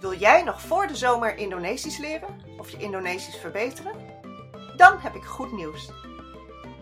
[0.00, 3.92] Wil jij nog voor de zomer Indonesisch leren of je Indonesisch verbeteren?
[4.76, 5.90] Dan heb ik goed nieuws.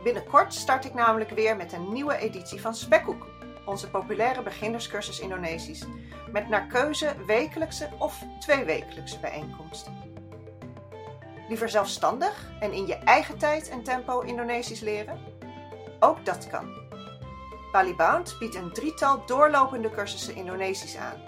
[0.02, 3.26] Binnenkort start ik namelijk weer met een nieuwe editie van Spekhoek,
[3.64, 5.84] onze populaire beginnerscursus Indonesisch,
[6.32, 9.96] met naar keuze wekelijkse of tweewekelijkse bijeenkomsten.
[11.48, 15.20] Liever zelfstandig en in je eigen tijd en tempo Indonesisch leren?
[16.00, 16.76] Ook dat kan.
[17.72, 21.27] Balibound biedt een drietal doorlopende cursussen Indonesisch aan,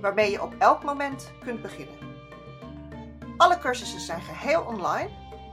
[0.00, 1.98] waarmee je op elk moment kunt beginnen.
[3.36, 5.08] Alle cursussen zijn geheel online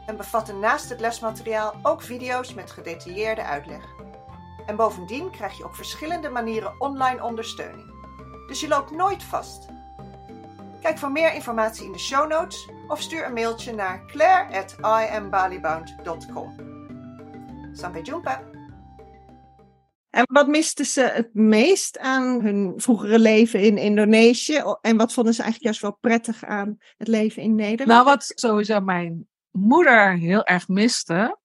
[0.05, 3.83] en bevatten naast het lesmateriaal ook video's met gedetailleerde uitleg.
[4.65, 7.93] En bovendien krijg je op verschillende manieren online ondersteuning.
[8.47, 9.65] Dus je loopt nooit vast.
[10.81, 16.55] Kijk voor meer informatie in de show notes of stuur een mailtje naar claire@iambalibound.com.
[17.73, 18.54] Sampai jumpa!
[20.15, 24.63] En wat misten ze het meest aan hun vroegere leven in Indonesië?
[24.81, 27.89] En wat vonden ze eigenlijk juist wel prettig aan het leven in Nederland?
[27.89, 31.37] Nou, wat sowieso mijn moeder heel erg miste,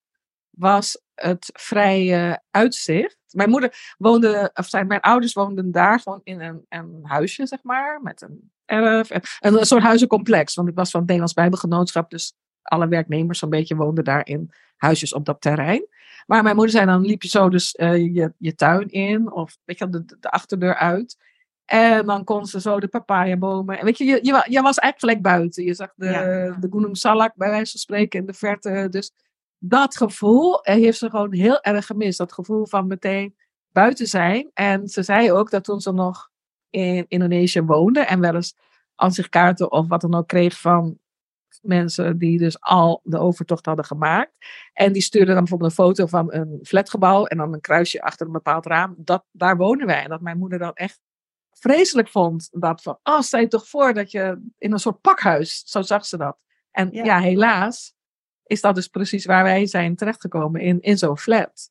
[0.50, 3.18] was het vrije uitzicht.
[3.30, 7.62] Mijn moeder woonde, of zijn, mijn ouders woonden daar gewoon in een, een huisje, zeg
[7.62, 9.10] maar, met een erf.
[9.10, 13.50] En, een soort huizencomplex, want ik was van het Nederlands Bijbelgenootschap, dus alle werknemers zo'n
[13.50, 15.86] beetje woonden daar in huisjes op dat terrein.
[16.30, 19.56] Maar mijn moeder zei dan, liep je zo dus uh, je, je tuin in, of
[19.64, 21.16] weet je, de, de achterdeur uit.
[21.64, 23.78] En dan kon ze zo de papayabomen.
[23.78, 25.64] En weet je, je, je, je was eigenlijk gelijk buiten.
[25.64, 26.56] Je zag de, ja.
[26.60, 28.86] de Gunung Salak bij wijze van spreken in de verte.
[28.90, 29.12] Dus
[29.58, 32.18] dat gevoel heeft ze gewoon heel erg gemist.
[32.18, 33.36] Dat gevoel van meteen
[33.72, 34.50] buiten zijn.
[34.54, 36.30] En ze zei ook dat toen ze nog
[36.70, 38.56] in Indonesië woonde en wel eens
[38.94, 40.98] ansichtkaarten of wat dan ook kreeg van
[41.62, 44.32] mensen die dus al de overtocht hadden gemaakt.
[44.72, 48.26] En die stuurden dan bijvoorbeeld een foto van een flatgebouw en dan een kruisje achter
[48.26, 48.94] een bepaald raam.
[48.98, 50.02] Dat, daar wonen wij.
[50.02, 51.00] En dat mijn moeder dan echt
[51.50, 52.48] vreselijk vond.
[52.52, 56.06] Dat van, oh, stel je toch voor dat je in een soort pakhuis, zo zag
[56.06, 56.38] ze dat.
[56.70, 57.94] En ja, ja helaas
[58.46, 61.68] is dat dus precies waar wij zijn terechtgekomen, in, in zo'n flat.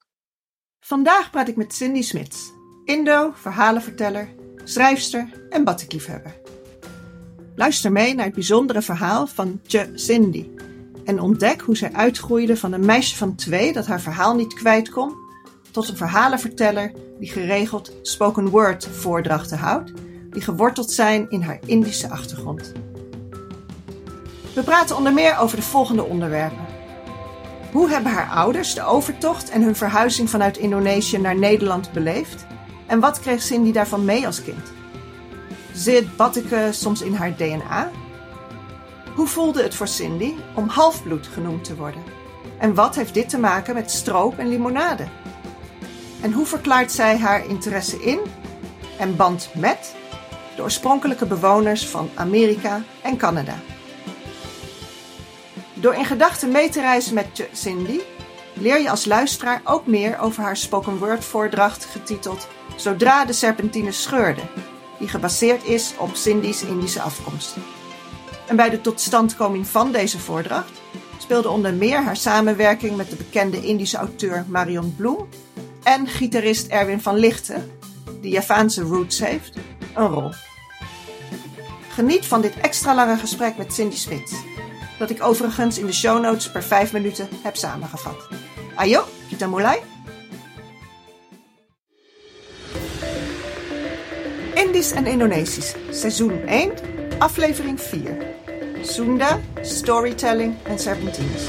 [0.80, 2.52] Vandaag praat ik met Cindy Smits,
[2.86, 6.59] Indo, verhalenverteller, schrijfster en batikliefhebber.
[7.60, 10.50] Luister mee naar het bijzondere verhaal van Tje Cindy
[11.06, 14.90] en ontdek hoe zij uitgroeide van een meisje van twee dat haar verhaal niet kwijt
[14.90, 15.14] kon,
[15.72, 19.94] tot een verhalenverteller die geregeld spoken word voordrachten houdt,
[20.30, 22.72] die geworteld zijn in haar Indische achtergrond.
[24.56, 26.66] We praten onder meer over de volgende onderwerpen.
[27.72, 32.46] Hoe hebben haar ouders de overtocht en hun verhuizing vanuit Indonesië naar Nederland beleefd?
[32.88, 34.79] En wat kreeg Cindy daarvan mee als kind?
[35.80, 37.92] Zit Batteke soms in haar DNA?
[39.16, 42.04] Hoe voelde het voor Cindy om halfbloed genoemd te worden?
[42.58, 45.08] En wat heeft dit te maken met stroop en limonade?
[46.22, 48.20] En hoe verklaart zij haar interesse in
[48.98, 49.96] en band met
[50.56, 53.56] de oorspronkelijke bewoners van Amerika en Canada?
[55.74, 58.00] Door in gedachten mee te reizen met Cindy,
[58.54, 63.92] leer je als luisteraar ook meer over haar spoken word voordracht getiteld Zodra de serpentine
[63.92, 64.42] scheurde,
[65.00, 67.56] die gebaseerd is op Cindy's Indische afkomst.
[68.48, 70.82] En bij de totstandkoming van deze voordracht
[71.18, 75.28] speelde onder meer haar samenwerking met de bekende Indische auteur Marion Bloem
[75.84, 77.72] en gitarist Erwin van Lichten,
[78.22, 79.58] die Javaanse roots heeft,
[79.96, 80.32] een rol.
[81.90, 84.44] Geniet van dit extra lange gesprek met Cindy Smit,
[85.00, 88.28] dat ik overigens in de show notes per 5 minuten heb samengevat.
[88.76, 89.99] Ayo, kita mulai!
[94.80, 96.72] En Indonesisch, seizoen 1,
[97.18, 98.18] aflevering 4.
[98.82, 101.44] Sunda, storytelling en serpentines.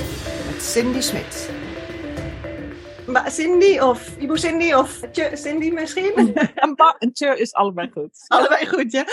[0.46, 1.59] Met Cindy Smit.
[3.10, 5.00] Mbak Cindy of Ibu Cindy of
[5.34, 6.12] Cindy misschien?
[6.54, 8.24] Een ba en Tje is allebei goed.
[8.28, 9.04] Allebei goed, ja.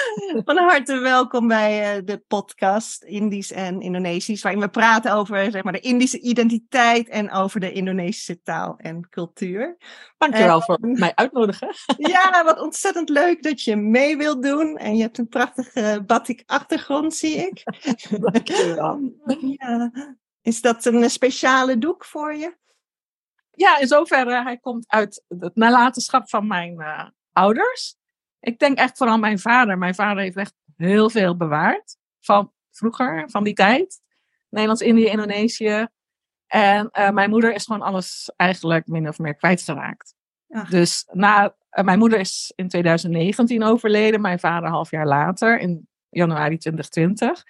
[0.45, 5.63] Van harte welkom bij uh, de podcast Indisch en Indonesisch, waarin we praten over zeg
[5.63, 9.77] maar, de Indische identiteit en over de Indonesische taal en cultuur.
[10.17, 11.69] Dankjewel uh, voor mij uitnodigen.
[11.97, 14.77] Ja, wat ontzettend leuk dat je mee wilt doen.
[14.77, 17.63] En je hebt een prachtige batik achtergrond, zie ik.
[18.19, 18.99] Dankjewel.
[19.39, 19.91] Ja.
[20.41, 22.55] Is dat een speciale doek voor je?
[23.57, 27.95] Ja, in zoverre, hij komt uit het nalatenschap van mijn uh, ouders.
[28.39, 29.77] Ik denk echt vooral mijn vader.
[29.77, 34.01] Mijn vader heeft echt heel veel bewaard van vroeger, van die tijd.
[34.49, 35.87] Nederlands, Indië, Indonesië.
[36.47, 40.15] En uh, mijn moeder is gewoon alles eigenlijk min of meer kwijtgeraakt.
[40.69, 45.59] Dus na, uh, mijn moeder is in 2019 overleden, mijn vader een half jaar later,
[45.59, 47.43] in januari 2020.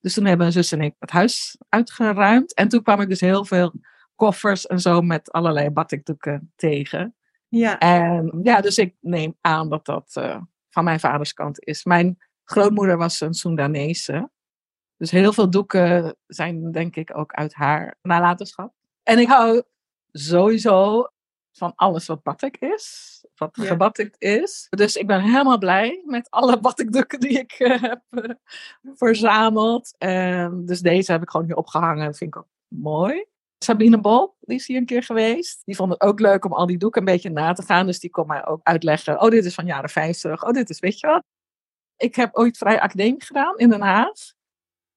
[0.00, 2.54] Dus toen hebben mijn zus en ik het huis uitgeruimd.
[2.54, 3.74] En toen kwam ik dus heel veel
[4.20, 7.14] koffers en zo met allerlei batikdoeken tegen.
[7.48, 7.78] Ja.
[7.78, 11.84] En ja, dus ik neem aan dat dat uh, van mijn vaders kant is.
[11.84, 14.30] Mijn grootmoeder was een Soendanese.
[14.96, 18.72] Dus heel veel doeken zijn denk ik ook uit haar nalatenschap.
[19.02, 19.62] En ik hou
[20.12, 21.06] sowieso
[21.52, 23.18] van alles wat batik is.
[23.36, 23.64] Wat Ja.
[23.64, 24.66] gebatikt is.
[24.70, 28.30] Dus ik ben helemaal blij met alle batikdoeken die ik eh, heb eh,
[28.94, 29.94] verzameld.
[29.98, 32.06] En dus deze heb ik gewoon hier opgehangen.
[32.06, 33.24] Dat vind ik ook mooi.
[33.64, 35.62] Sabine Bol, die is hier een keer geweest.
[35.64, 37.86] Die vond het ook leuk om al die doeken een beetje na te gaan.
[37.86, 39.20] Dus die kon mij ook uitleggen.
[39.20, 40.44] Oh, dit is van jaren 50.
[40.44, 41.22] Oh, dit is, weet je wat?
[41.96, 44.32] Ik heb ooit vrij academie gedaan in Den Haag.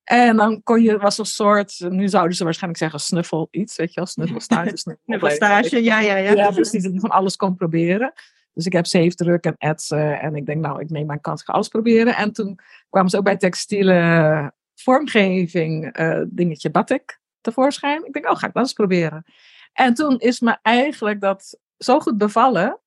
[0.03, 3.93] En dan kon je, was een soort, nu zouden ze waarschijnlijk zeggen snuffel iets, weet
[3.93, 4.77] je wel, snuffelstage.
[4.77, 6.31] Snuffelstage, ja, ja, ja.
[6.31, 8.13] Ja, precies, dat ik van alles kon proberen.
[8.53, 11.47] Dus ik heb zeefdruk en etsen en ik denk, nou, ik neem mijn kans, ik
[11.47, 12.15] ga alles proberen.
[12.15, 12.59] En toen
[12.89, 18.05] kwamen ze ook bij textiele vormgeving, eh, dingetje batik tevoorschijn.
[18.05, 19.25] Ik denk, oh, ga ik dat eens proberen.
[19.73, 22.79] En toen is me eigenlijk dat zo goed bevallen,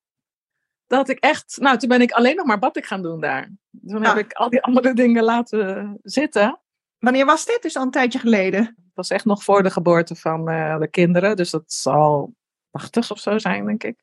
[0.87, 3.51] dat ik echt, nou, toen ben ik alleen nog maar batik gaan doen daar.
[3.87, 4.19] Toen heb Ah.
[4.19, 6.59] ik al die andere dingen laten zitten.
[6.99, 7.61] Wanneer was dit?
[7.61, 8.63] Dus al een tijdje geleden.
[8.65, 11.35] Het was echt nog voor de geboorte van eh, de kinderen.
[11.35, 12.33] Dus dat zal
[12.71, 13.99] 80 of zo zijn, denk ik.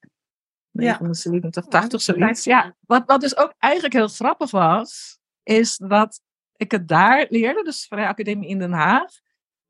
[0.70, 0.98] Ja.
[1.00, 2.44] 79, 80 zoiets.
[2.44, 6.20] Ja, wat, wat dus ook eigenlijk heel grappig was, is dat
[6.56, 9.10] ik het daar leerde, dus Vrije Academie in Den Haag,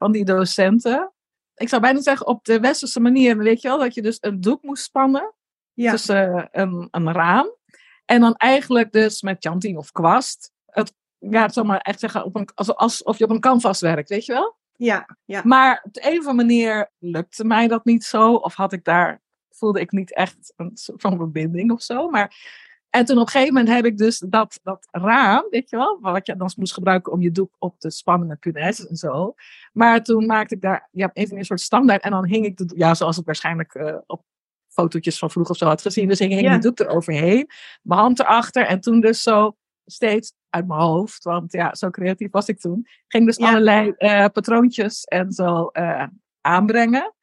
[0.04, 1.12] van die docenten.
[1.54, 4.40] Ik zou bijna zeggen op de westerse manier, weet je wel, dat je dus een
[4.40, 5.34] doek moest spannen
[5.72, 5.90] Ja.
[5.90, 7.54] tussen eh, een, een raam.
[8.04, 12.24] En dan eigenlijk dus met chanting of kwast, het, ja, het zal maar echt zeggen,
[12.24, 14.56] op een, als, alsof je op een canvas werkt, weet je wel?
[14.76, 15.40] ja, ja.
[15.44, 18.34] Maar op de een of andere manier lukte mij dat niet zo.
[18.34, 22.08] Of had ik daar, voelde ik niet echt een soort van verbinding of zo.
[22.10, 22.36] Maar,
[22.94, 25.98] en toen op een gegeven moment heb ik dus dat, dat raam, weet je wel,
[26.00, 29.34] wat je dan moest gebruiken om je doek op te spannen met punaises en zo.
[29.72, 32.02] Maar toen maakte ik daar, ja, even een soort standaard.
[32.02, 34.22] En dan hing ik, de, ja, zoals ik waarschijnlijk eh, op
[34.68, 36.08] fotootjes van vroeger of zo had gezien.
[36.08, 36.54] Dus ik hing Ja.
[36.54, 37.48] de doek eroverheen,
[37.82, 38.66] mijn hand erachter.
[38.66, 39.56] En toen dus zo
[39.86, 42.86] steeds uit mijn hoofd, want ja, zo creatief was ik toen.
[43.08, 43.48] Ging dus Ja.
[43.48, 46.06] allerlei eh, patroontjes en zo eh,
[46.40, 47.14] aanbrengen.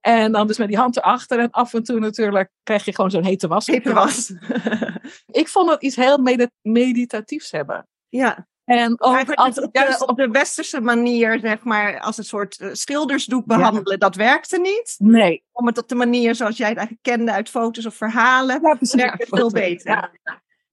[0.00, 1.38] En dan dus met die hand erachter.
[1.38, 3.66] En af en toe natuurlijk krijg je gewoon zo'n hete was.
[3.66, 4.32] Hete was.
[5.40, 7.88] Ik vond het iets heel medi- meditatiefs hebben.
[8.08, 8.48] ja.
[8.64, 12.18] En ook Eigenlijk als het op, juist de, op de westerse manier, zeg maar, als
[12.18, 14.94] een soort eh, schildersdoek behandelen, dat werkte niet.
[14.98, 15.44] Nee.
[15.52, 18.74] Om het op de manier zoals jij het eigenlijk kende uit foto's of verhalen, Ja,
[18.74, 18.94] precies.
[19.02, 19.90] werkt het veel beter.
[19.90, 20.10] Ja,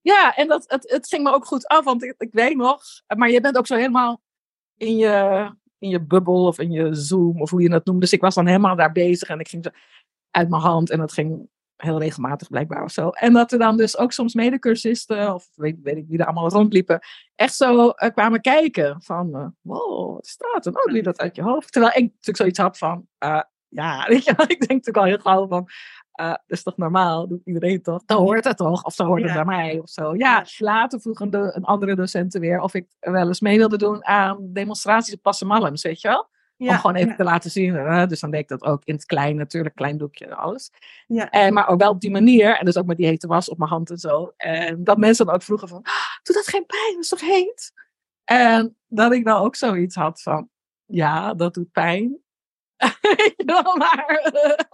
[0.00, 1.84] ja en dat, het, het ging me ook goed af.
[1.84, 2.82] Want ik, ik weet nog,
[3.16, 4.20] maar je bent ook zo helemaal
[4.76, 5.48] in je,
[5.78, 8.00] in je bubbel of in je Zoom of hoe je dat noemt.
[8.00, 9.70] Dus ik was dan helemaal daar bezig en ik ging zo
[10.30, 13.08] uit mijn hand en dat ging heel regelmatig blijkbaar of zo.
[13.08, 16.48] En dat er dan dus ook soms medecursisten of weet, weet ik wie er allemaal
[16.48, 17.00] rondliepen,
[17.34, 20.72] echt zo eh, kwamen kijken van, eh, wow, wat staat er?
[20.72, 21.72] Oh, doe je dat uit je hoofd?
[21.72, 25.18] Terwijl ik natuurlijk zoiets had van, eh, ja, weet je ik denk natuurlijk al heel
[25.18, 25.68] gauw van,
[26.18, 28.02] eh, dat is toch normaal, doet iedereen toch?
[28.04, 28.84] Dan hoort het toch?
[28.84, 29.44] Of dan hoort het Ja.
[29.44, 30.14] bij mij of zo.
[30.14, 33.78] Ja, later vroeg een, do- een andere docenten weer of ik wel eens mee wilde
[33.78, 36.28] doen aan demonstraties op Passamallums, weet je wel?
[36.56, 37.74] Ja, Om gewoon even ja, te laten zien.
[37.74, 38.06] hè.
[38.06, 40.70] Dus dan deed ik dat ook in het klein natuurlijk, klein doekje en alles.
[41.06, 41.30] ja.
[41.30, 42.56] En, maar ook wel op die manier.
[42.58, 44.32] En dus ook met die hete was op mijn hand en zo.
[44.36, 45.92] En dat mensen dan ook vroegen van, "Ah,
[46.22, 46.92] doet dat geen pijn?
[46.94, 47.72] Dat is toch heet?
[48.24, 50.48] En dat ik dan ook zoiets had van,
[50.86, 52.18] ja, dat doet pijn.
[53.46, 54.64] Wel, maar eh,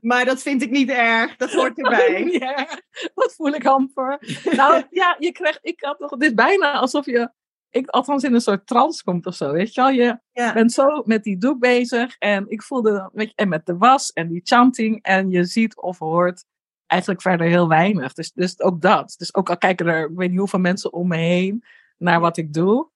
[0.00, 2.24] Maar dat vind ik niet erg, dat hoort erbij.
[2.24, 2.68] ja,
[3.14, 4.18] dat voel ik amper.
[4.56, 7.30] Nou ja, je krijgt, ik had nog, het is bijna alsof je,
[7.70, 9.90] ik althans in een soort trance komt of zo, weet je wel.
[9.90, 10.52] Je Ja.
[10.52, 14.12] bent zo met die doek bezig en ik voelde, weet je, en met de was
[14.12, 16.44] en die chanting en je ziet of hoort
[16.86, 18.12] eigenlijk verder heel weinig.
[18.12, 19.14] Dus, dus ook dat.
[19.18, 21.64] Dus ook al kijken er, ik weet niet hoeveel mensen om me heen
[21.98, 22.88] naar wat ik doe.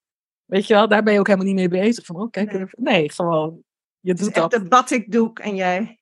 [0.44, 2.04] Weet je wel, daar ben je ook helemaal niet mee bezig.
[2.04, 2.60] Van, oh, kijk, Nee.
[2.60, 3.62] er- nee, gewoon,
[4.00, 4.50] je Het doet echt dat.
[4.50, 6.00] de batikdoek en jij.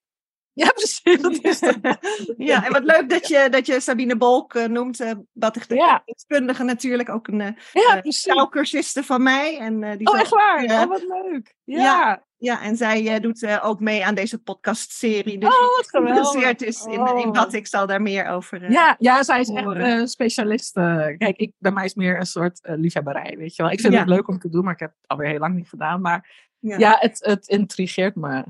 [0.60, 1.20] Ja, precies.
[1.20, 1.60] Dat is
[2.50, 5.16] ja, en wat leuk dat je, dat je Sabine Bolk eh, noemt, eh Ja.
[5.32, 9.58] batikdeskundige natuurlijk, ook een eh Ja, taalcursiste van mij.
[9.58, 10.64] En, eh, die Oh, echt waar?
[10.64, 11.54] Oh, wat leuk.
[11.64, 11.82] Ja.
[11.82, 12.24] Ja.
[12.36, 15.38] Ja, en zij doet ook mee aan deze podcastserie.
[15.38, 16.14] Dus Oh, wat geweldig.
[16.30, 17.30] geïnteresseerd is in, in Oh.
[17.30, 18.70] batik, zal daar meer over.
[18.70, 19.90] Ja, ja, zij is echt horen.
[19.90, 20.72] een specialist.
[20.72, 23.72] kijk, ik, bij mij is meer een soort liefhebberij, weet je wel.
[23.72, 23.98] Ik vind Ja.
[23.98, 26.00] het leuk om te doen, maar ik heb het alweer heel lang niet gedaan.
[26.00, 26.78] Maar Ja.
[26.78, 28.44] ja, het, het intrigeert me.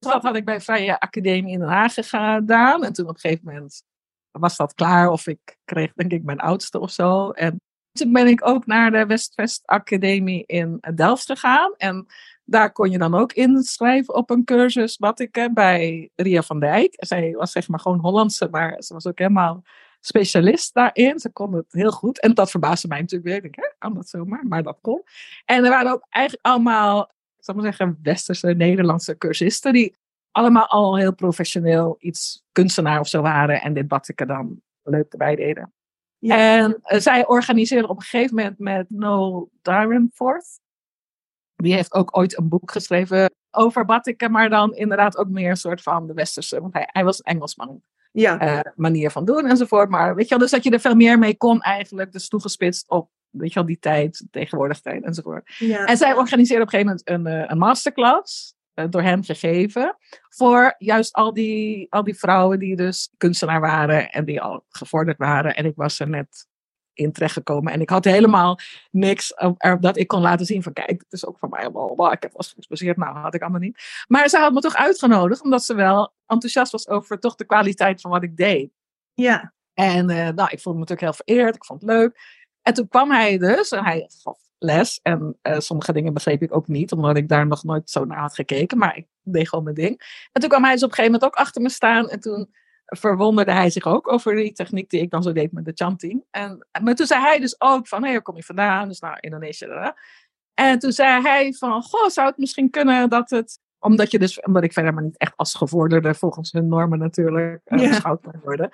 [0.00, 2.84] Dat had ik bij Vrije Academie in Den Haag gedaan.
[2.84, 3.82] En toen op een gegeven moment
[4.30, 5.10] was dat klaar.
[5.10, 7.30] Of ik kreeg denk ik mijn oudste of zo.
[7.30, 7.60] En
[7.92, 11.74] toen ben ik ook naar de West-West Academie in Delft gegaan.
[11.76, 12.06] En
[12.44, 16.60] daar kon je dan ook inschrijven op een cursus wat ik eh, bij Ria van
[16.60, 16.94] Dijk.
[16.96, 19.62] Zij was zeg maar gewoon Hollandse, maar ze was ook helemaal
[20.00, 21.18] specialist daarin.
[21.18, 22.20] Ze kon het heel goed.
[22.20, 23.36] En dat verbaasde mij natuurlijk weer.
[23.36, 24.46] Ik denk, hè, kan dat zomaar?
[24.46, 25.02] Maar dat kon.
[25.44, 27.10] En er waren ook eigenlijk allemaal,
[27.50, 29.72] ik maar zeggen, westerse Nederlandse cursisten.
[29.72, 29.96] Die
[30.30, 33.60] allemaal al heel professioneel iets kunstenaar of zo waren.
[33.60, 35.72] En dit batiken dan leuk erbij deden.
[36.18, 36.36] Ja.
[36.36, 40.60] En eh, zij organiseerde op een gegeven moment met Noel Dyrenforth.
[41.56, 45.56] Die heeft ook ooit een boek geschreven over Batikken, maar dan inderdaad ook meer een
[45.56, 46.60] soort van de westerse.
[46.60, 47.82] Want hij, hij was een Engelsman.
[48.12, 48.38] Ja.
[48.38, 49.88] eh, manier van doen enzovoort.
[49.88, 52.12] Maar weet je wel, dus dat je er veel meer mee kon eigenlijk.
[52.12, 55.54] Dus toegespitst op, weet je wel, die tijd, tegenwoordig tijd enzovoort.
[55.58, 55.84] ja.
[55.84, 58.54] En zij organiseerde op een gegeven moment een, eh, een masterclass.
[58.74, 59.96] eh, door hem gegeven.
[60.28, 64.10] Voor juist al die, al die vrouwen die dus kunstenaar waren.
[64.10, 65.54] En die al gevorderd waren.
[65.56, 66.48] En ik was er net
[66.92, 67.72] in terechtgekomen.
[67.72, 68.58] En ik had helemaal
[68.90, 69.34] niks
[69.80, 71.70] dat ik kon laten zien van kijk, het is ook van mij.
[71.70, 72.12] bla.
[72.12, 72.96] Ik heb was gespecialiseerd.
[72.96, 74.04] Nou, had ik allemaal niet.
[74.08, 75.42] Maar ze had me toch uitgenodigd.
[75.42, 78.70] Omdat ze wel enthousiast was over toch de kwaliteit van wat ik deed.
[79.14, 79.52] ja.
[79.74, 81.54] En eh, nou, ik voelde me natuurlijk heel vereerd.
[81.54, 82.39] Ik vond het leuk.
[82.70, 85.00] En toen kwam hij dus en hij gaf les.
[85.02, 88.18] En eh, sommige dingen begreep ik ook niet, omdat ik daar nog nooit zo naar
[88.18, 88.78] had gekeken.
[88.78, 90.28] Maar ik deed gewoon mijn ding.
[90.32, 92.08] En toen kwam hij dus op een gegeven moment ook achter me staan.
[92.08, 95.64] En toen verwonderde hij zich ook over die techniek die ik dan zo deed met
[95.64, 96.24] de chanting.
[96.30, 98.88] En, maar toen zei hij dus ook van, hé, waar kom je vandaan?
[98.88, 99.92] Dus nou, Indonesië.
[100.54, 103.58] En toen zei hij van, goh, zou het misschien kunnen dat het...
[103.78, 107.60] Omdat, je dus, omdat ik verder maar niet echt als gevorderde, volgens hun normen natuurlijk,
[107.64, 107.88] Ja.
[107.88, 108.70] beschouwd kan worden.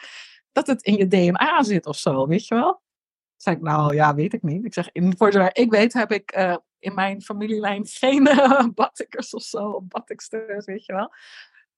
[0.53, 2.85] Dat het in je DNA zit of zo, weet je wel?
[3.37, 4.64] Zei ik, nou ja, weet ik niet.
[4.64, 8.66] Ik zeg, in, voor zover ik weet heb ik eh, in mijn familielijn geen uh,
[9.31, 11.12] of zo, of batiksters, weet je wel.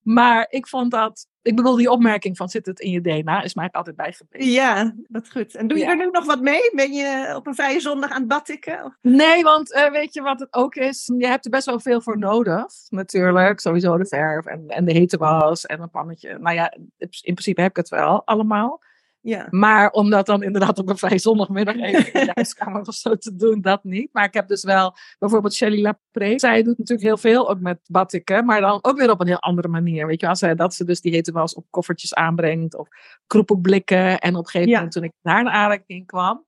[0.03, 3.55] Maar ik vond dat, ik bedoel, die opmerking van zit het in je DNA, is
[3.55, 4.50] mij altijd bijgebleven.
[4.50, 5.55] Ja, wat goed.
[5.55, 5.91] En doe je Ja.
[5.91, 6.71] er nu nog wat mee?
[6.75, 8.99] Ben je op een vrije zondag aan het batikken?
[9.03, 11.12] Nee, want eh, weet je wat het ook is?
[11.19, 13.61] Je hebt er best wel veel voor nodig, natuurlijk.
[13.61, 16.38] Sowieso de verf en, en de hete was en een pannetje.
[16.38, 18.81] Nou ja, in principe heb ik het wel allemaal.
[19.21, 19.47] Ja.
[19.51, 23.17] Maar om dat dan inderdaad op een vrije zondagmiddag even in de huiskamer of zo
[23.17, 24.09] te doen, dat niet.
[24.13, 26.39] Maar ik heb dus wel bijvoorbeeld Shelly Lapré.
[26.39, 28.45] Zij doet natuurlijk heel veel, ook met batikken.
[28.45, 30.07] Maar dan ook weer op een heel andere manier.
[30.07, 32.77] Weet je wel, zij, dat ze dus die hete was op koffertjes aanbrengt.
[32.77, 32.89] Of
[33.27, 34.19] kroepelblikken.
[34.19, 34.75] En op een gegeven Ja.
[34.77, 36.47] moment toen ik daar naar aanraking kwam.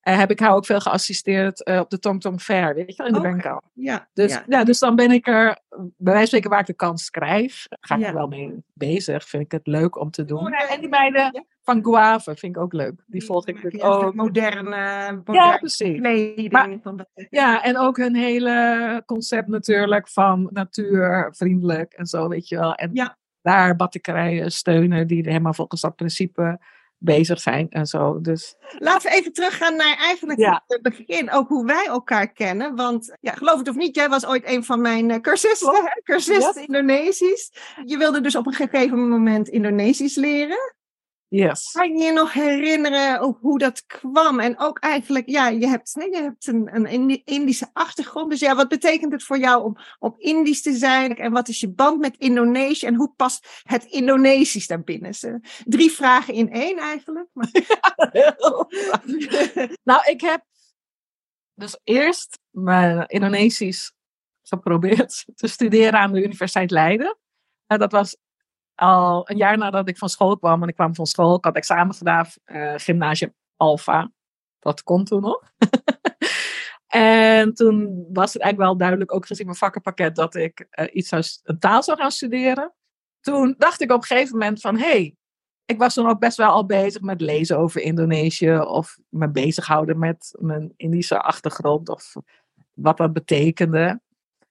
[0.00, 2.96] eh, heb ik haar ook veel geassisteerd eh, op de Tong Tong Fair, weet je
[2.96, 3.28] wel, in de Oké.
[3.28, 3.62] Bangkok.
[3.72, 4.08] Ja.
[4.12, 4.44] Dus, ja.
[4.48, 4.64] ja.
[4.64, 7.94] dus dan ben ik er, bij wijze van spreken, waar ik de kans krijg, ga
[7.94, 8.06] ik Ja.
[8.06, 9.28] er wel mee bezig.
[9.28, 10.52] Vind ik het leuk om te doen.
[10.52, 11.46] En die meiden.
[11.72, 13.02] Van Guave vind ik ook leuk.
[13.06, 14.14] Die volg ik Ja, natuurlijk stuk ook.
[14.14, 15.98] Moderne, Ja, moderne precies.
[16.00, 16.52] kleding.
[16.52, 16.78] Maar-
[17.30, 22.74] Ja, en ook hun hele concept natuurlijk van natuurvriendelijk en zo, weet je wel.
[22.74, 23.16] En Ja.
[23.42, 26.58] daar batikerijen steunen die helemaal volgens dat principe
[27.00, 28.20] bezig zijn en zo.
[28.20, 30.62] Dus Laten we even teruggaan naar eigenlijk Ja.
[30.66, 31.30] het begin.
[31.30, 32.74] Ook hoe wij elkaar kennen.
[32.76, 35.74] Want ja, geloof het of niet, jij was ooit een van mijn eh, cursisten.
[35.74, 36.00] hè?
[36.02, 37.52] Cursisten Indonesisch.
[37.84, 40.74] Je wilde dus op een gegeven moment Indonesisch leren.
[41.28, 41.70] Yes.
[41.70, 44.40] Kan je je nog herinneren ook hoe dat kwam?
[44.40, 48.30] En ook eigenlijk, ja, je hebt, nee, je hebt een, een Indi- Indische achtergrond.
[48.30, 51.16] Dus ja, wat betekent het voor jou om, om Indisch te zijn?
[51.16, 52.86] En wat is je band met Indonesië?
[52.86, 55.14] En hoe past het Indonesisch daarbinnen?
[55.14, 57.28] Ze- Drie vragen in één eigenlijk.
[57.32, 57.50] Maar,
[59.90, 60.44] nou, ik heb
[61.54, 63.92] dus eerst mijn Indonesisch
[64.42, 67.18] geprobeerd te studeren aan de Universiteit Leiden.
[67.66, 68.16] En dat was
[68.78, 70.62] al een jaar nadat ik van school kwam.
[70.62, 74.10] En ik kwam van school, ik had examen gedaan, eh, gymnasium Alpha.
[74.58, 75.52] Dat kon toen nog.
[76.86, 81.08] en toen was het eigenlijk wel duidelijk, ook gezien mijn vakkenpakket, dat ik eh, iets
[81.08, 82.74] zou, een taal zou gaan studeren.
[83.20, 85.16] Toen dacht ik op een gegeven moment van, hey,
[85.64, 89.98] ik was toen ook best wel al bezig met lezen over Indonesië of me bezighouden
[89.98, 92.12] met mijn Indische achtergrond of
[92.72, 94.00] wat dat betekende.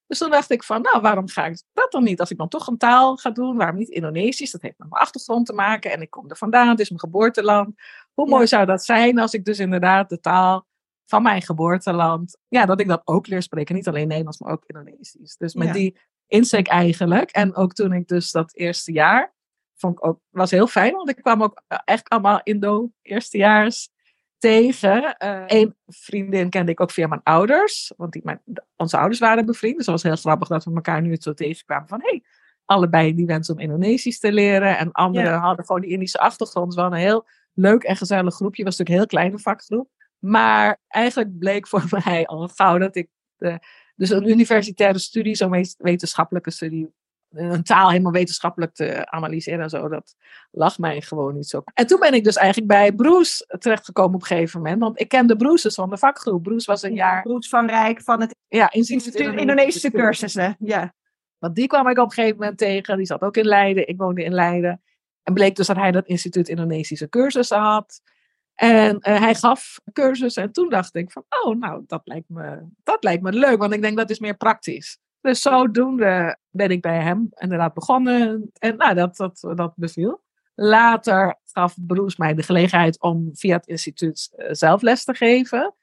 [0.07, 2.19] Dus toen dacht ik van, nou, waarom ga ik dat dan niet?
[2.19, 4.51] Als ik dan toch een taal ga doen, waarom niet Indonesisch?
[4.51, 6.99] Dat heeft met mijn achtergrond te maken en ik kom er vandaan, het is mijn
[7.01, 7.81] geboorteland.
[8.13, 8.35] Hoe Ja.
[8.35, 10.67] mooi zou dat zijn als ik dus inderdaad de taal
[11.05, 13.75] van mijn geboorteland, ja, dat ik dat ook leer spreken.
[13.75, 15.35] Niet alleen Nederlands, maar ook Indonesisch.
[15.37, 15.73] Dus met Ja.
[15.73, 17.31] die insteek eigenlijk.
[17.31, 19.35] En ook toen ik dus dat eerste jaar,
[19.75, 23.89] vond ik ook, was heel fijn, want ik kwam ook echt allemaal Indo eerstejaars
[24.37, 25.15] tegen.
[25.47, 28.41] Eén vriendin kende ik ook via mijn ouders, want die, mijn,
[28.75, 29.77] onze ouders waren bevriend.
[29.77, 32.23] Dus het was heel grappig dat we elkaar nu zo tegenkwamen van, hey,
[32.65, 34.77] allebei die wensen om Indonesisch te leren.
[34.77, 35.39] En anderen Ja.
[35.39, 36.65] hadden gewoon die Indische achtergrond.
[36.65, 38.63] Het was wel een heel leuk en gezellig groepje.
[38.63, 39.89] Het was natuurlijk een heel kleine vakgroep.
[40.19, 43.59] Maar eigenlijk bleek voor mij al gauw dat ik de,
[43.95, 46.93] dus een universitaire studie, zo'n wet- wetenschappelijke studie,
[47.37, 50.15] een taal helemaal wetenschappelijk te analyseren en zo, dat
[50.51, 51.61] lag mij gewoon niet zo.
[51.73, 55.07] En toen ben ik dus eigenlijk bij Bruce terechtgekomen op een gegeven moment, want ik
[55.07, 56.43] kende Bruce dus van de vakgroep.
[56.43, 60.55] Bruce was een jaar, Roet van Rijk van het ja, Instituut Instituut Indonesische Cursussen.
[60.59, 60.95] Ja.
[61.37, 62.97] Want die kwam ik op een gegeven moment tegen.
[62.97, 63.87] Die zat ook in Leiden.
[63.87, 64.81] Ik woonde in Leiden.
[65.23, 68.01] En bleek dus dat hij dat instituut Indonesische cursussen had.
[68.55, 70.43] En eh, hij gaf cursussen.
[70.43, 73.57] En toen dacht ik van, oh, nou, dat lijkt, me, dat lijkt me leuk.
[73.57, 74.99] Want ik denk dat is meer praktisch.
[75.27, 78.51] Dus zodoende ben ik bij hem inderdaad begonnen.
[78.59, 80.21] En nou, dat, dat, dat beviel.
[80.55, 85.75] Later gaf Bruce mij de gelegenheid om via het instituut eh, zelf les te geven.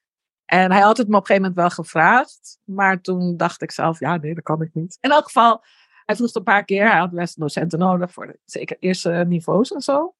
[0.45, 2.59] En hij had het me op een gegeven moment wel gevraagd.
[2.65, 4.99] Maar toen dacht ik zelf, ja, nee, dat kan ik niet.
[5.01, 5.65] In elk geval,
[6.05, 6.91] hij vroeg het een paar keer.
[6.91, 10.15] Hij had best docenten nodig voor zeker eerste niveaus en zo.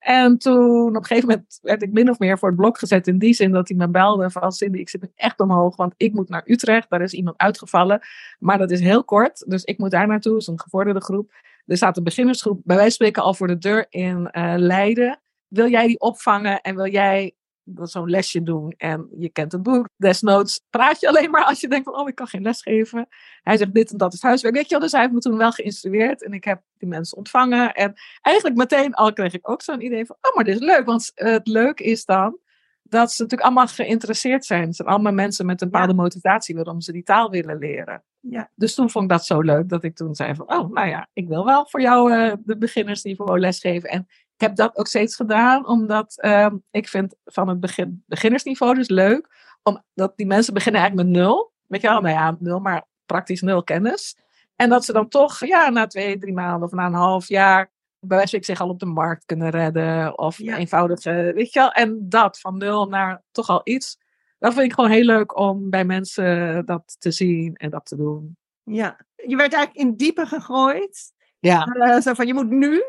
[0.00, 3.06] En toen op een gegeven moment werd ik min of meer voor het blok gezet.
[3.06, 5.76] In die zin dat hij me belde van Cindy, ik zit echt omhoog.
[5.76, 6.90] Want ik moet naar Utrecht.
[6.90, 8.00] Daar is iemand uitgevallen.
[8.38, 9.44] Maar dat is heel kort.
[9.48, 10.32] Dus ik moet daar naartoe.
[10.32, 11.32] Het is een gevorderde groep.
[11.66, 15.20] Er staat een beginnersgroep bij van spreken al voor de deur in uh, Leiden.
[15.48, 17.34] Wil jij die opvangen en wil jij
[17.74, 18.74] zo'n lesje doen.
[18.76, 19.88] En je kent het boek.
[19.96, 23.08] Desnoods praat je alleen maar als je denkt van, oh, ik kan geen les geven.
[23.42, 24.54] Hij zegt, dit en dat is huiswerk.
[24.54, 26.24] Weet je wel, dus hij heeft me toen wel geïnstrueerd.
[26.24, 27.74] En ik heb die mensen ontvangen.
[27.74, 30.84] En eigenlijk meteen al kreeg ik ook zo'n idee van, oh, maar dit is leuk.
[30.84, 32.38] Want het leuke is dan
[32.82, 34.66] dat ze natuurlijk allemaal geïnteresseerd zijn.
[34.66, 38.02] Het zijn allemaal mensen met een bepaalde motivatie waarom ze die taal willen leren.
[38.20, 38.50] Ja.
[38.54, 41.08] Dus toen vond ik dat zo leuk dat ik toen zei van, oh, nou ja,
[41.12, 43.88] ik wil wel voor jou uh, de beginnersniveau lesgeven.
[43.88, 48.74] En ik heb dat ook steeds gedaan, omdat uh, ik vind van het begin, beginnersniveau
[48.74, 49.38] dus leuk.
[49.62, 51.52] Omdat die mensen beginnen eigenlijk met nul.
[51.66, 54.16] Weet je wel, nou ja, nul, maar praktisch nul kennis.
[54.56, 57.70] En dat ze dan toch, ja, na twee, drie maanden of na een half jaar,
[57.98, 60.18] bij wijze van zich al op de markt kunnen redden.
[60.18, 60.56] Of ja.
[60.56, 61.70] eenvoudige, weet je wel.
[61.70, 63.98] En dat, van nul naar toch al iets.
[64.38, 67.96] Dat vind ik gewoon heel leuk om bij mensen dat te zien en dat te
[67.96, 68.36] doen.
[68.62, 71.12] Ja, je werd eigenlijk in diepe gegooid.
[71.38, 71.66] Ja.
[71.74, 72.82] Uh, zo van, je moet nu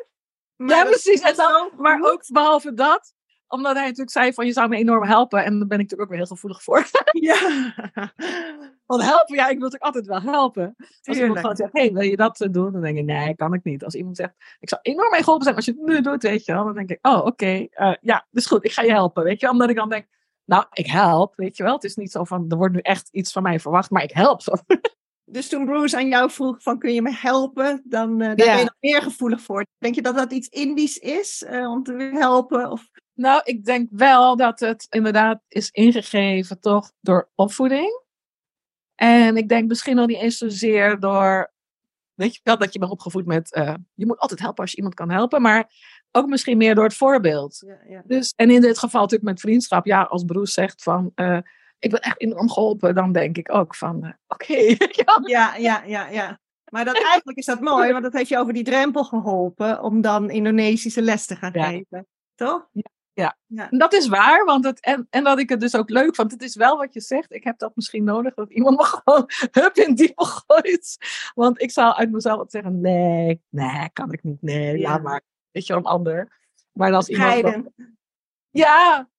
[0.66, 1.22] ja, precies.
[1.22, 3.14] En dan, maar ook behalve dat,
[3.48, 5.44] omdat hij natuurlijk zei van je zou me enorm helpen.
[5.44, 6.86] En daar ben ik natuurlijk ook weer heel gevoelig voor.
[7.12, 7.40] Ja.
[8.86, 10.76] Want helpen, ja, ik wil natuurlijk altijd wel helpen.
[11.04, 12.72] Als iemand gewoon zegt, hey, wil je dat doen?
[12.72, 13.84] Dan denk ik, nee, kan ik niet.
[13.84, 16.46] Als iemand zegt, ik zou enorm mee geholpen zijn als je het nu doet, weet
[16.46, 16.64] je wel.
[16.64, 19.40] Dan denk ik, oh, oké, okay, uh, ja, dus goed, ik ga je helpen, weet
[19.40, 20.08] je Omdat ik dan denk,
[20.46, 21.74] nou, ik help, weet je wel.
[21.74, 24.12] Het is niet zo van, er wordt nu echt iets van mij verwacht, maar ik
[24.12, 24.42] help.
[25.32, 28.58] Dus toen Bruce aan jou vroeg van kun je me helpen, dan uh, daar ben
[28.58, 29.66] je nog meer gevoelig voor.
[29.78, 32.72] Denk je dat dat iets Indisch is uh, om te helpen?
[32.72, 32.90] Of...
[33.14, 38.02] Nou, ik denk wel dat het inderdaad is ingegeven toch door opvoeding.
[38.96, 41.54] En ik denk misschien nog niet eens zozeer door,
[42.14, 44.78] weet je wel, dat je bent opgevoed met, uh, je moet altijd helpen als je
[44.78, 45.72] iemand kan helpen, maar
[46.12, 47.64] ook misschien meer door het voorbeeld.
[47.66, 48.02] Ja, ja.
[48.06, 51.12] Dus, en in dit geval natuurlijk met vriendschap, ja, als Bruce zegt van,
[51.82, 54.54] ik ben echt enorm geholpen, dan denk ik ook van, uh, oké.
[55.24, 56.40] ja, ja, ja, ja.
[56.72, 60.02] Maar dat, eigenlijk is dat mooi, want dat heeft je over die drempel geholpen om
[60.02, 62.08] dan Indonesische les te gaan geven.
[62.36, 62.68] Toch?
[62.72, 62.90] Ja.
[63.14, 63.38] Ja.
[63.46, 63.68] ja.
[63.70, 66.32] dat is waar, want het, en, en dat ik het dus ook leuk vond.
[66.32, 67.34] Het is wel wat je zegt.
[67.34, 70.98] Ik heb dat misschien nodig, dat iemand me gewoon hup in diepe gooit.
[71.36, 74.42] Want ik zou uit mezelf zeggen, nee, nee, kan ik niet.
[74.42, 74.90] Nee, ja.
[74.90, 75.22] laat maar.
[75.52, 76.40] Weet je, een ander.
[76.72, 77.70] Maar als iemand...
[78.50, 79.10] ja,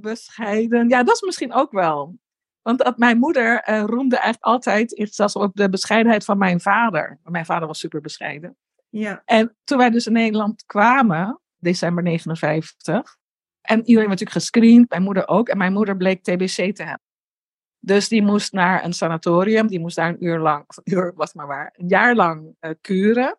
[0.00, 0.88] bescheiden.
[0.88, 2.18] Ja, dat is misschien ook wel.
[2.62, 7.18] Want dat mijn moeder uh, roemde eigenlijk altijd, zelfs op de bescheidenheid van mijn vader.
[7.24, 8.56] Mijn vader was super bescheiden.
[8.88, 9.22] Ja.
[9.24, 13.16] En toen wij dus in Nederland kwamen, december 59,
[13.60, 17.06] en iedereen werd natuurlijk gescreend, mijn moeder ook, en mijn moeder bleek TBC te hebben.
[17.78, 21.12] Dus die moest naar een sanatorium, die moest daar een uur lang, of een uur
[21.14, 23.38] was maar waar, een jaar lang uh, kuren.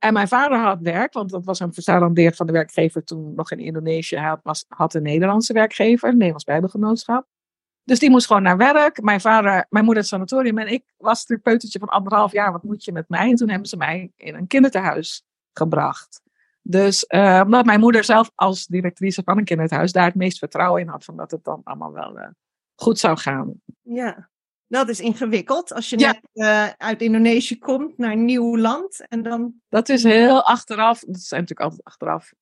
[0.00, 3.50] En mijn vader had werk, want dat was een verzalandeerd van de werkgever toen nog
[3.50, 4.16] in Indonesië.
[4.16, 7.26] Hij had, had een Nederlandse werkgever, een Nederlands Bijbelgenootschap.
[7.84, 9.02] Dus die moest gewoon naar werk.
[9.02, 12.52] Mijn vader, mijn moeder het sanatorium en ik was natuurlijk peutertje van anderhalf jaar.
[12.52, 13.30] Wat moet je met mij?
[13.30, 16.22] En toen hebben ze mij in een kinderthuis gebracht.
[16.62, 20.80] Dus uh, omdat mijn moeder zelf als directrice van een kinderthuis daar het meest vertrouwen
[20.80, 21.04] in had.
[21.04, 22.26] Van dat het dan allemaal wel uh,
[22.74, 23.52] goed zou gaan.
[23.82, 24.28] Ja.
[24.70, 29.06] Dat is ingewikkeld als je net uh, uit Indonesië komt naar een nieuw land.
[29.08, 29.54] En dan...
[29.68, 31.00] Dat is heel achteraf.
[31.00, 32.32] Dat zijn natuurlijk altijd achteraf.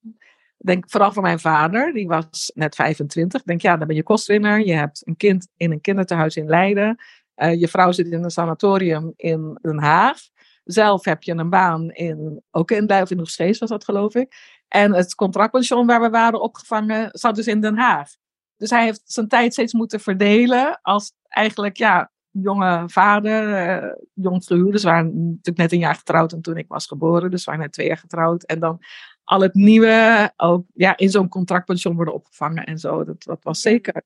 [0.58, 3.40] Ik denk vooral voor mijn vader, die was net 25.
[3.40, 4.66] Ik denk, ja, dan ben je kostwinner.
[4.66, 7.02] Je hebt een kind in een kinderthuis in Leiden.
[7.36, 10.18] Uh, je vrouw zit in een sanatorium in Den Haag.
[10.64, 14.14] Zelf heb je een baan in, ook in Leiden, of in Steeds was dat geloof
[14.14, 14.34] ik.
[14.68, 18.10] En het contractpension waar we waren opgevangen zat dus in Den Haag.
[18.56, 22.10] Dus hij heeft zijn tijd steeds moeten verdelen als eigenlijk ja,
[22.42, 24.44] jonge vader, uh, jong.
[24.44, 27.31] Dus waren natuurlijk net een jaar getrouwd en toen ik was geboren.
[27.31, 28.42] Dus we waren net twee jaar getrouwd.
[28.42, 28.81] En dan
[29.24, 33.05] al het nieuwe ook ja, in zo'n contractpension worden opgevangen en zo.
[33.05, 34.03] Dat, dat was zeker.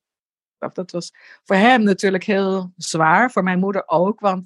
[0.59, 1.14] Dat was
[1.45, 3.31] voor hem natuurlijk heel zwaar.
[3.31, 4.21] Voor mijn moeder ook.
[4.21, 4.45] Want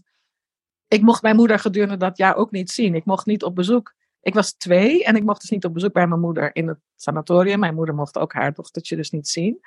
[0.88, 2.94] ik mocht mijn moeder gedurende dat jaar ook niet zien.
[2.94, 3.94] Ik mocht niet op bezoek.
[4.20, 6.78] Ik was twee en ik mocht dus niet op bezoek bij mijn moeder in het
[6.94, 7.58] sanatorium.
[7.58, 9.60] Mijn moeder mocht ook haar dochtertje dus niet zien.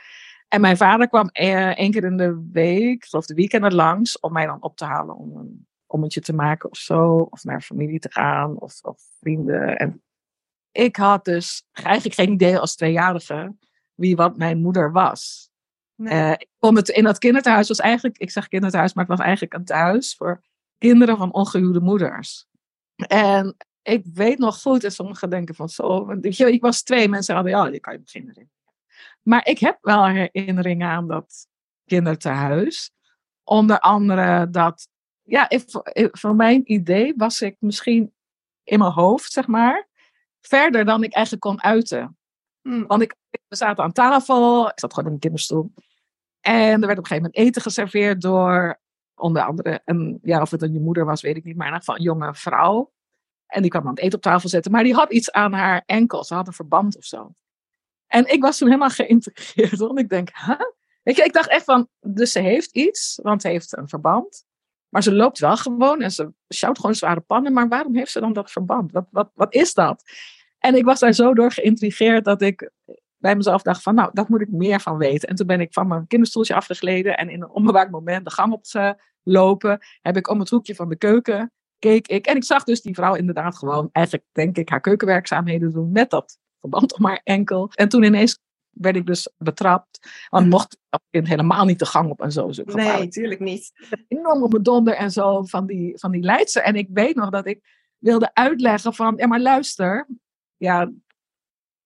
[0.49, 4.33] En mijn vader kwam uh, één keer in de week, of de weekenden langs, om
[4.33, 7.27] mij dan op te halen om een ommetje te maken of zo.
[7.29, 9.77] Of naar familie te gaan of, of vrienden.
[9.77, 10.03] En
[10.71, 13.55] ik had dus eigenlijk geen idee als tweejarige
[13.93, 15.49] wie wat mijn moeder was.
[15.95, 16.13] Nee.
[16.13, 19.25] Uh, ik kom het, in dat kinderthuis was eigenlijk, ik zeg kinderthuis, maar het was
[19.25, 20.43] eigenlijk een thuis voor
[20.77, 22.47] kinderen van ongehuwde moeders.
[22.95, 27.09] En ik weet nog goed, en sommigen denken van zo, want je, ik was twee,
[27.09, 28.49] mensen hadden, ja, die kan je herinneren.
[29.29, 31.47] Maar ik heb wel herinneringen aan dat
[31.85, 32.91] kinderthuis.
[33.43, 34.87] Onder andere dat,
[35.21, 35.63] ja, if,
[35.93, 38.13] if, voor mijn idee was ik misschien
[38.63, 39.87] in mijn hoofd, zeg maar,
[40.41, 42.17] verder dan ik eigenlijk kon uiten.
[42.61, 42.87] Mm.
[42.87, 45.73] Want ik, we zaten aan tafel, ik zat gewoon in een kinderstoel.
[46.39, 48.79] En er werd op een gegeven moment eten geserveerd door
[49.15, 52.01] onder andere, een, ja, of het een je moeder was, weet ik niet, maar een
[52.01, 52.91] jonge vrouw.
[53.45, 55.83] En die kwam dan het eten op tafel zetten, maar die had iets aan haar
[55.85, 56.23] enkel.
[56.23, 57.33] Ze had een verband of zo.
[58.09, 60.29] En ik was toen helemaal geïntegreerd, want ik denk,
[61.03, 64.47] ik dacht echt van, dus ze heeft iets, want ze heeft een verband.
[64.89, 67.53] Maar ze loopt wel gewoon en ze sjouwt gewoon zware pannen.
[67.53, 68.91] Maar waarom heeft ze dan dat verband?
[68.91, 70.03] Wat, wat, wat is dat?
[70.59, 72.71] En ik was daar zo door geïntrigeerd dat ik
[73.17, 75.29] bij mezelf dacht van, nou, dat moet ik meer van weten.
[75.29, 78.53] En toen ben ik van mijn kinderstoeltje afgegleden en in een onbewaakt moment de gang
[78.53, 82.25] op te lopen, heb ik om het hoekje van de keuken, keek ik.
[82.25, 86.09] En ik zag dus die vrouw inderdaad gewoon, eigenlijk denk ik, haar keukenwerkzaamheden doen met
[86.09, 87.69] dat verband om haar enkel.
[87.73, 89.99] En toen ineens werd ik dus betrapt.
[90.29, 90.77] Want mocht
[91.09, 92.51] kind helemaal niet de gang op en zo.
[92.51, 93.71] zo Nee, natuurlijk niet.
[94.07, 96.61] Enorm op mijn donder en zo van die, van die leidster.
[96.63, 97.63] En ik weet nog dat ik
[97.97, 100.07] wilde uitleggen van, ja maar luister.
[100.57, 100.91] Ja, ik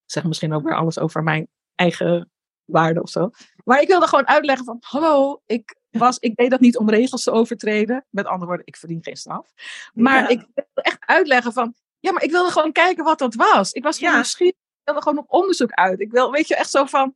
[0.05, 2.31] zeg misschien ook weer alles over mijn eigen
[2.65, 3.29] waarde of zo.
[3.63, 7.23] Maar ik wilde gewoon uitleggen van, hallo, ik, was, ik deed dat niet om regels
[7.23, 8.05] te overtreden.
[8.09, 9.47] Met andere woorden, ik verdien geen straf.
[9.93, 10.27] Maar Ja.
[10.27, 13.71] ik wilde echt uitleggen van, ja, maar ik wilde gewoon kijken wat dat was.
[13.71, 14.19] Ik was gewoon Ja.
[14.19, 14.61] nieuwsgierig.
[14.83, 15.99] Ik wilde gewoon op onderzoek uit.
[15.99, 17.15] Ik wil, weet je, echt zo van,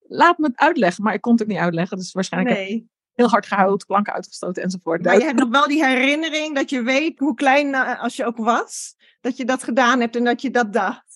[0.00, 1.04] laat me het uitleggen.
[1.04, 1.96] Maar ik kon het ook niet uitleggen.
[1.96, 2.88] Dus waarschijnlijk heb ik Nee.
[3.14, 5.04] heel hard gehuild, klanken uitgestoten enzovoort.
[5.04, 8.24] Maar je hebt nog wel die herinnering dat je weet hoe klein eh, als je
[8.24, 11.08] ook was, dat je dat gedaan hebt en dat je dat dacht.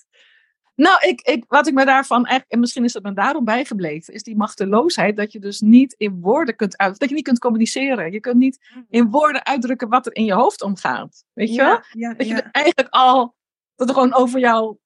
[0.77, 4.15] Nou, ik, ik, wat ik me daarvan eigenlijk, en misschien is het me daarom bijgebleven,
[4.15, 7.39] is die machteloosheid dat je dus niet in woorden kunt uit, dat je niet kunt
[7.39, 8.13] communiceren.
[8.13, 11.25] Je kunt niet in woorden uitdrukken wat er in je hoofd omgaat.
[11.33, 11.81] Weet je wel?
[11.91, 12.51] Ja, Dat je ja.
[12.51, 13.35] eigenlijk al,
[13.77, 14.79] dat er gewoon over jouw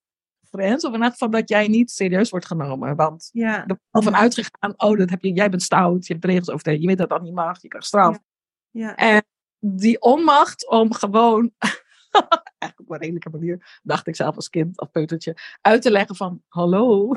[0.50, 2.96] grens, of in elk geval dat jij niet serieus wordt genomen.
[2.96, 3.60] Want ja.
[3.60, 6.30] er wordt al van uitgegaan, oh, dat heb je, jij bent stout, je hebt de
[6.30, 8.18] regels overtreden, je weet dat dat niet mag, je krijgt straf.
[8.70, 8.94] ja.
[8.94, 9.24] En
[9.58, 11.50] die onmacht om gewoon,
[12.58, 16.16] eigenlijk op een redelijke manier, dacht ik zelf als kind, als peutertje, uit te leggen
[16.16, 17.14] van, hallo,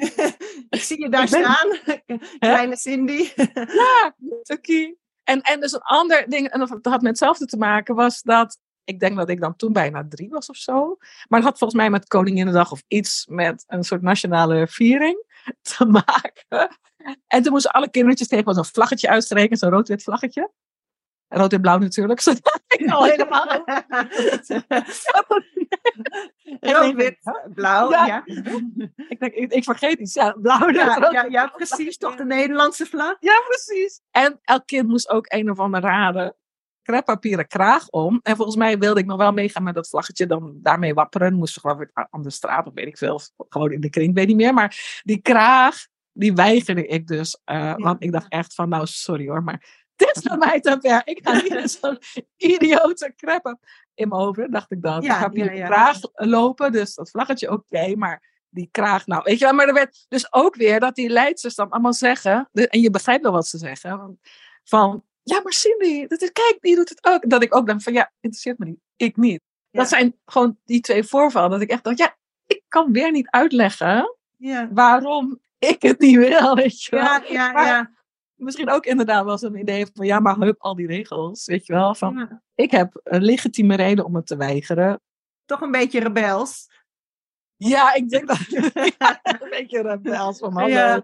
[0.68, 1.98] Ik zie je daar ben- staan,
[2.38, 3.28] kleine Cindy.
[3.52, 4.94] ja, Tucky.
[5.24, 8.58] En, en dus een ander ding, en dat had met hetzelfde te maken, was dat,
[8.86, 10.96] ik denk dat ik dan toen bijna drie was of zo,
[11.28, 15.24] maar het had volgens mij met Koninginnedag of iets met een soort nationale viering
[15.76, 16.78] te maken.
[17.26, 20.50] En toen moesten alle kindertjes tegen zo'n vlaggetje uitgerekend, zo'n rood-wit vlaggetje.
[21.28, 23.46] Rood en blauw natuurlijk, zodat ik al helemaal...
[26.60, 27.18] Rood, wit,
[27.54, 27.90] blauw.
[27.90, 28.06] Ja.
[28.06, 28.22] Ja.
[29.08, 30.70] ik, denk, ik, ik vergeet iets, ja, blauw.
[30.70, 31.12] Ja, rood.
[31.12, 31.96] ja, ja, precies.
[31.96, 33.16] Toch de Nederlandse vlag?
[33.20, 34.00] Ja, precies.
[34.10, 36.36] En elk kind moest ook een of andere rare
[36.86, 38.20] kreppapieren kraag om.
[38.22, 41.34] En volgens mij wilde ik nog wel meegaan met dat vlaggetje, dan daarmee wapperen.
[41.34, 44.26] Moesten gewoon weer aan de straat, of weet ik veel, gewoon in de kring, weet
[44.26, 44.54] niet meer.
[44.54, 47.40] Maar die kraag, die weigerde ik dus.
[47.44, 49.64] eh, Want ik dacht echt van, nou sorry hoor, maar
[49.96, 51.02] dit is voor mij te ver.
[51.04, 51.98] Ik ga niet in zo'n
[52.36, 53.58] idiote kreppen
[53.94, 55.02] in mijn hoofd, dacht ik dan.
[55.02, 55.66] Ja, ik ga ja, ja.
[55.66, 59.74] kraag lopen, dus dat vlaggetje oké, maar die kraag, nou, weet je wel, maar er
[59.74, 63.46] werd dus ook weer dat die leidsters dan allemaal zeggen, en je begrijpt wel wat
[63.46, 64.18] ze zeggen,
[64.64, 65.02] van,
[65.34, 67.30] ja, maar Cindy, dat is, kijk, die doet het ook.
[67.30, 69.40] Dat ik ook denk van, ja, interesseert me niet, ik niet.
[69.70, 69.78] Ja.
[69.80, 73.30] Dat zijn gewoon die twee voorvallen, dat ik echt dacht, ja, ik kan weer niet
[73.30, 77.04] uitleggen Ja, waarom ik het niet wil, weet je wel.
[77.04, 77.52] ja, ja.
[77.52, 77.94] Maar- ja.
[78.34, 81.72] Misschien ook inderdaad wel zo'n idee van, ja, maar hup, al die regels, weet je
[81.72, 82.42] wel, van, Ja.
[82.54, 85.00] ik heb een legitieme reden om het te weigeren.
[85.44, 86.70] Toch een beetje rebels.
[87.56, 88.38] Ja, ik denk dat
[88.98, 90.68] ja, een beetje rebels van hallo.
[90.68, 91.02] Ja.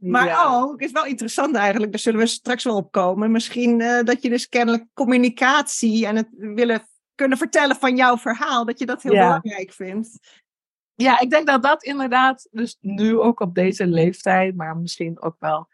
[0.00, 0.60] Maar Ja.
[0.60, 3.30] ook, is wel interessant eigenlijk, daar zullen we straks wel op komen.
[3.30, 8.64] Misschien eh, dat je dus kennelijk communicatie en het willen kunnen vertellen van jouw verhaal,
[8.64, 9.26] dat je dat heel Ja.
[9.26, 10.18] belangrijk vindt.
[10.94, 15.36] Ja, ik denk dat dat inderdaad, dus nu ook op deze leeftijd, maar misschien ook
[15.38, 15.68] wel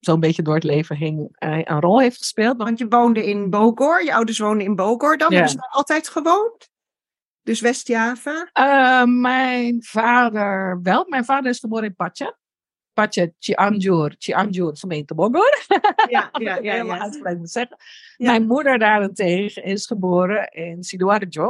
[0.00, 2.56] zo'n beetje door het leven heen, eh, een rol heeft gespeeld.
[2.56, 6.08] Want je woonde in Bogor, je ouders woonden in Bogor dan, hebben ze daar altijd
[6.08, 6.72] gewoond?
[7.44, 8.48] Dus West-Java?
[8.52, 12.36] eh, mijn vader wel, mijn vader is geboren in Pacha.
[12.92, 15.64] Pacha, Cianjur, Cianjur, gemeente Bogor.
[16.08, 16.74] Ja, ja, ja.
[16.74, 16.98] ja.
[16.98, 17.76] uitgebreid moet zeggen.
[18.16, 18.30] Ja.
[18.30, 21.46] Mijn moeder daarentegen is geboren in Sidoarjo.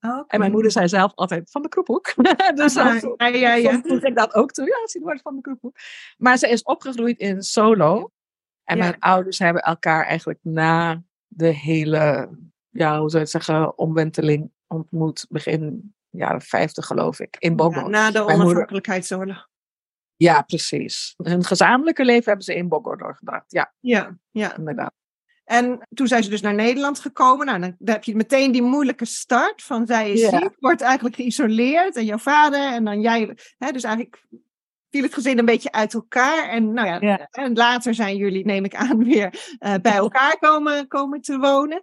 [0.00, 0.24] Oké.
[0.26, 2.14] En mijn moeder zei zelf altijd van de kroephoek.
[2.54, 3.80] dus Ja, dat- ja, ja, ja.
[3.82, 4.66] Voeg ik dat ook toe.
[4.66, 5.76] Ja, wordt van de kroephoek.
[6.18, 8.10] Maar ze is opgegroeid in Solo.
[8.64, 8.82] En Ja.
[8.82, 12.30] mijn ouders hebben elkaar eigenlijk na de hele,
[12.70, 15.26] ja, hoe zou je het zeggen, omwenteling ontmoet.
[15.28, 17.82] Begin jaren 50 geloof ik, in Bogor.
[17.82, 19.48] Ja, na de onafhankelijkheidsoorlog.
[20.16, 21.14] Ja, precies.
[21.16, 23.52] Hun gezamenlijke leven hebben ze in Bogor doorgebracht.
[23.52, 24.56] Ja, Ja, ja.
[24.56, 24.92] inderdaad.
[25.44, 27.46] En toen zijn ze dus naar Nederland gekomen.
[27.46, 30.38] Nou, dan, heb je meteen die moeilijke start van zij is Ja.
[30.38, 31.96] ziek, wordt eigenlijk geïsoleerd.
[31.96, 33.36] En jouw vader en dan jij.
[33.58, 34.26] Hè, dus eigenlijk
[34.90, 36.48] viel het gezin een beetje uit elkaar.
[36.48, 37.28] En, nou ja, Ja.
[37.30, 41.80] en later zijn jullie, neem ik aan, weer eh, bij elkaar komen, komen te wonen.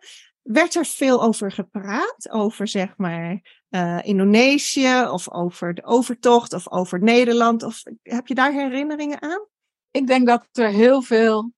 [0.47, 2.29] Werd er veel over gepraat?
[2.29, 7.63] Over zeg maar eh, Indonesië of over de overtocht of over Nederland?
[7.63, 9.47] Of heb je daar herinneringen aan?
[9.91, 11.53] Ik denk dat er heel veel,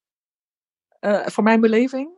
[1.00, 2.12] eh, voor mijn beleving,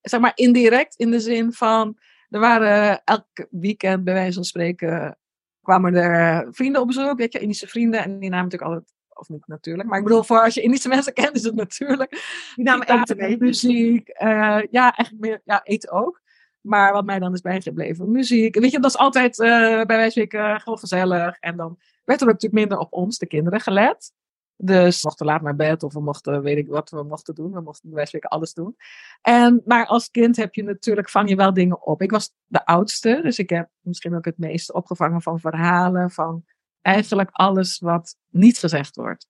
[0.00, 5.18] zeg maar indirect in de zin van, er waren elk weekend bij wijze van spreken,
[5.62, 9.28] kwamen er vrienden op bezoek, weet je, Indische vrienden, en die namen natuurlijk altijd, of
[9.28, 12.10] niet natuurlijk, maar ik bedoel, voor als je Indische mensen kent, is het natuurlijk.
[12.54, 13.38] Die namen eten.
[13.38, 16.20] Muziek, eh, ja, eigenlijk meer, ja, eten ook.
[16.60, 18.58] Maar wat mij dan is bijgebleven, muziek.
[18.58, 21.36] Weet je, dat is altijd eh, bij wijze van spreken gewoon gezellig.
[21.40, 24.12] En dan werd er natuurlijk minder op ons, de kinderen, gelet.
[24.60, 27.52] Dus we mochten laat naar bed of we mochten, weet ik wat we mochten doen.
[27.52, 28.76] We mochten bij wijze van spreken alles doen.
[29.22, 32.02] En, maar als kind heb je natuurlijk, vang je wel dingen op.
[32.02, 36.10] Ik was de oudste, dus ik heb misschien ook het meeste opgevangen van verhalen.
[36.10, 36.44] Van
[36.88, 39.28] eigenlijk alles wat niet gezegd wordt.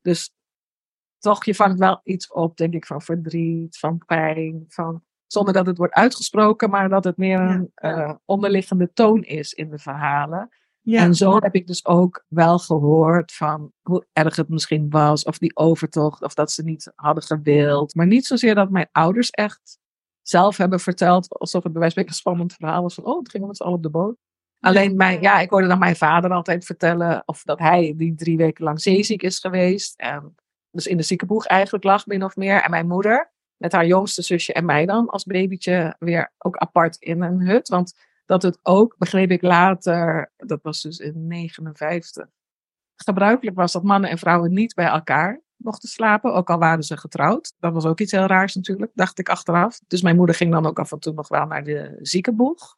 [0.00, 0.32] Dus
[1.18, 5.66] toch, je vangt wel iets op, denk ik, van verdriet, van pijn, van, zonder dat
[5.66, 10.48] het wordt uitgesproken, maar dat het meer een eh, onderliggende toon is in de verhalen.
[10.80, 11.02] Ja.
[11.02, 15.38] En zo heb ik dus ook wel gehoord van hoe erg het misschien was, of
[15.38, 17.94] die overtocht, of dat ze niet hadden gewild.
[17.94, 19.78] Maar niet zozeer dat mijn ouders echt
[20.22, 23.30] zelf hebben verteld, alsof het bij wijze van een spannend verhaal was van, oh, het
[23.30, 24.16] ging met z'n allen op de boot.
[24.64, 28.36] Alleen, mijn, ja, ik hoorde dan mijn vader altijd vertellen, of dat hij die drie
[28.36, 29.96] weken lang zeeziek is geweest.
[29.96, 30.34] En
[30.70, 32.62] dus in de ziekenboeg eigenlijk lag, min of meer.
[32.62, 36.96] En mijn moeder, met haar jongste zusje en mij dan, als babytje, weer ook apart
[36.96, 37.68] in een hut.
[37.68, 37.94] Want
[38.26, 42.26] dat het ook, begreep ik later, dat was dus in 59,
[42.96, 46.96] gebruikelijk was dat mannen en vrouwen niet bij elkaar mochten slapen, ook al waren ze
[46.96, 47.54] getrouwd.
[47.58, 49.80] Dat was ook iets heel raars natuurlijk, dacht ik achteraf.
[49.86, 52.76] Dus mijn moeder ging dan ook af en toe nog wel naar de ziekenboeg.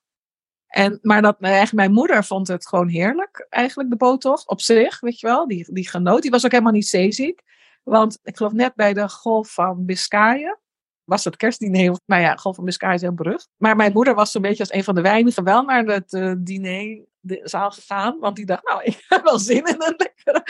[0.75, 4.61] En, maar dat, eh, echt, mijn moeder vond het gewoon heerlijk, eigenlijk, de boottocht op
[4.61, 5.49] zich, weet je wel.
[5.49, 7.41] Die, die genoot, die was ook helemaal niet zeeziek.
[7.83, 10.59] Want ik geloof net bij de Golf van Biscayen
[11.05, 11.99] was het kerstdiner.
[12.05, 13.49] Maar ja, Golf van Biscayen is heel berucht.
[13.57, 16.33] Maar mijn moeder was zo'n beetje als een van de weinigen wel naar het eh,
[16.38, 18.19] diner de zaal gegaan.
[18.21, 20.43] Want die dacht, nou, ik heb wel zin in een lekkere...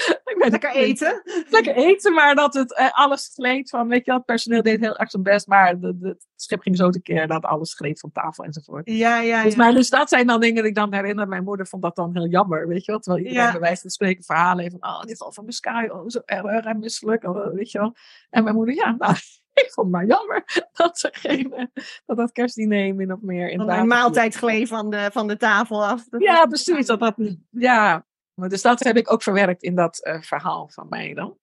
[0.50, 1.22] Lekker eten.
[1.48, 4.80] Lekker eten, maar dat het eh, alles gleed van, weet je wel, het personeel deed
[4.80, 5.46] heel erg zijn best.
[5.46, 8.90] Maar de, de, het schip ging zo tekeer dat alles gleed van tafel enzovoort.
[8.90, 9.58] Ja, ja, Dus, ja.
[9.58, 11.28] maar, dus dat zijn dan dingen die ik dan herinner.
[11.28, 13.00] Mijn moeder vond dat dan heel jammer, weet je wel.
[13.00, 13.52] Terwijl iedereen Ja.
[13.52, 16.20] bij wijze van spreken verhalen heeft van, oh, dit is al van Biscay, oh, zo
[16.24, 17.94] erg en misselijk, oh, weet je wel.
[18.30, 19.14] En mijn moeder, ja, nou,
[19.54, 21.64] ik vond het maar jammer dat ze geen, eh,
[22.06, 23.84] dat dat kerstdiner min of meer in viel.
[23.84, 26.04] maaltijd gleed van de, van de tafel af.
[26.08, 26.86] Dat Ja, precies.
[26.86, 27.14] Dat dat,
[27.50, 31.38] ja, dus dat heb ik ook verwerkt in dat eh, verhaal van mij dan.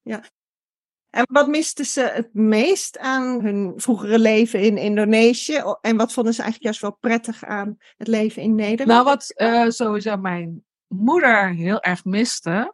[1.10, 5.63] En wat misten ze het meest aan hun vroegere leven in Indonesië?
[5.82, 8.89] En wat vonden ze eigenlijk juist wel prettig aan het leven in Nederland?
[8.89, 12.74] Nou, wat eh, sowieso mijn moeder heel erg miste,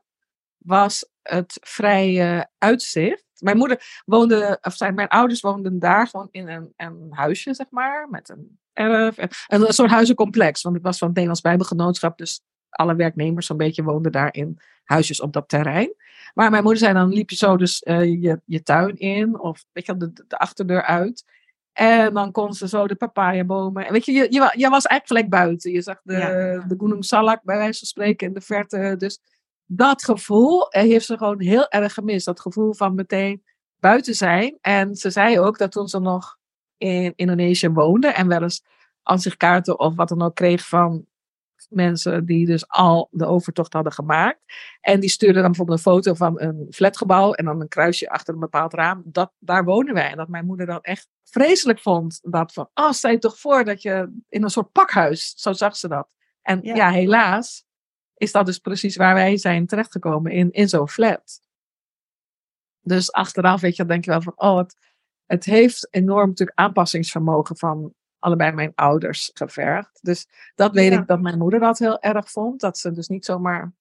[0.58, 3.26] was het vrije uitzicht.
[3.38, 7.66] Mijn moeder woonde, of zijn, mijn ouders woonden daar gewoon in een, een huisje, zeg
[7.70, 9.18] maar, met een erf.
[9.18, 13.46] En, en een soort huizencomplex, want ik was van het Nederlands Bijbelgenootschap, dus alle werknemers
[13.46, 15.94] zo'n beetje woonden daar in huisjes op dat terrein.
[16.34, 19.66] Maar mijn moeder zei, dan liep je zo dus eh, je, je tuin in, of
[19.72, 21.26] weet je, de, de achterdeur uit.
[21.74, 23.86] En dan kon ze zo de papayabomen.
[23.86, 25.72] En weet je, je, je, wa- je was eigenlijk gelijk buiten.
[25.72, 26.66] Je zag de, Ja.
[26.68, 28.96] de Gunung Salak bij wijze van spreken in de verte.
[28.98, 29.20] Dus
[29.68, 32.26] dat gevoel eh, heeft ze gewoon heel erg gemist.
[32.26, 33.44] Dat gevoel van meteen
[33.80, 34.58] buiten zijn.
[34.62, 36.38] En ze zei ook dat toen ze nog
[36.78, 38.64] in Indonesië woonde en wel eens
[39.04, 41.06] ansichtkaarten of wat dan ook kreeg van
[41.70, 44.40] mensen die dus al de overtocht hadden gemaakt.
[44.82, 48.34] En die stuurden dan bijvoorbeeld een foto van een flatgebouw en dan een kruisje achter
[48.34, 49.02] een bepaald raam.
[49.06, 50.10] Dat, daar wonen wij.
[50.10, 52.20] En dat mijn moeder dan echt vreselijk vond.
[52.24, 55.76] Dat van, oh, stel je toch voor dat je in een soort pakhuis, zo zag
[55.76, 56.08] ze dat.
[56.42, 56.76] En Ja.
[56.76, 57.67] ja, helaas
[58.18, 61.42] is dat dus precies waar wij zijn terechtgekomen, in, in zo'n flat.
[62.82, 64.78] Dus achteraf, weet je, dan denk je wel van, oh, het,
[65.26, 70.00] het heeft enorm natuurlijk aanpassingsvermogen van allebei mijn ouders gevergd.
[70.02, 71.00] Dus dat weet Ja.
[71.00, 72.60] ik dat mijn moeder dat heel erg vond.
[72.60, 73.74] Dat ze dus niet zomaar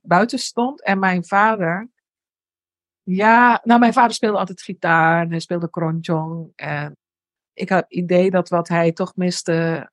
[0.00, 0.82] buiten stond.
[0.82, 1.90] En mijn vader,
[3.02, 6.52] ja, nou mijn vader speelde altijd gitaar en hij speelde kronjong.
[6.56, 6.96] En
[7.52, 9.90] ik had het idee dat wat hij toch miste,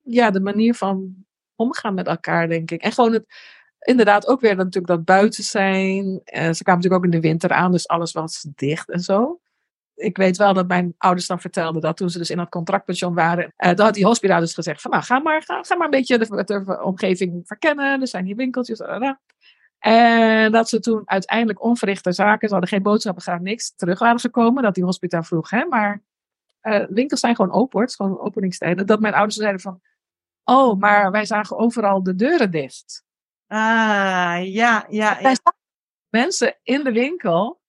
[0.00, 1.25] ja, de manier van
[1.56, 2.82] omgaan met elkaar, denk ik.
[2.82, 3.24] En gewoon het,
[3.78, 6.20] inderdaad ook weer natuurlijk dat buiten zijn.
[6.24, 9.40] Eh, ze kwamen natuurlijk ook in de winter aan, dus alles was dicht en zo.
[9.94, 13.14] Ik weet wel dat mijn ouders dan vertelden dat toen ze dus in dat contractpension
[13.14, 15.90] waren, dan had die hospita dus gezegd van nou, ga maar, ga, ga maar een
[15.90, 18.00] beetje de, omgeving verkennen.
[18.00, 18.80] Er zijn hier winkeltjes.
[19.78, 24.20] En dat ze toen uiteindelijk onverrichte zaken, ze hadden geen boodschappen gedaan, niks, terug waren
[24.20, 24.62] gekomen.
[24.62, 26.02] Dat die hospita vroeg, hè, maar
[26.66, 27.90] eh, winkels zijn gewoon open, hoor.
[27.90, 28.86] Gewoon openingstijden.
[28.86, 29.80] Dat mijn ouders zeiden van,
[30.46, 33.04] oh, maar wij zagen overal de deuren dicht.
[33.46, 35.14] Ah, ja, ja.
[35.20, 35.54] Zagen
[36.08, 37.60] mensen in de winkel,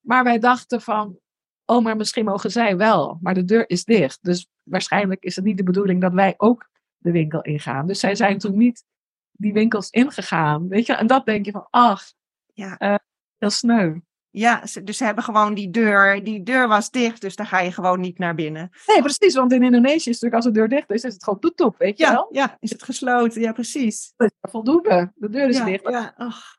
[0.00, 1.18] maar wij dachten van,
[1.64, 4.18] oh, maar misschien mogen zij wel, maar de deur is dicht.
[4.22, 7.86] Dus waarschijnlijk is het niet de bedoeling dat wij ook de winkel ingaan.
[7.86, 8.84] Dus zij zijn toen niet
[9.32, 10.94] die winkels ingegaan, weet je.
[10.94, 12.12] En dat denk je van, ach,
[12.52, 12.76] Ja.
[12.78, 12.94] eh,
[13.38, 13.98] heel sneu.
[14.32, 17.72] Ja, dus ze hebben gewoon die deur, die deur was dicht, dus daar ga je
[17.72, 18.70] gewoon niet naar binnen.
[18.86, 21.24] Nee, precies, want in Indonesië is het natuurlijk als de deur dicht is, is het
[21.24, 22.28] gewoon toetoep, weet je Ja, wel.
[22.30, 23.40] ja, is het gesloten?
[23.40, 24.12] Ja, precies.
[24.16, 25.88] Dat is voldoende, de deur is ja, dicht.
[25.88, 26.56] Ja, ach.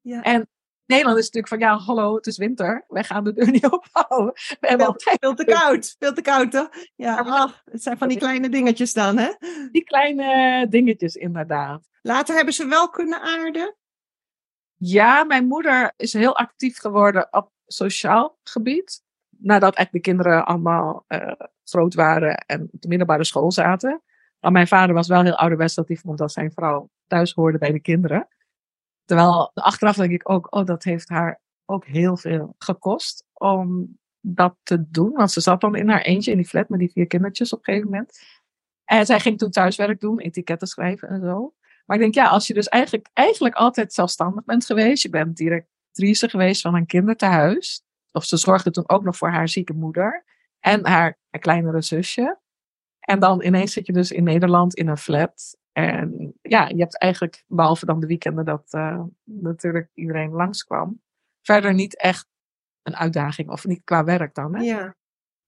[0.00, 0.22] ja.
[0.22, 0.48] En
[0.86, 4.32] Nederland is natuurlijk van, ja, hallo, het is winter, wij gaan de deur niet ophouden.
[4.34, 6.68] We hebben altijd veel te koud, veel te koud, toch?
[6.94, 9.32] Ja, ach, het zijn van die kleine dingetjes dan, hè?
[9.72, 11.88] die kleine dingetjes inderdaad.
[12.02, 13.76] Later hebben ze wel kunnen aarden.
[14.88, 19.02] Ja, mijn moeder is heel actief geworden op sociaal gebied.
[19.28, 21.32] Nadat eigenlijk de kinderen allemaal eh,
[21.64, 24.02] groot waren en op de middelbare school zaten.
[24.40, 27.58] Maar mijn vader was wel heel ouderwets dat hij vond dat zijn vrouw thuis hoorde
[27.58, 28.28] bij de kinderen.
[29.04, 34.56] Terwijl achteraf denk ik ook, oh, dat heeft haar ook heel veel gekost om dat
[34.62, 35.12] te doen.
[35.12, 37.58] Want ze zat dan in haar eentje in die flat met die vier kindertjes op
[37.58, 38.18] een gegeven moment.
[38.84, 41.54] En zij ging toen thuiswerk doen, etiketten schrijven en zo.
[41.86, 45.36] Maar ik denk, ja, als je dus eigenlijk, eigenlijk altijd zelfstandig bent geweest, je bent
[45.36, 50.24] directrice geweest van een kinderthuis, of ze zorgde toen ook nog voor haar zieke moeder
[50.60, 52.38] en haar, haar kleinere zusje.
[53.00, 55.56] En dan ineens zit je dus in Nederland in een flat.
[55.72, 61.00] En ja, je hebt eigenlijk, behalve dan de weekenden dat eh, natuurlijk iedereen langskwam,
[61.42, 62.26] verder niet echt
[62.82, 64.54] een uitdaging, of niet qua werk dan.
[64.54, 64.62] Hè?
[64.62, 64.94] Ja.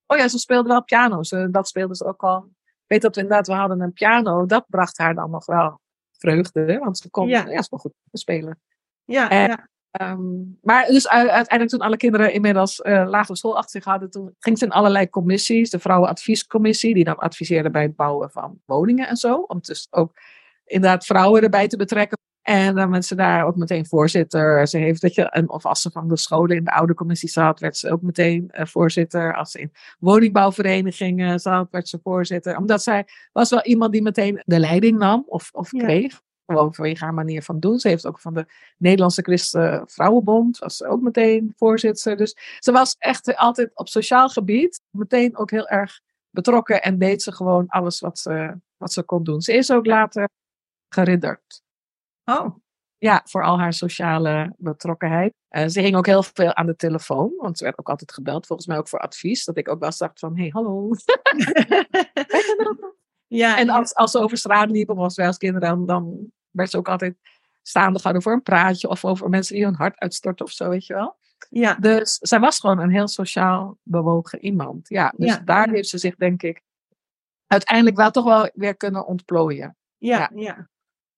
[0.06, 1.22] Oh ja, ze speelde wel piano.
[1.22, 2.38] Ze, dat speelde ze ook al.
[2.64, 4.46] Ik weet dat we inderdaad, we hadden een piano.
[4.46, 5.80] Dat bracht haar dan nog wel
[6.18, 6.78] vreugde.
[6.78, 7.46] Want ze kon, Ja.
[7.48, 7.62] ja.
[7.62, 8.60] ze kon goed spelen.
[9.04, 9.68] Ja, En- ja.
[9.90, 10.20] Ehm,
[10.62, 14.58] maar dus uiteindelijk toen alle kinderen inmiddels eh lagere school achter zich hadden, toen ging
[14.58, 15.70] ze in allerlei commissies.
[15.70, 19.34] De vrouwenadviescommissie, die dan adviseerde bij het bouwen van woningen en zo.
[19.36, 20.16] Om dus ook
[20.64, 22.18] inderdaad vrouwen erbij te betrekken.
[22.48, 24.68] En dan werd ze daar ook meteen voorzitter.
[24.68, 27.60] Ze heeft, dat je, of als ze van de scholen in de oude commissie zat,
[27.60, 29.34] werd ze ook meteen eh, voorzitter.
[29.36, 32.56] Als ze in woningbouwverenigingen zat, werd ze voorzitter.
[32.56, 35.84] Omdat zij was wel iemand die meteen de leiding nam of, of Ja.
[35.84, 36.20] kreeg.
[36.46, 37.78] Gewoon vanwege haar manier van doen.
[37.78, 38.46] Ze heeft ook van de
[38.78, 42.16] Nederlandse Christen Vrouwenbond, was ze ook meteen voorzitter.
[42.16, 47.22] Dus ze was echt altijd op sociaal gebied meteen ook heel erg betrokken en deed
[47.22, 49.40] ze gewoon alles wat ze, wat ze kon doen.
[49.40, 50.28] Ze is ook later
[50.88, 51.66] geridderd.
[52.28, 52.56] Oh,
[52.98, 55.34] Ja, voor al haar sociale betrokkenheid.
[55.48, 58.46] Eh, ze hing ook heel veel aan de telefoon, want ze werd ook altijd gebeld,
[58.46, 59.44] volgens mij ook voor advies.
[59.44, 60.90] Dat ik ook wel eens dacht van, hey, hallo.
[63.42, 63.58] ja.
[63.58, 66.70] En als, als ze over straat liepen, of als wij als kinderen, dan, dan werd
[66.70, 67.16] ze ook altijd
[67.62, 68.88] staande gehouden voor een praatje.
[68.88, 71.16] Of over mensen die hun hart uitstorten of zo, weet je wel.
[71.50, 71.74] ja.
[71.74, 74.88] Dus zij was gewoon een heel sociaal bewogen iemand.
[74.88, 76.62] Ja, dus Ja, daar heeft ze zich, denk ik,
[77.46, 79.76] uiteindelijk wel toch wel weer kunnen ontplooien.
[79.96, 80.68] Ja, ja.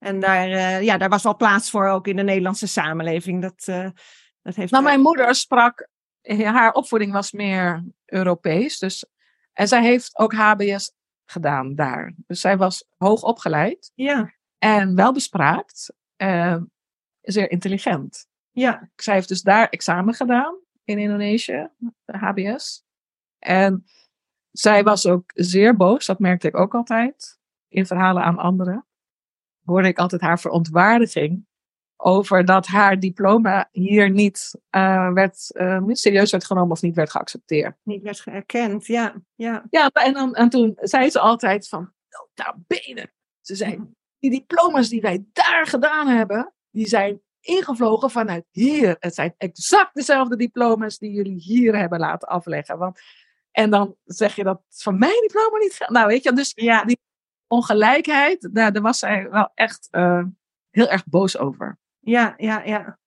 [0.00, 3.42] En daar, eh, ja, daar was wel plaats voor ook in de Nederlandse samenleving.
[3.42, 3.88] Dat, eh,
[4.42, 5.88] dat heeft Nou, mijn moeder sprak,
[6.22, 8.78] haar opvoeding was meer Europees.
[8.78, 9.04] Dus,
[9.52, 10.92] en zij heeft ook HBS
[11.24, 12.14] gedaan daar.
[12.26, 15.92] Dus zij was hoog opgeleid Ja, en welbespraakt.
[16.16, 16.72] en
[17.20, 18.26] zeer intelligent.
[18.50, 21.68] ja, Zij heeft dus daar examen gedaan in Indonesië,
[22.04, 22.84] de HBS.
[23.38, 23.84] En
[24.50, 28.84] zij was ook zeer boos, dat merkte ik ook altijd in verhalen aan anderen.
[29.70, 31.46] Hoorde ik altijd haar verontwaardiging
[31.96, 36.94] over dat haar diploma hier niet uh, werd, uh, niet serieus werd genomen of niet
[36.94, 37.76] werd geaccepteerd.
[37.82, 39.66] niet werd erkend, ja, ja.
[39.70, 43.12] Ja, en, dan, en toen zei ze altijd van, nota bene.
[43.40, 43.80] Ze zei,
[44.18, 48.96] die diploma's die wij daar gedaan hebben, die zijn ingevlogen vanuit hier.
[48.98, 52.78] Het zijn exact dezelfde diploma's die jullie hier hebben laten afleggen.
[52.78, 53.00] Want,
[53.50, 55.90] en dan zeg je dat van mijn diploma niet gaat.
[55.90, 56.84] Nou, weet je, dus ja.
[56.84, 56.98] die
[57.50, 60.24] ongelijkheid, nou, daar was zij wel echt uh,
[60.70, 61.78] heel erg boos over.
[61.98, 62.98] Ja, ja, ja.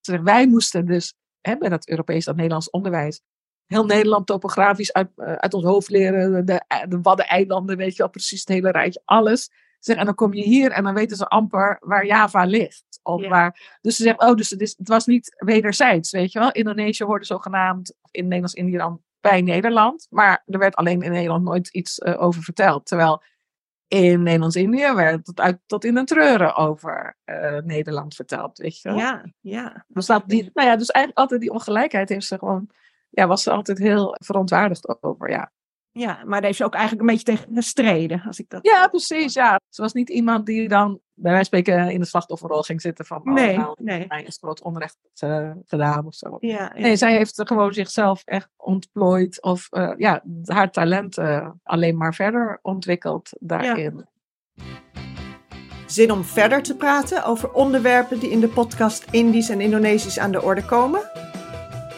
[0.00, 3.20] Ze zegt, wij moesten dus hè, bij dat Europees, dat Nederlands onderwijs,
[3.66, 6.46] heel Nederland topografisch uit, uh, uit ons hoofd leren.
[6.46, 9.50] De, de Waddeneilanden, weet je wel, precies het hele rijtje, alles.
[9.78, 13.00] Zeg, en dan kom je hier en dan weten ze amper waar Java ligt.
[13.02, 13.28] Of Ja.
[13.28, 16.52] waar, dus ze zegt, oh, dus het, is, het was niet wederzijds, weet je wel.
[16.52, 20.06] Indonesië hoorde zogenaamd, in Nederlands-Indië dan, bij Nederland.
[20.10, 22.86] Maar er werd alleen in Nederland nooit iets uh, over verteld.
[22.86, 23.22] Terwijl
[23.88, 28.88] in Nederlands-Indië werd het uit, tot in een treuren over uh, Nederland verteld, weet je
[28.88, 28.98] wel.
[28.98, 29.84] Ja, ja.
[29.88, 32.70] Dus, dat die, nou ja, dus eigenlijk altijd die ongelijkheid heeft ze gewoon,
[33.10, 35.52] ja, was ze altijd heel verontwaardigd over, ja.
[35.98, 38.22] Ja, maar daar heeft ze ook eigenlijk een beetje tegen gestreden.
[38.26, 38.66] Als ik dat...
[38.66, 39.32] Ja, precies.
[39.32, 39.60] Ja.
[39.68, 43.04] Ze was niet iemand die dan bij wijze van spreken in de slachtofferrol ging zitten
[43.04, 44.04] van oh, Nee, nou, nee.
[44.08, 46.36] mij is groot onrecht eh, gedaan of zo.
[46.40, 46.80] Ja, ja.
[46.80, 52.58] Nee, zij heeft gewoon zichzelf echt ontplooid of eh, ja, haar talenten alleen maar verder
[52.62, 54.06] ontwikkeld daarin.
[55.86, 60.32] Zin om verder te praten over onderwerpen die in de podcast Indisch en Indonesisch aan
[60.32, 61.27] de orde komen?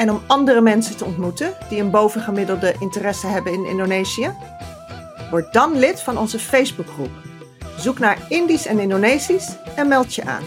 [0.01, 4.33] En om andere mensen te ontmoeten die een bovengemiddelde interesse hebben in Indonesië?
[5.31, 7.11] Word dan lid van onze Facebookgroep.
[7.77, 10.45] Zoek naar Indisch en Indonesisch en meld je aan.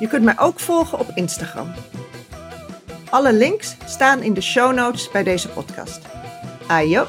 [0.00, 1.72] Je kunt mij ook volgen op Instagram.
[3.08, 6.00] Alle links staan in de show notes bij deze podcast.
[6.66, 7.06] Ayo!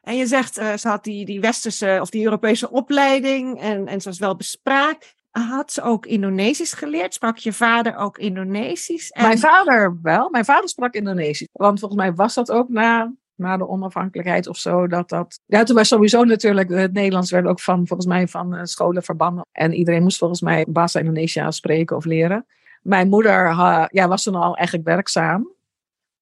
[0.00, 4.00] En je zegt, eh, ze had die, die westerse of die Europese opleiding en, en
[4.00, 5.14] ze was wel bespraakt.
[5.30, 7.14] Had ze ook Indonesisch geleerd?
[7.14, 9.12] Sprak je vader ook Indonesisch?
[9.20, 10.30] Mijn vader wel.
[10.30, 11.48] Mijn vader sprak Indonesisch.
[11.52, 14.86] Want volgens mij was dat ook na, na de onafhankelijkheid of zo.
[14.86, 15.40] Dat dat...
[15.46, 19.02] Ja, toen was sowieso natuurlijk, het Nederlands werd ook van, volgens mij van eh, scholen
[19.02, 19.46] verbannen.
[19.52, 22.46] En iedereen moest volgens mij Bahasa Indonesia spreken of leren.
[22.82, 23.46] Mijn moeder
[23.92, 25.52] ja, was toen al eigenlijk werkzaam.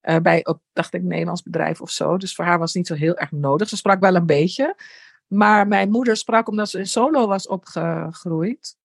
[0.00, 2.16] eh, bij dacht ik, een Nederlands bedrijf of zo.
[2.16, 3.68] Dus voor haar was het niet zo heel erg nodig.
[3.68, 4.76] Ze sprak wel een beetje.
[5.26, 8.76] Maar mijn moeder sprak, omdat ze in Solo was opgegroeid,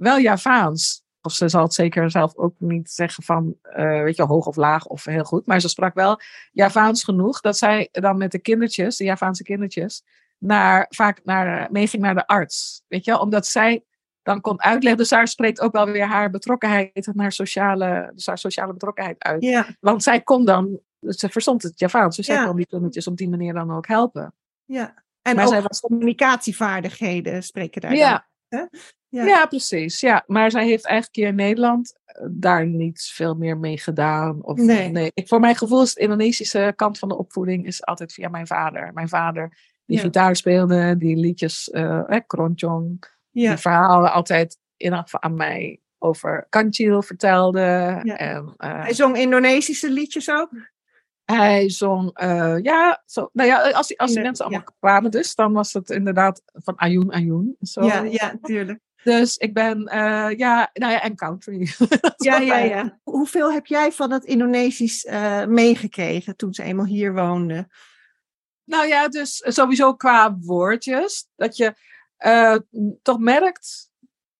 [0.00, 1.02] wel Javaans.
[1.22, 4.56] Of ze zal het zeker zelf ook niet zeggen van, eh, weet je, hoog of
[4.56, 5.46] laag of heel goed.
[5.46, 6.20] Maar ze sprak wel
[6.52, 10.02] Javaans genoeg dat zij dan met de kindertjes, de Javaanse kindertjes,
[10.38, 12.82] naar, vaak naar, meeging naar de arts.
[12.88, 13.84] Weet je, omdat zij
[14.22, 14.98] dan kon uitleggen.
[15.00, 19.22] Dus daar spreekt ook wel weer haar betrokkenheid en haar sociale, dus haar sociale betrokkenheid
[19.22, 19.42] uit.
[19.42, 22.46] Ja, Want zij kon dan, ze verstond het Javaans, dus zij Ja.
[22.46, 24.34] kon die kindertjes op die manier dan ook helpen.
[24.64, 24.94] ja.
[25.22, 28.28] En Maar ook zij was- communicatievaardigheden spreken daar Ja.
[28.48, 28.66] dan, hè?
[29.10, 29.24] Ja.
[29.24, 29.46] Ja.
[29.46, 30.00] precies.
[30.00, 34.44] Ja, maar zij heeft eigenlijk hier in Nederland eh, daar niet veel meer mee gedaan.
[34.44, 35.10] Of, Nee.
[35.14, 38.46] Ik, voor mijn gevoel is de Indonesische kant van de opvoeding is altijd via mijn
[38.46, 38.92] vader.
[38.92, 40.02] Mijn vader die Ja.
[40.02, 43.48] gitaar speelde, die liedjes, eh eh, Kronjong, Ja.
[43.50, 47.60] die verhalen altijd in aan mij over Kancil vertelde.
[48.04, 50.50] En, eh, Hij zong Indonesische liedjes ook?
[51.24, 52.10] Hij zong,
[52.62, 54.74] ja, zo, nou ja, als die, als die mensen allemaal ja.
[54.80, 57.56] kwamen dus, dan was het inderdaad van Ayun Ayun.
[57.60, 57.84] Zo.
[57.84, 58.80] Ja, ja, tuurlijk.
[59.04, 61.68] Dus ik ben, eh, ja, nou ja, en country.
[62.16, 62.98] Ja, ja, ja.
[63.02, 67.68] Hoeveel heb jij van het Indonesisch eh, meegekregen toen ze eenmaal hier woonde?
[68.64, 71.74] Nou ja, dus sowieso qua woordjes, dat je
[72.16, 72.56] eh,
[73.02, 73.90] toch merkt,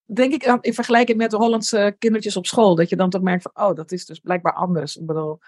[0.04, 3.42] denk ik in vergelijking met de Hollandse kindertjes op school, dat je dan toch merkt
[3.42, 4.96] van, oh, dat is dus blijkbaar anders.
[4.96, 5.38] Ik bedoel,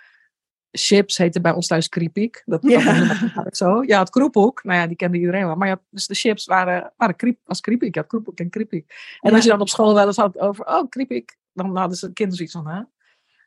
[0.72, 2.42] chips heette bij ons thuis kriepiek.
[2.46, 3.14] Dat Ja.
[3.34, 3.82] dat zo.
[3.82, 5.56] Ja, het kroephoek, nou ja, die kende iedereen wel.
[5.56, 7.94] Maar ja, dus de chips waren, waren kriep, was kriepiek.
[7.94, 8.90] Ja, kroephoek en kriepiek.
[9.20, 9.34] En Ja.
[9.36, 12.36] als je dan op school wel eens had over, oh, kriepiek, dan hadden ze kinderen
[12.36, 12.82] zoiets van, hè?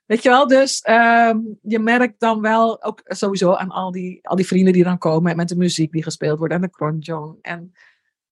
[0.06, 4.36] Weet je wel, dus ehm, je merkt dan wel ook sowieso aan al die, al
[4.36, 7.38] die vrienden die dan komen en met de muziek die gespeeld wordt en de kronjong.
[7.42, 7.74] En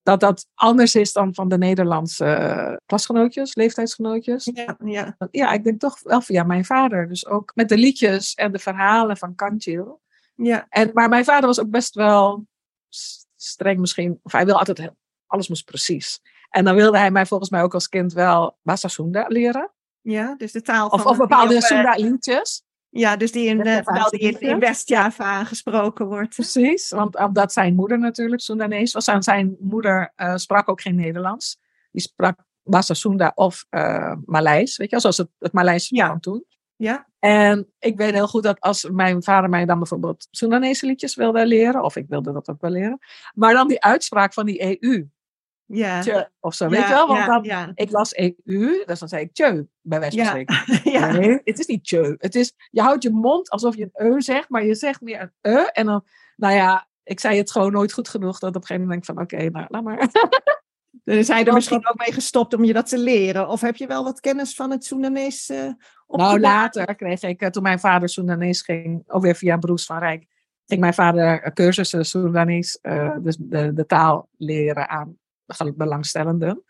[0.04, 4.50] dat dat anders is dan van de Nederlandse eh, klasgenootjes, leeftijdsgenootjes.
[4.54, 5.18] Ja, ja.
[5.32, 7.08] Ja, ik denk toch wel via mijn vader.
[7.08, 10.02] Dus ook met de liedjes en de verhalen van Kantjil.
[10.36, 10.66] ja.
[10.70, 12.46] En, maar mijn vader was ook best wel
[13.36, 14.20] streng misschien.
[14.24, 14.92] Of hij wil altijd,
[15.28, 16.22] alles moest precies.
[16.50, 19.72] En dan wilde hij mij volgens mij ook als kind wel Bahasa Sunda leren.
[20.02, 21.12] Ja, dus de taal Of, van...
[21.12, 22.64] of bepaalde die op, eh, Sunda liedjes.
[22.96, 26.36] Ja, dus die in, vooral die in, West-Java gesproken wordt.
[26.36, 29.08] Precies, want omdat zijn moeder natuurlijk Soendanees was.
[29.08, 31.60] En zijn moeder eh, sprak ook geen Nederlands.
[31.92, 34.78] Die sprak Bahasa Sunda of eh Maleis.
[34.78, 36.08] Weet je zoals het, het Maleis Ja.
[36.08, 36.46] van toen.
[36.76, 41.16] Ja, En ik weet heel goed dat als mijn vader mij dan bijvoorbeeld Soendanese liedjes
[41.16, 43.00] wilde leren, of ik wilde dat ook wel leren,
[43.34, 45.06] maar dan die uitspraak van die EU,
[45.76, 46.02] ja.
[46.02, 47.08] tje, of zo, ja, weet je wel?
[47.08, 50.32] Want dan, ik las EU, dus dan zei ik tjeu, bij wijze van Ja.
[50.32, 50.92] spreken.
[51.00, 51.12] ja.
[51.12, 52.16] Nee, het is niet tjeu.
[52.18, 55.34] Het is, je houdt je mond alsof je een eu zegt, maar je zegt meer
[55.42, 55.64] een e.
[55.64, 56.04] En dan,
[56.36, 59.20] nou ja, ik zei het gewoon nooit goed genoeg, dat op een gegeven moment denk
[59.20, 60.10] ik van, oké, nou, laat maar.
[61.04, 63.48] Dus hij er misschien ook mee gestopt om je dat te leren?
[63.48, 65.72] Of heb je wel wat kennis van het Soedanees eh
[66.08, 69.98] Nou, later kreeg ik, eh, toen mijn vader Soedanees ging, ook weer via Broes van
[69.98, 70.28] Rijk,
[70.66, 75.18] ging mijn vader cursussen Soedanees, eh, dus de, de taal leren aan
[75.76, 76.64] belangstellenden.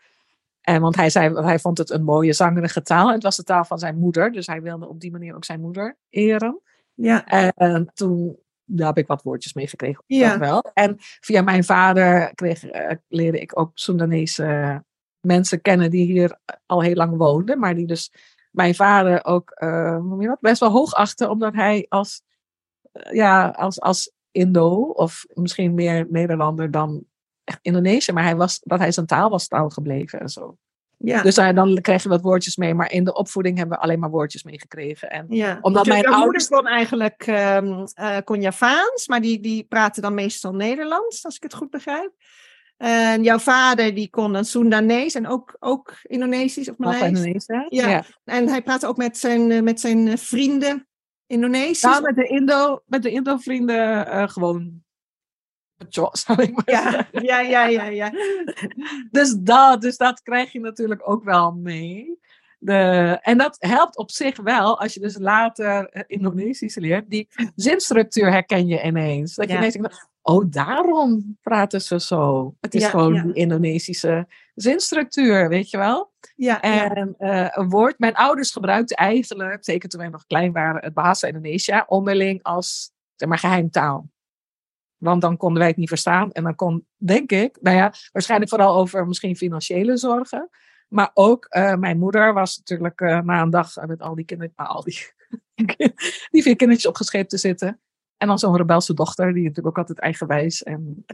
[0.60, 3.12] En want hij zei, hij vond het een mooie zangerige taal.
[3.12, 5.60] Het was de taal van zijn moeder, dus hij wilde op die manier ook zijn
[5.60, 6.60] moeder eren.
[6.94, 10.04] Ja, En toen daar heb ik wat woordjes mee gekregen.
[10.06, 10.30] Ja.
[10.30, 10.70] Dat wel.
[10.74, 14.82] En via mijn vader kreeg, eh, leerde ik ook Soedanese
[15.20, 17.58] mensen kennen die hier al heel lang woonden.
[17.58, 18.12] Maar die dus
[18.50, 21.30] mijn vader ook eh, hoe noem je dat, best wel hoog achten.
[21.30, 22.22] Omdat hij als,
[22.92, 27.04] eh, ja, als, als Indo of misschien meer Nederlander dan
[27.44, 28.12] echt Indonesië.
[28.12, 30.56] Maar hij was, dat hij zijn taal was taal gebleven en zo.
[30.98, 31.22] Ja.
[31.22, 33.98] Dus uh, dan kreeg je wat woordjes mee, maar in de opvoeding hebben we alleen
[33.98, 35.10] maar woordjes meegekregen.
[35.10, 35.58] En ja.
[35.60, 36.48] omdat mijn ouders.
[36.48, 41.36] moeder kon eigenlijk ehm eh, kon Javaans, maar die, die praatte dan meestal Nederlands, als
[41.36, 42.12] ik het goed begrijp.
[42.76, 47.46] En jouw vader die kon dan Soendanees en ook, ook Indonesisch of Maleis.
[47.46, 47.66] Ja.
[47.68, 48.04] ja.
[48.24, 50.86] En hij praatte ook met zijn, eh, met zijn eh, vrienden
[51.26, 51.82] Indonesisch.
[51.82, 54.83] Nou, met de Indo, met de Indo-vrienden eh, gewoon.
[56.66, 58.12] Ja, ja, ja, ja, ja.
[59.10, 62.18] Dus dat, dus dat krijg je natuurlijk ook wel mee.
[62.58, 67.10] De, en dat helpt op zich wel als je dus later eh, Indonesisch leert.
[67.10, 69.34] Die zinstructuur herken je ineens.
[69.34, 69.58] Dat je Ja.
[69.58, 72.54] ineens denkt, oh daarom praten ze zo.
[72.60, 73.22] Het is Ja, gewoon ja.
[73.22, 76.12] die Indonesische zinstructuur, weet je wel.
[76.36, 76.94] Ja, ja.
[76.94, 80.94] En eh, een woord, mijn ouders gebruikten eigenlijk, zeker toen wij nog klein waren, het
[80.94, 84.08] Bahasa Indonesia onderling als zeg maar, geheimtaal.
[85.04, 86.32] Want dan konden wij het niet verstaan.
[86.32, 90.48] En dan kon, denk ik, nou ja, waarschijnlijk vooral over misschien financiële zorgen.
[90.88, 94.68] Maar ook eh, mijn moeder was natuurlijk na een dag met al die kinderen, nou,
[94.70, 94.98] al die,
[96.30, 97.80] die vier kindertjes opgescheept te zitten.
[98.16, 101.04] En dan zo'n rebelse dochter, die natuurlijk ook altijd eigenwijs en.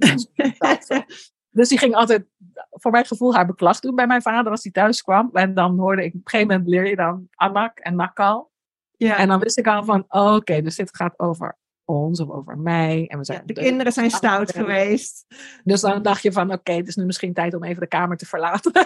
[1.50, 2.26] dus die ging altijd,
[2.70, 5.30] voor mijn gevoel, haar beklag doen bij mijn vader als hij thuis kwam.
[5.32, 8.50] En dan hoorde ik, op een gegeven moment leer je dan anak en nakal.
[8.96, 9.16] ja.
[9.16, 11.58] En dan wist ik al van, oké, dus dit gaat over
[11.90, 13.06] ons of over mij.
[13.08, 15.26] En we zijn Ja, de kinderen zijn stout geweest.
[15.64, 18.16] Dus dan dacht je van, oké, het is nu misschien tijd om even de kamer
[18.16, 18.72] te verlaten.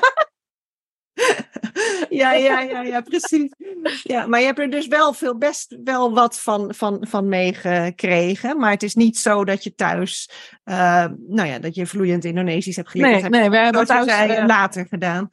[2.08, 3.54] Ja, ja, ja, ja, precies.
[4.02, 8.58] Ja, maar je hebt er dus wel veel best wel wat van, van, van meegekregen.
[8.58, 10.30] Maar het is niet zo dat je thuis,
[10.64, 13.10] eh, nou ja, dat je vloeiend Indonesisch hebt geleerd.
[13.10, 15.28] nee, dat heb nee, we hebben, thuis, eh, later gedaan.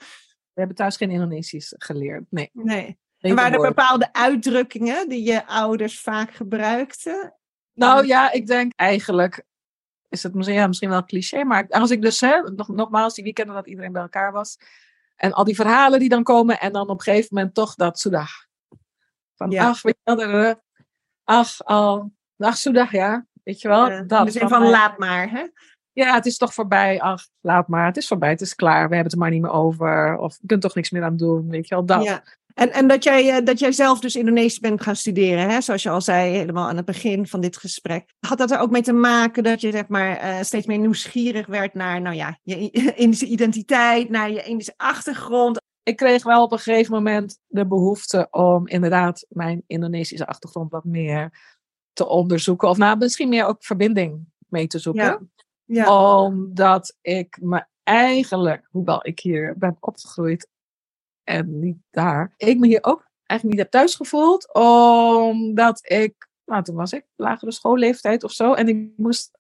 [0.54, 2.24] we hebben thuis geen Indonesisch geleerd.
[2.30, 2.50] Nee.
[2.54, 3.00] Nee.
[3.20, 7.36] En waren er bepaalde uitdrukkingen die je ouders vaak gebruikten?
[7.74, 9.46] Nou ja, ik denk eigenlijk
[10.12, 13.14] is het misschien, ja, misschien wel een cliché, maar als ik dus, hè, nog, nogmaals,
[13.14, 14.58] die weekenden dat iedereen bij elkaar was.
[15.16, 18.00] En al die verhalen die dan komen en dan op een gegeven moment toch dat
[18.00, 18.30] soedah.
[19.36, 19.68] Van, Ja.
[19.68, 20.56] ach, weet je wel,
[21.24, 23.88] ach, al, ach, soedah, ja, weet je wel.
[23.88, 25.48] Eh, dat, zin van eh, laat maar, hè?
[25.92, 28.96] Ja, het is toch voorbij, ach, laat maar, het is voorbij, het is klaar, we
[28.96, 30.18] hebben het er maar niet meer over.
[30.18, 32.04] Of je kunt toch niks meer aan doen, weet je wel, dat.
[32.04, 32.24] Ja.
[32.54, 35.62] En, en dat, jij, eh, dat jij zelf dus Indonesisch bent gaan studeren, hè?
[35.62, 38.14] zoals je al zei, helemaal aan het begin van dit gesprek.
[38.20, 41.48] Had dat er ook mee te maken dat je zeg maar, eh, steeds meer nieuwsgierig
[41.48, 45.60] werd naar nou ja, je Indische identiteit, naar je Indische achtergrond?
[45.84, 50.84] ik kreeg wel op een gegeven moment de behoefte om inderdaad mijn Indonesische achtergrond wat
[50.84, 51.40] meer
[51.94, 52.70] te onderzoeken.
[52.70, 55.04] Of nou, misschien meer ook verbinding mee te zoeken.
[55.04, 55.20] Ja.
[55.66, 60.48] Ja, Omdat ik me eigenlijk, hoewel ik hier ben opgegroeid
[61.24, 64.54] en niet daar, ik me hier ook eigenlijk niet heb thuis gevoeld.
[64.54, 68.54] Omdat ik, nou toen was ik lagere schoolleeftijd of zo.
[68.54, 69.32] En ik moest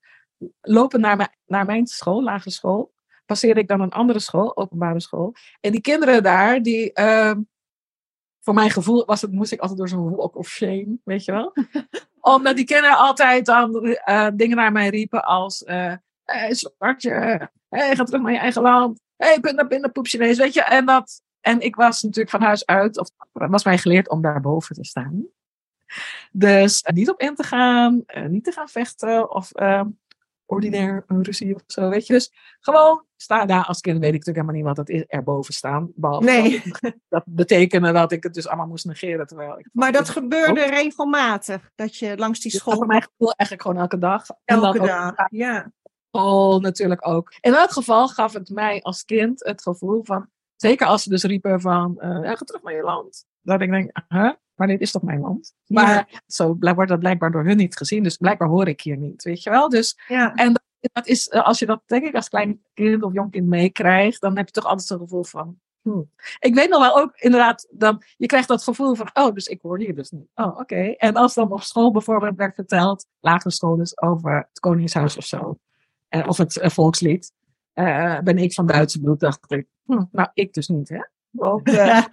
[0.61, 2.93] lopen naar mijn, naar mijn school, lagere school.
[3.25, 5.33] Passeerde ik dan een andere school, openbare school.
[5.59, 7.41] En die kinderen daar, die, ehm,
[8.39, 11.31] voor mijn gevoel was het, moest ik altijd door zo'n walk of shame, weet je
[11.31, 11.53] wel.
[12.35, 17.95] Omdat die kinderen altijd dan eh, dingen naar mij riepen als, eh hey, zwartje, hey,
[17.95, 19.01] ga terug naar je eigen land.
[19.17, 20.63] hey, pinda, pinda, poep Chinees, weet je.
[20.63, 24.75] En, dat, en ik was natuurlijk van huis uit, of was mij geleerd om daarboven
[24.75, 25.25] te staan.
[26.31, 29.83] Dus eh, niet op in te gaan, eh, niet te gaan vechten of eh,
[30.45, 32.13] ordinair een ruzie of zo, weet je.
[32.13, 35.53] Dus gewoon sta daar als kind, weet ik natuurlijk helemaal niet wat dat is, erboven
[35.53, 35.91] staan.
[35.95, 36.61] Behalve Nee.
[36.79, 39.27] dat, dat betekende dat ik het dus allemaal moest negeren.
[39.27, 43.31] Terwijl ik maar dat gebeurde regelmatig, dat je langs die dus school voor mijn gevoel
[43.31, 44.25] eigenlijk gewoon elke dag.
[44.45, 45.13] En elke ook dag.
[45.29, 45.71] Ja.
[46.11, 47.33] school natuurlijk ook.
[47.39, 50.29] In elk geval gaf het mij als kind het gevoel van,
[50.61, 53.25] zeker als ze dus riepen van, eh ja, ga terug naar je land.
[53.41, 54.31] Dat ik denk, huh?
[54.55, 55.53] maar dit is toch mijn land?
[55.67, 59.23] Maar zo wordt dat blijkbaar door hun niet gezien, dus blijkbaar hoor ik hier niet,
[59.23, 59.69] weet je wel?
[59.69, 60.33] Dus ja.
[60.33, 63.31] en dat, dat is, eh, als je dat denk ik als klein kind of jong
[63.31, 65.59] kind meekrijgt, dan heb je toch altijd zo'n gevoel van.
[65.81, 66.09] hmm.
[66.39, 69.61] Ik weet nog wel ook inderdaad, dan, je krijgt dat gevoel van, oh, dus ik
[69.61, 70.27] hoor hier dus niet.
[70.35, 70.93] Oh, oké.
[70.97, 75.25] En als dan op school bijvoorbeeld werd verteld, lagere school dus, over het Koningshuis of
[75.25, 75.57] zo,
[76.07, 77.33] eh, of het volkslied,
[77.73, 81.01] eh, ben ik van Duitse bloed, dacht ik, hm, nou, ik dus niet, hè?
[81.29, 82.05] Want, eh,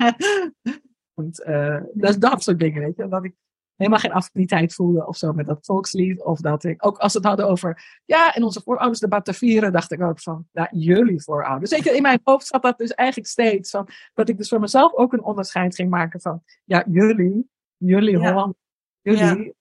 [1.14, 3.08] want, eh, dus dat soort dingen, weet je.
[3.08, 3.34] Dat ik
[3.78, 6.22] helemaal geen affiniteit voelde of zo met dat volkslied.
[6.22, 9.92] Of dat ik, ook als het hadden over, ja, en onze voorouders de Batavieren, dacht
[9.92, 11.70] ik ook van, ja, jullie voorouders.
[11.70, 13.70] Je, in mijn hoofd zat dat dus eigenlijk steeds.
[13.70, 18.18] Van, dat ik dus voor mezelf ook een onderscheid ging maken van, ja, jullie, jullie
[18.18, 18.32] Ja.
[18.32, 18.56] Holland,
[19.00, 19.54] jullie,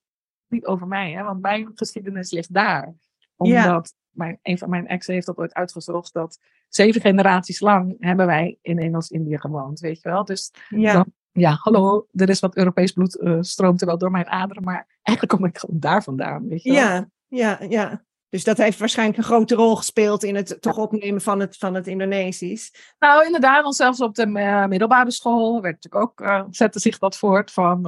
[0.47, 2.95] niet over mij, hè, want mijn geschiedenis ligt daar.
[3.37, 3.65] Ja.
[3.65, 8.25] Omdat mijn, een van mijn exen heeft dat ooit uitgezocht, dat zeven generaties lang hebben
[8.25, 10.25] wij in Engels-Indië gewoond, weet je wel.
[10.25, 10.93] Dus ja.
[10.93, 14.63] dan- ja, hallo, er is wat Europees bloed eh, stroomt er wel door mijn aderen,
[14.63, 16.79] maar eigenlijk kom ik gewoon daar vandaan, weet je wel.
[16.79, 18.05] Ja, ja, ja.
[18.29, 21.73] Dus dat heeft waarschijnlijk een grote rol gespeeld in het toch opnemen van het, van
[21.73, 22.93] het Indonesisch.
[22.99, 26.97] Nou, inderdaad, want zelfs op de eh, middelbare school werd natuurlijk ook, eh, zette zich
[26.97, 27.81] dat voort van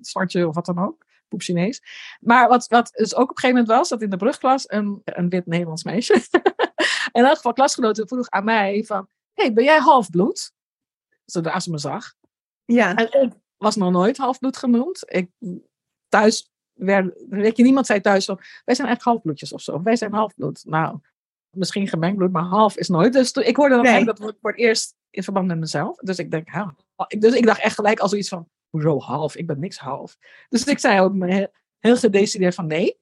[0.00, 1.06] zwartje of wat dan ook.
[1.28, 1.82] Poep Chinees.
[2.20, 5.02] Maar wat, wat dus ook op een gegeven moment was, dat in de brugklas een,
[5.04, 6.14] een wit Nederlands meisje,
[7.12, 10.52] in elk geval klasgenoten vroeg aan mij van, hey, ben jij halfbloed?
[11.24, 12.14] Zodra ze me zag.
[12.64, 15.02] Ja, En ik was nog nooit halfbloed genoemd.
[15.06, 15.30] Ik,
[16.08, 19.82] thuis werd, weet je, niemand zei thuis van, wij zijn eigenlijk halfbloedjes of zo.
[19.82, 20.64] Wij zijn halfbloed.
[20.64, 20.98] Nou,
[21.50, 23.12] misschien gemengd bloed, maar half is nooit.
[23.12, 23.92] Dus toen, ik hoorde dat Nee.
[23.92, 25.96] eigenlijk dat woord voor het eerst in verband met mezelf.
[25.96, 26.48] Dus ik denk,
[27.18, 29.36] Dus ik dacht echt gelijk al zoiets van, hoezo half?
[29.36, 30.16] Ik ben niks half.
[30.48, 31.24] Dus ik zei ook
[31.78, 33.00] heel, gedecideerd van nee.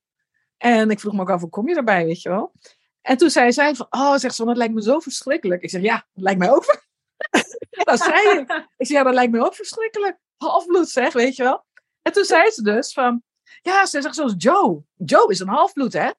[0.57, 2.53] En ik vroeg me ook af, hoe kom je erbij, weet je wel?
[3.01, 5.63] En toen zei zij van, oh, zegt ze, dat lijkt me zo verschrikkelijk.
[5.63, 6.85] Ik zeg, ja, dat lijkt mij ook.
[7.85, 8.51] dat zei ik.
[8.77, 10.19] Ik zeg, ja, dat lijkt me ook verschrikkelijk.
[10.37, 11.65] Halfbloed zeg, weet je wel.
[12.03, 13.23] En toen zei ze dus van,
[13.63, 14.83] ja, ze zegt zoals Joe.
[14.95, 16.11] Joe is een halfbloed, hè?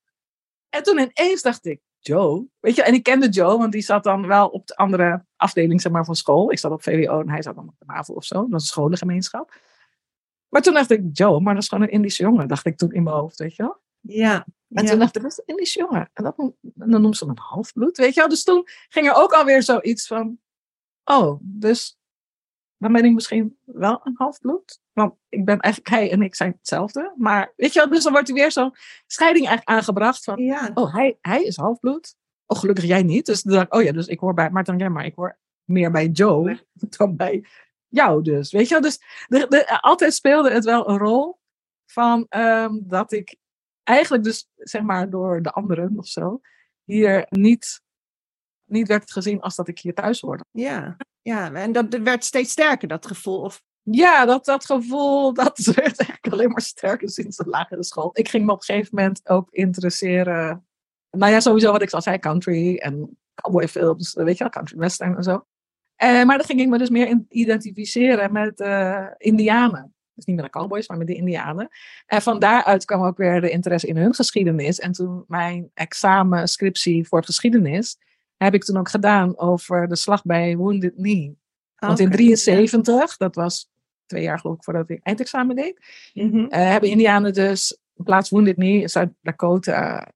[0.69, 2.45] En toen ineens dacht ik, Joe?
[2.59, 5.81] Weet je, en ik kende Joe, want die zat dan wel op de andere afdeling
[5.81, 6.51] zeg maar, van school.
[6.51, 8.35] Ik zat op VWO en hij zat dan op de MAVO of zo.
[8.35, 9.53] Dat was een scholengemeenschap.
[10.49, 12.91] Maar toen dacht ik, Joe, maar dat is gewoon een Indische jongen, dacht ik toen
[12.91, 13.81] in mijn hoofd, weet je wel.
[14.01, 14.45] ja.
[14.69, 14.89] En ja.
[14.89, 16.09] toen dacht ik, dat is een Indische jongen.
[16.13, 18.29] En, dat, en dan noemt ze hem een halfbloed, weet je wel.
[18.29, 20.39] Dus toen ging er ook alweer zoiets van,
[21.03, 21.97] oh, dus
[22.77, 24.79] dan ben ik misschien wel een halfbloed.
[24.97, 27.13] Want ik ben eigenlijk, hij en ik zijn hetzelfde.
[27.17, 28.75] Maar weet je wel, dus dan wordt er weer zo'n
[29.07, 30.71] scheiding eigenlijk aangebracht van, ja.
[30.73, 32.15] oh, hij, hij is halfbloed.
[32.45, 33.25] Oh, gelukkig jij niet.
[33.25, 35.15] Dus dan dacht ik, oh ja, dus ik hoor bij, maar dan jij maar, ik
[35.15, 36.65] hoor meer bij Joe
[36.97, 37.45] dan bij
[37.87, 38.51] jou dus.
[38.51, 41.39] Weet je wel, dus de, de, altijd speelde het wel een rol
[41.85, 43.35] van ehm, dat ik
[43.83, 46.41] eigenlijk dus, zeg maar, door de anderen of zo,
[46.83, 47.81] hier niet,
[48.65, 50.45] niet werd gezien als dat ik hier thuis hoorde.
[50.51, 51.53] Ja, ja.
[51.53, 53.41] En dat werd steeds sterker, dat gevoel.
[53.41, 53.61] Of,
[53.91, 58.09] Ja, dat, dat gevoel, dat werd eigenlijk alleen maar sterker sinds de lagere school.
[58.13, 60.65] Ik ging me op een gegeven moment ook interesseren.
[61.11, 65.15] Nou ja, sowieso wat ik al zei, country en cowboyfilms, weet je wel, country western
[65.15, 65.45] en zo.
[65.95, 69.95] Eh, maar dan ging ik me dus meer identificeren met eh indianen.
[70.13, 71.69] Dus niet met de cowboys, maar met de indianen.
[72.05, 74.79] En van daaruit kwam ook weer de interesse in hun geschiedenis.
[74.79, 77.97] En toen mijn examen, scriptie voor geschiedenis,
[78.37, 81.37] heb ik toen ook gedaan over de slag bij Wounded Knee.
[81.75, 82.15] Want in Oké.
[82.15, 83.69] 73, dat was
[84.07, 85.79] twee jaar geloof ik voordat ik eindexamen deed,
[86.13, 86.45] Mhm.
[86.45, 90.07] eh, hebben Indianen dus in plaats Wounded in Zuid-Dakota.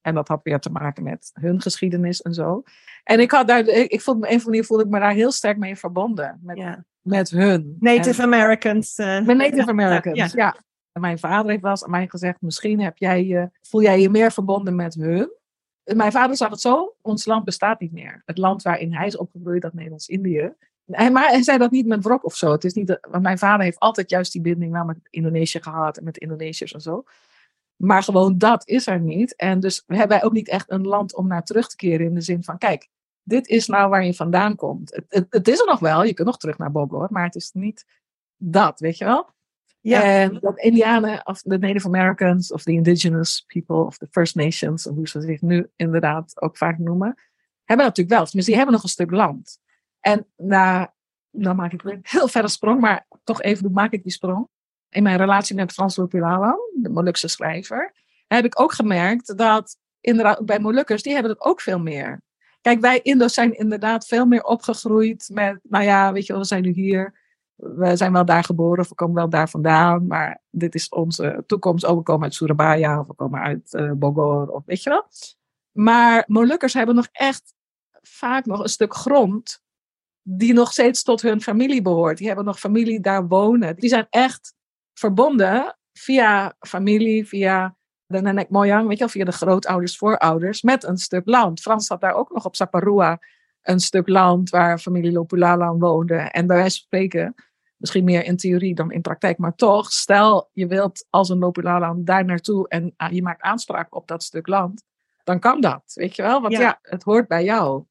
[0.00, 2.62] En dat had weer te maken met hun geschiedenis en zo.
[3.04, 4.98] En ik had daar, ik, ik voelde me, een of andere manier voelde ik me
[4.98, 6.40] daar heel sterk mee verbonden.
[6.42, 6.56] Met,
[7.00, 7.76] met hun.
[7.80, 8.98] Native Americans.
[8.98, 10.56] eh, Met Native Americans, ja, ja.
[10.92, 14.00] En mijn vader heeft wel eens aan mij gezegd, misschien heb jij je, voel jij
[14.00, 15.30] je meer verbonden met hun.
[15.84, 18.22] Mijn vader zag het zo, ons land bestaat niet meer.
[18.24, 20.52] Het land waarin hij is opgegroeid, dat Nederlands-Indië.
[20.92, 22.52] En- Maar hij zei dat niet met wrok of zo.
[22.52, 25.60] Het is niet, dat- want mijn vader heeft altijd juist die binding wel met Indonesië
[25.62, 27.04] gehad en met Indonesiërs en zo.
[27.76, 29.36] Maar gewoon dat is er niet.
[29.36, 32.14] En dus hebben wij ook niet echt een land om naar terug te keren in
[32.14, 32.88] de zin van, kijk,
[33.22, 34.94] dit is nou waar je vandaan komt.
[34.94, 37.34] Het, het, het is er nog wel, je kunt nog terug naar Bogor, maar het
[37.34, 37.84] is niet
[38.36, 39.30] dat, weet je wel?
[39.80, 40.02] Ja.
[40.02, 44.84] En dat Indianen, of de Native Americans, of de Indigenous people, of de First Nations,
[44.84, 47.14] hoe ze zich nu inderdaad ook vaak noemen,
[47.64, 48.24] hebben natuurlijk wel.
[48.24, 49.58] Tenminste, die hebben nog een stuk land.
[50.02, 50.94] En na,
[51.30, 54.48] dan maak ik weer een heel verre sprong, maar toch even maak ik die sprong.
[54.88, 57.94] In mijn relatie met Frans Lopulawan, de Molukse schrijver,
[58.26, 62.22] heb ik ook gemerkt dat inderdaad bij Molukkers, die hebben het ook veel meer.
[62.60, 66.62] Kijk, wij Indo's zijn inderdaad veel meer opgegroeid met, nou ja, weet je we zijn
[66.62, 67.20] nu hier.
[67.54, 71.84] We zijn wel daar geboren, we komen wel daar vandaan, maar dit is onze toekomst.
[71.84, 75.06] Oh, we komen uit Surabaya, of we komen uit eh, Bogor, of weet je wel.
[75.72, 77.54] Maar Molukkers hebben nog echt
[78.02, 79.61] vaak nog een stuk grond
[80.22, 82.18] die nog steeds tot hun familie behoort.
[82.18, 83.76] Die hebben nog familie daar wonen.
[83.76, 84.54] Die zijn echt
[84.94, 90.84] verbonden via familie, via de nenek moyang, weet je wel, via de grootouders, voorouders, met
[90.84, 91.60] een stuk land.
[91.60, 93.18] Frans had daar ook nog op Saparua
[93.62, 96.14] een stuk land waar familie Lopulalan woonde.
[96.14, 97.34] En bij wijze van spreken,
[97.76, 102.04] misschien meer in theorie dan in praktijk, maar toch, stel je wilt als een Lopulalan
[102.04, 104.82] daar naartoe en ah, je maakt aanspraak op dat stuk land,
[105.24, 106.40] dan kan dat, weet je wel?
[106.40, 106.60] Want Ja.
[106.60, 107.84] ja, het hoort bij jou.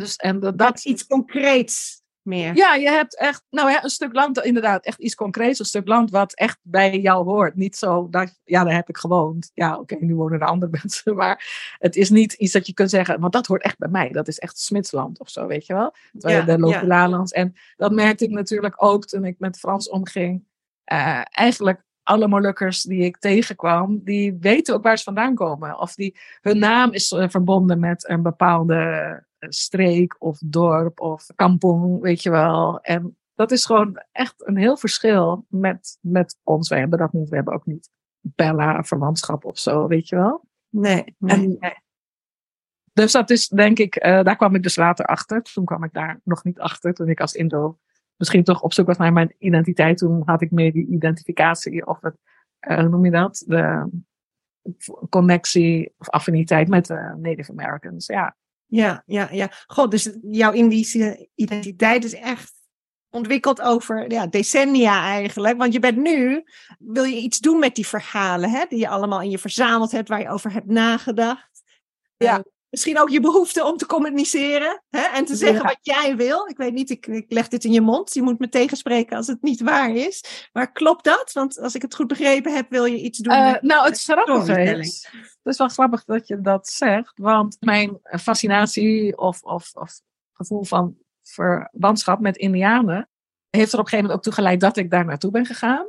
[0.00, 2.56] Dus, en dat, Dat is iets concreets meer.
[2.56, 5.58] ja, je hebt echt, nou ja, een stuk land, inderdaad, echt iets concreets.
[5.58, 7.56] Een stuk land wat echt bij jou hoort.
[7.56, 9.50] Niet zo, dat, ja, daar heb ik gewoond.
[9.54, 11.16] Ja, oké, nu wonen er andere mensen.
[11.16, 14.08] Maar het is niet iets dat je kunt zeggen, want dat hoort echt bij mij.
[14.08, 15.94] Dat is echt Smitsland of zo, weet je wel.
[16.12, 16.58] Ja, de ja.
[16.58, 17.32] Lopelalands.
[17.32, 20.44] En dat merkte ik natuurlijk ook toen ik met Frans omging.
[20.84, 25.78] Eh, eigenlijk alle Molukkers die ik tegenkwam, die weten ook waar ze vandaan komen.
[25.78, 32.00] Of die, hun naam is eh, verbonden met een bepaalde streek of dorp of kampong,
[32.00, 32.80] weet je wel.
[32.80, 36.68] En dat is gewoon echt een heel verschil met, met ons.
[36.68, 40.44] Wij hebben dat niet, we hebben ook niet Bella verwantschap of zo, weet je wel.
[40.68, 41.82] Nee, nee, En-.
[42.92, 45.42] Dus dat is denk ik, eh, daar kwam ik dus later achter.
[45.42, 47.78] Toen kwam ik daar nog niet achter, toen ik als Indo
[48.16, 49.98] misschien toch op zoek was naar mijn identiteit.
[49.98, 52.16] Toen had ik meer die identificatie of het,
[52.58, 53.44] eh, hoe noem je dat?
[53.46, 53.90] De
[55.08, 58.06] connectie of affiniteit met de Native Americans.
[58.06, 58.36] Ja,
[58.70, 59.50] Ja, ja, ja.
[59.66, 62.52] God, dus jouw Indische identiteit is echt
[63.10, 65.58] ontwikkeld over ja, decennia eigenlijk.
[65.58, 66.44] Want je bent nu,
[66.78, 70.08] wil je iets doen met die verhalen, hè, die je allemaal in je verzameld hebt,
[70.08, 71.62] waar je over hebt nagedacht.
[72.16, 72.44] Ja.
[72.70, 75.62] Misschien ook je behoefte om te communiceren hè, en te zeggen Ja.
[75.68, 76.46] wat jij wil.
[76.48, 78.14] Ik weet niet, ik, ik leg dit in je mond.
[78.14, 80.48] Je moet me tegenspreken als het niet waar is.
[80.52, 81.30] Maar klopt dat?
[81.32, 83.34] Want als ik het goed begrepen heb, wil je iets doen.
[83.34, 87.56] Eh, met- nou, het grappige is, het is wel grappig dat je dat zegt, want
[87.60, 90.00] mijn fascinatie of, of, of
[90.32, 93.08] gevoel van verwantschap met Indianen
[93.50, 95.86] heeft er op een gegeven moment ook toe geleid dat ik daar naartoe ben gegaan.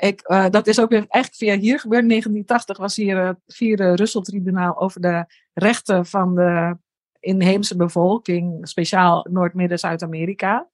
[0.00, 2.02] Ik, eh, dat is ook weer eigenlijk via hier gebeurd.
[2.02, 6.76] In 1980 was hier het vierde Russell-tribunaal over de rechten van de
[7.20, 10.68] inheemse bevolking, speciaal Noord-Midden-Zuid-Amerika.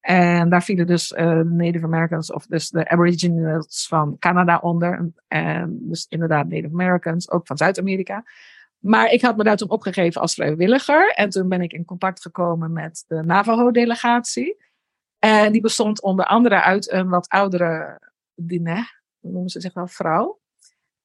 [0.00, 5.12] En daar vielen dus eh, Native Americans, of dus de Aboriginals van Canada onder.
[5.28, 8.24] En dus inderdaad Native Americans, ook van Zuid-Amerika.
[8.78, 11.12] Maar ik had me daar toen opgegeven als vrijwilliger.
[11.14, 14.56] En toen ben ik in contact gekomen met de Navajo-delegatie.
[15.18, 17.98] En die bestond onder andere uit een wat oudere
[18.34, 18.84] Diné,
[19.18, 20.40] hoe noemen ze zich wel, vrouw.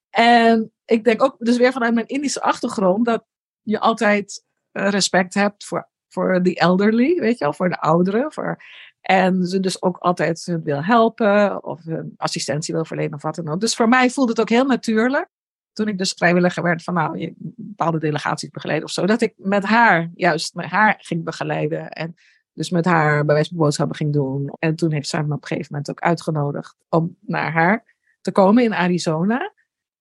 [0.09, 3.25] En ik denk ook, dus weer vanuit mijn Indische achtergrond, dat
[3.61, 8.31] je altijd eh, respect hebt voor, voor de elderly, weet je wel, voor de ouderen.
[8.31, 8.63] Voor,
[9.01, 11.81] en ze dus ook altijd hun wil helpen of
[12.17, 13.59] assistentie wil verlenen of wat dan ook.
[13.59, 15.29] Dus voor mij voelde het ook heel natuurlijk,
[15.73, 19.63] toen ik dus vrijwilliger werd van nou, bepaalde delegaties begeleiden of zo, dat ik met
[19.63, 21.89] haar, juist met haar ging begeleiden.
[21.89, 22.15] En
[22.53, 24.51] dus met haar bij wijze van boodschappen ging doen.
[24.59, 28.31] En toen heeft zij me op een gegeven moment ook uitgenodigd om naar haar te
[28.31, 29.53] komen in Arizona.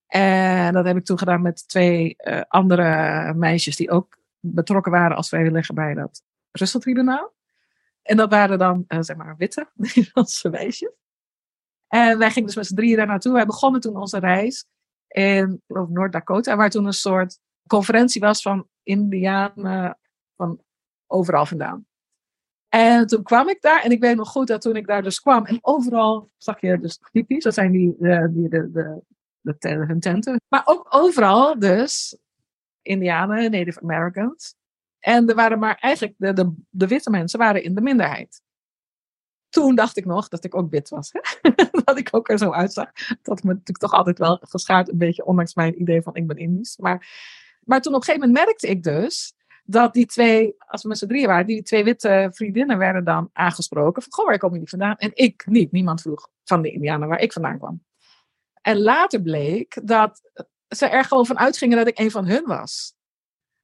[0.06, 5.16] En dat heb ik toen gedaan met twee eh, andere meisjes die ook betrokken waren
[5.16, 7.34] als vrijwilliger bij dat Russell-tribunaal.
[8.02, 10.92] En dat waren dan, eh, zeg maar, witte Nederlandse meisjes.
[11.88, 13.32] En wij gingen dus met z'n drieën daar naartoe.
[13.32, 14.66] Wij begonnen toen onze reis
[15.08, 19.98] in Noord-Dakota, waar toen een soort conferentie was van Indianen
[20.36, 20.62] van
[21.06, 21.86] overal vandaan.
[22.68, 25.20] En toen kwam ik daar en ik weet nog goed dat toen ik daar dus
[25.20, 29.02] kwam en overal zag je dus typisch, dat zijn die, de, die de, de,
[29.58, 30.40] de, hun tenten.
[30.48, 32.18] Maar ook overal dus
[32.82, 34.54] Indianen, Native Americans.
[34.98, 38.42] En er waren maar eigenlijk, de, de, de witte mensen waren in de minderheid.
[39.48, 41.10] Toen dacht ik nog dat ik ook wit was.
[41.12, 41.50] Hè?
[41.84, 42.90] dat ik ook er zo uitzag.
[43.22, 46.36] Dat me natuurlijk toch altijd wel geschaard, een beetje, ondanks mijn idee van ik ben
[46.36, 46.76] Indisch.
[46.76, 47.08] Maar,
[47.60, 49.34] maar toen op een gegeven moment merkte ik dus
[49.70, 53.30] dat die twee, als we met z'n drieën waren, die twee witte vriendinnen werden dan
[53.32, 54.02] aangesproken.
[54.02, 54.96] Van, goh, waar komen jullie vandaan?
[54.96, 55.72] En ik niet.
[55.72, 57.84] Niemand vroeg van de Indianen waar ik vandaan kwam.
[58.60, 60.20] En later bleek dat
[60.68, 62.94] ze er gewoon van uitgingen dat ik een van hun was.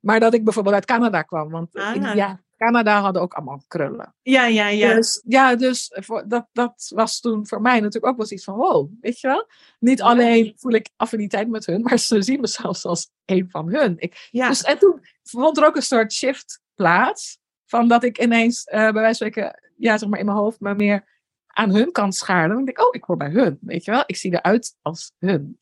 [0.01, 1.51] Maar dat ik bijvoorbeeld uit Canada kwam.
[1.51, 1.95] Want Ah.
[1.95, 4.15] India, Canada hadden ook allemaal krullen.
[4.23, 4.95] Ja, ja, ja.
[4.95, 8.55] Dus, ja, dus voor, dat, dat was toen voor mij natuurlijk ook wel iets van
[8.55, 9.49] wow, weet je wel?
[9.79, 13.69] Niet alleen voel ik affiniteit met hun, maar ze zien me zelfs als een van
[13.75, 13.95] hun.
[13.99, 14.49] Ik, ja.
[14.49, 17.39] dus, en toen vond er ook een soort shift plaats.
[17.67, 20.61] Van dat ik ineens, eh, bij wijze van spreken, ja, zeg maar in mijn hoofd,
[20.61, 21.13] me meer
[21.47, 22.49] aan hun kan scharen.
[22.49, 23.59] Dan denk ik, oh, ik hoor bij hun.
[23.61, 24.03] Weet je wel?
[24.07, 25.59] Ik zie eruit als hun.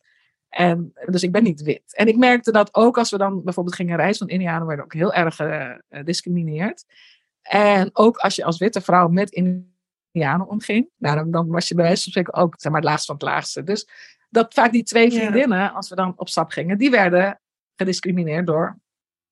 [0.53, 1.95] En, dus ik ben niet wit.
[1.97, 4.93] En ik merkte dat ook als we dan bijvoorbeeld gingen reizen, want Indianen werden ook
[4.95, 6.85] heel erg eh, eh, gediscrimineerd.
[7.43, 11.75] En ook als je als witte vrouw met Indianen omging, nou, dan, dan was je
[11.75, 13.63] bij wijze van spreken ook zeg maar, het laagste van het laagste.
[13.63, 13.89] Dus
[14.31, 15.19] dat vaak die twee Ja.
[15.19, 17.41] vriendinnen, als we dan op stap gingen, die werden
[17.77, 18.79] gediscrimineerd door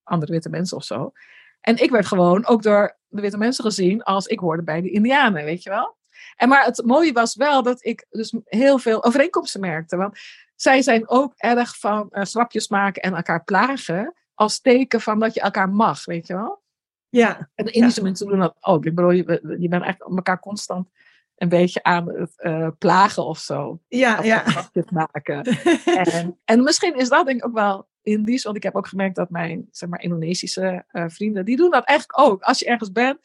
[0.03, 1.13] andere witte mensen of zo.
[1.61, 4.91] En ik werd gewoon ook door de witte mensen gezien als ik hoorde bij de
[4.91, 5.97] Indianen, weet je wel.
[6.37, 9.97] En maar het mooie was wel dat ik dus heel veel overeenkomsten merkte.
[9.97, 10.19] Want
[10.57, 15.41] zij zijn ook erg van grapjes maken en elkaar plagen als teken van dat je
[15.41, 16.63] elkaar mag, weet je wel.
[17.09, 17.49] ja.
[17.55, 18.85] En de Indische mensen doen dat ook.
[18.85, 20.89] Ik bedoel, je, je bent echt elkaar constant
[21.37, 23.81] een beetje aan het eh, plagen of zo.
[23.89, 24.39] Ja, Of ja.
[24.39, 25.45] grapjes maken.
[25.85, 29.17] En, en misschien is dat denk ik ook wel Indisch, want ik heb ook gemerkt
[29.17, 32.43] dat mijn zeg maar, Indonesische eh, vrienden, die doen dat eigenlijk ook.
[32.43, 33.19] Als je ergens bent,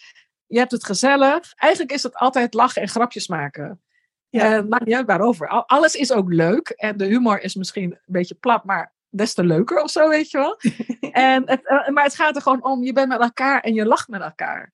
[0.48, 1.54] je hebt het gezellig.
[1.56, 3.82] Eigenlijk is het altijd lachen en grapjes maken.
[4.30, 4.54] Ja.
[4.54, 5.48] En maakt niet uit waarover.
[5.48, 9.34] Al- Alles is ook leuk en de humor is misschien een beetje plat, maar des
[9.34, 10.60] te leuker of zo, weet je wel.
[11.12, 13.86] en het, eh, maar het gaat er gewoon om, je bent met elkaar en je
[13.86, 14.74] lacht met elkaar.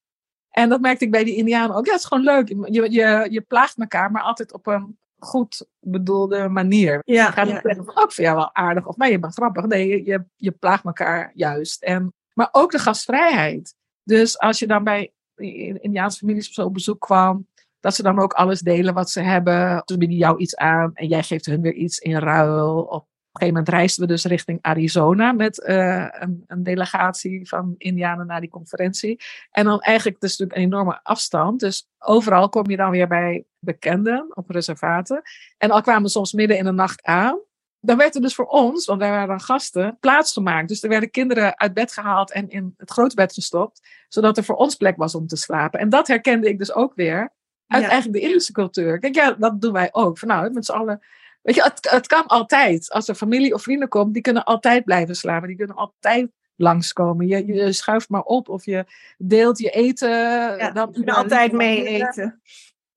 [0.49, 1.85] En dat merkte ik bij die Indianen ook.
[1.85, 2.47] Ja, het is gewoon leuk.
[2.47, 7.01] Je, je, je plaagt elkaar, maar altijd op een goed bedoelde manier.
[7.05, 9.19] Ja, Ik ga niet zeggen van, oh, ik vind jou wel aardig of nee, je
[9.19, 9.65] bent grappig.
[9.65, 11.83] Nee, je, je, je plaagt elkaar juist.
[11.83, 13.75] En, maar ook de gastvrijheid.
[14.03, 15.13] Dus als je dan bij
[15.81, 17.47] Indiaanse families op bezoek kwam,
[17.79, 19.81] Dat ze dan ook alles delen wat ze hebben.
[19.85, 22.81] Ze bieden jou iets aan en jij geeft hun weer iets in ruil.
[22.81, 27.75] Op een gegeven moment reisden we dus richting Arizona met uh, een, een, delegatie van
[27.77, 29.19] Indianen naar die conferentie.
[29.51, 31.59] En dan eigenlijk, dus natuurlijk een enorme afstand.
[31.59, 35.21] Dus overal kom je dan weer bij bekenden op reservaten.
[35.57, 37.39] En al kwamen we soms midden in de nacht aan.
[37.81, 40.67] Dan werd er dus voor ons, want wij waren dan gasten, plaats gemaakt.
[40.67, 43.81] Dus er werden kinderen uit bed gehaald en in het grote bed gestopt.
[44.07, 45.79] Zodat er voor ons plek was om te slapen.
[45.79, 47.33] En dat herkende ik dus ook weer
[47.67, 48.99] uit eigenlijk de Indische cultuur.
[48.99, 50.17] Kijk, ja, dat doen wij ook.
[50.17, 51.01] Van nou, met z'n allen
[51.41, 52.91] Weet je, het, het kan altijd.
[52.91, 55.47] Als er familie of vrienden komt, die kunnen altijd blijven slapen.
[55.47, 57.27] Die kunnen altijd langskomen.
[57.27, 58.85] Je, je schuift maar op of je
[59.17, 60.09] deelt je eten.
[60.09, 62.41] Ja, dan, je kan altijd mee eten.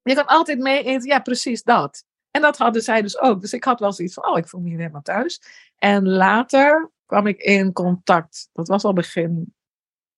[0.03, 2.03] Je kan altijd mee eten, ja, precies dat.
[2.35, 3.41] En dat hadden zij dus ook.
[3.41, 5.41] Dus ik had wel zoiets van, oh, ik voel me hier helemaal thuis.
[5.77, 8.49] En later kwam ik in contact.
[8.53, 9.53] Dat was al begin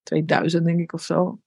[0.04, 1.40] 2000, denk ik, of zo.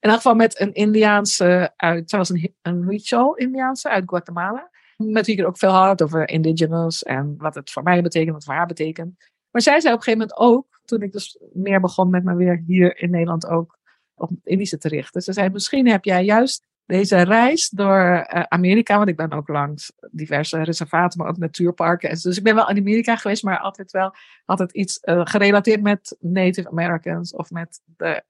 [0.00, 4.70] In elk geval met een Indiaanse uit, zij was een, een Huichol Indiaanse uit Guatemala
[4.96, 8.30] met wie ik er ook veel had over indigenous en wat het voor mij betekent,
[8.30, 9.16] wat het voor haar betekent.
[9.50, 12.34] Maar zij zei op een gegeven moment ook, toen ik dus meer begon met me
[12.34, 13.78] weer hier in Nederland ook
[14.14, 15.22] op Indische te richten.
[15.22, 19.48] Ze zei, misschien heb jij juist deze reis door uh, Amerika, want ik ben ook
[19.48, 22.10] langs diverse reservaten, maar ook natuurparken.
[22.10, 24.14] Dus ik ben wel in Amerika geweest, maar altijd wel
[24.44, 28.22] altijd iets uh, gerelateerd met Native Americans of met de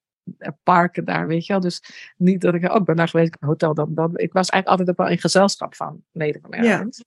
[0.63, 1.63] parken daar, weet je wel.
[1.63, 1.83] Dus
[2.17, 4.19] niet dat ik, ook oh, ben daar geweest, een hotel dan, dan.
[4.19, 6.97] Ik was eigenlijk altijd ook wel in gezelschap van Native Americans.
[6.97, 7.05] Ja.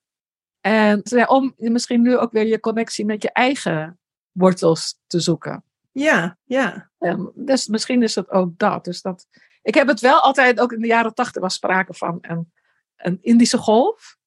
[0.72, 4.00] En ja, om misschien nu ook weer je connectie met je eigen
[4.32, 5.64] wortels te zoeken.
[5.92, 6.90] Ja, ja.
[6.98, 8.86] En dus misschien is het ook dat.
[8.86, 9.28] Dus dat.
[9.64, 12.52] Ik heb het wel altijd, ook in de jaren tachtig was sprake van een,
[12.96, 14.18] een Indische golf.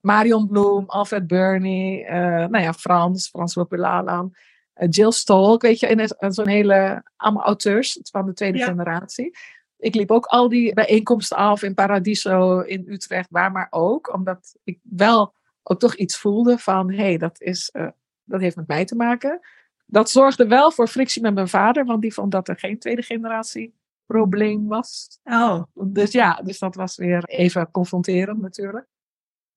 [0.00, 4.34] Marion Bloem, Alfred Burney, uh, nou ja, Frans, Frans Lopulalan.
[4.72, 5.86] Eh, Jill Stolk, weet je,
[6.18, 9.36] en zo'n hele, allemaal auteurs van de tweede generatie.
[9.78, 14.12] Ik liep ook al die bijeenkomsten af in Paradiso, in Utrecht, waar maar ook.
[14.12, 17.88] Omdat ik wel ook toch iets voelde van, hé, hey, dat, is, uh,
[18.24, 19.40] dat heeft met mij te maken.
[19.86, 23.02] Dat zorgde wel voor frictie met mijn vader, want die vond dat er geen tweede
[23.02, 23.74] generatie
[24.06, 25.18] probleem was.
[25.24, 25.62] Oh.
[25.74, 28.86] Dus ja, dus dat was weer even confronterend natuurlijk.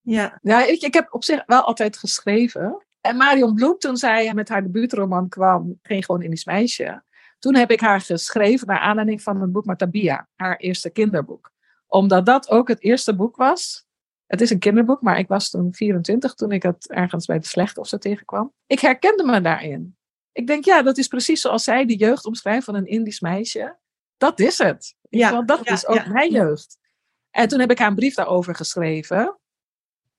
[0.02, 0.40] Ja.
[0.42, 2.86] Ja, ik, ik heb op zich wel altijd geschreven.
[3.02, 7.04] En Marion Bloem, toen zij met haar debuutroman kwam, ging gewoon in die meisje.
[7.40, 11.52] Toen heb ik haar geschreven naar aanleiding van het boek Matabia, haar eerste kinderboek.
[11.88, 13.86] Omdat dat ook het eerste boek was.
[14.26, 17.46] Het is een kinderboek, maar ik was toen 24 toen ik het ergens bij de
[17.46, 18.54] slechte of zo tegenkwam.
[18.66, 19.98] Ik herkende me daarin.
[20.32, 23.78] Ik denk, ja, dat is precies zoals zij de jeugd omschrijft van een Indisch meisje.
[24.18, 24.96] Dat is het.
[25.10, 26.78] Ja, dat is ook mijn jeugd.
[27.32, 29.38] En toen heb ik haar een brief daarover geschreven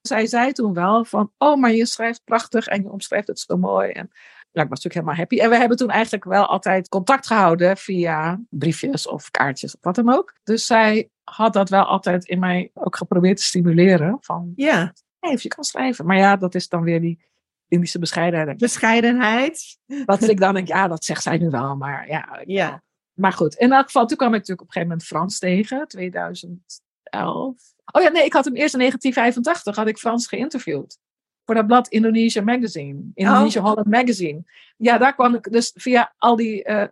[0.08, 3.56] zij zei toen wel van, oh, maar je schrijft prachtig en je omschrijft het zo
[3.56, 3.90] mooi.
[3.90, 4.10] En
[4.50, 5.38] ja, ik was natuurlijk helemaal happy.
[5.38, 9.94] En we hebben toen eigenlijk wel altijd contact gehouden via briefjes of kaartjes of wat
[9.94, 10.34] dan ook.
[10.42, 14.18] Dus zij had dat wel altijd in mij ook geprobeerd te stimuleren.
[14.20, 14.92] Van, ja.
[15.20, 16.06] Hey, of je kan schrijven.
[16.06, 17.26] Maar ja, dat is dan weer die
[17.68, 18.58] Indische bescheidenheid.
[18.58, 19.78] Bescheidenheid.
[20.04, 22.42] Wat ik dan denk, ja, dat zegt zij nu wel, maar ja.
[22.46, 22.82] ja.
[23.18, 25.88] Maar goed, in elk geval, toen kwam ik natuurlijk op een gegeven moment Frans tegen,
[25.88, 27.76] 2011.
[27.92, 30.98] Oh ja, nee, ik had hem eerst in 1985 had ik Frans geïnterviewd.
[31.44, 33.00] Voor dat blad Indonesia Magazine.
[33.14, 33.66] Indonesia oh.
[33.66, 34.42] Holland Magazine.
[34.76, 36.86] Ja, daar kwam ik dus via al die, uh,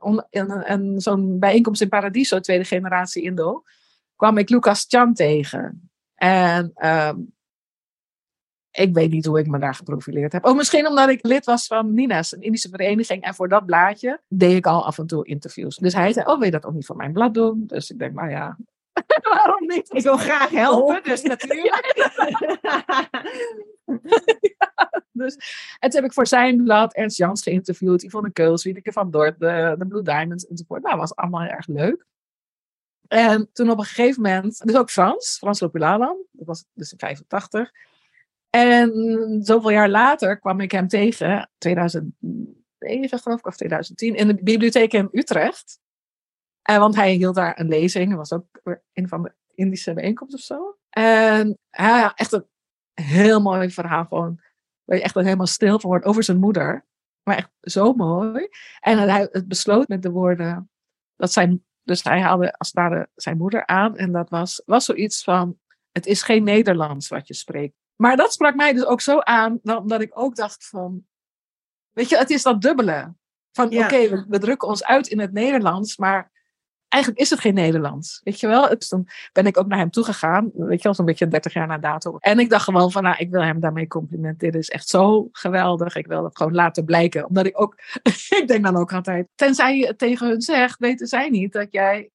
[0.71, 3.63] en, zo'n bijeenkomst in Paradiso, tweede generatie Indo,
[4.17, 5.91] kwam ik Lucas Chan tegen.
[6.15, 7.36] En um,
[8.77, 10.45] ik weet niet hoe ik me daar geprofileerd heb.
[10.45, 13.23] Oh, misschien omdat ik lid was van Nina's, een Indische vereniging.
[13.23, 15.77] En voor dat blaadje deed ik al af en toe interviews.
[15.77, 17.65] Dus hij zei, oh, wil je dat ook niet voor mijn blad doen?
[17.67, 18.57] Dus ik denk, nou ja,
[19.33, 19.95] Waarom niet?
[19.95, 21.95] Ik wil graag helpen, dus natuurlijk.
[25.13, 25.37] dus,
[25.79, 29.41] en toen heb ik voor zijn blad Ernst Jans geïnterviewd, Yvonne Keuls, Wiedeke van Dort,
[29.41, 30.83] de, de Blue Diamonds enzovoort.
[30.83, 32.07] Nou, dat was allemaal heel erg leuk.
[33.09, 36.99] En toen op een gegeven moment, dus ook Frans, Frans Lopulalan, dat was dus in
[36.99, 37.71] 85.
[38.57, 44.43] En zoveel jaar later kwam ik hem tegen, 2009 geloof ik, of 2010, in de
[44.43, 45.81] bibliotheek in Utrecht.
[46.63, 48.09] En want hij hield daar een lezing.
[48.09, 48.61] Dat was ook
[48.93, 50.77] een van de Indische bijeenkomsten of zo.
[50.91, 52.47] En hij had echt een
[52.95, 54.05] heel mooi verhaal.
[54.05, 54.41] Gewoon,
[54.85, 56.87] waar je echt helemaal stil van wordt over zijn moeder.
[57.23, 58.49] Maar echt zo mooi.
[58.81, 60.71] En hij het besloot met de woorden
[61.17, 61.65] dat zijn.
[61.83, 63.97] Dus hij haalde als het ware zijn moeder aan.
[63.97, 65.59] En dat was, was zoiets van:
[65.93, 67.86] Het is geen Nederlands wat je spreekt.
[67.97, 71.05] Maar dat sprak mij dus ook zo aan, omdat ik ook dacht van.
[71.93, 73.15] Weet je, het is dat dubbele.
[73.53, 76.31] Van oké, we, we, drukken ons uit in het Nederlands, maar
[76.89, 78.21] eigenlijk is het geen Nederlands.
[78.25, 78.69] Weet je wel?
[78.69, 80.51] Dus toen ben ik ook naar hem toegegaan.
[80.55, 82.17] Weet je wel, zo'n beetje 30 jaar na dato.
[82.19, 84.53] En ik dacht gewoon van, nou, ik wil hem daarmee complimenteren.
[84.53, 85.97] Dit is echt zo geweldig.
[85.97, 87.27] Ik wil het gewoon laten blijken.
[87.27, 87.75] Omdat ik ook,
[88.41, 91.69] ik denk dan ook altijd, tenzij je het tegen hun zegt, weten zij niet dat
[91.71, 92.11] jij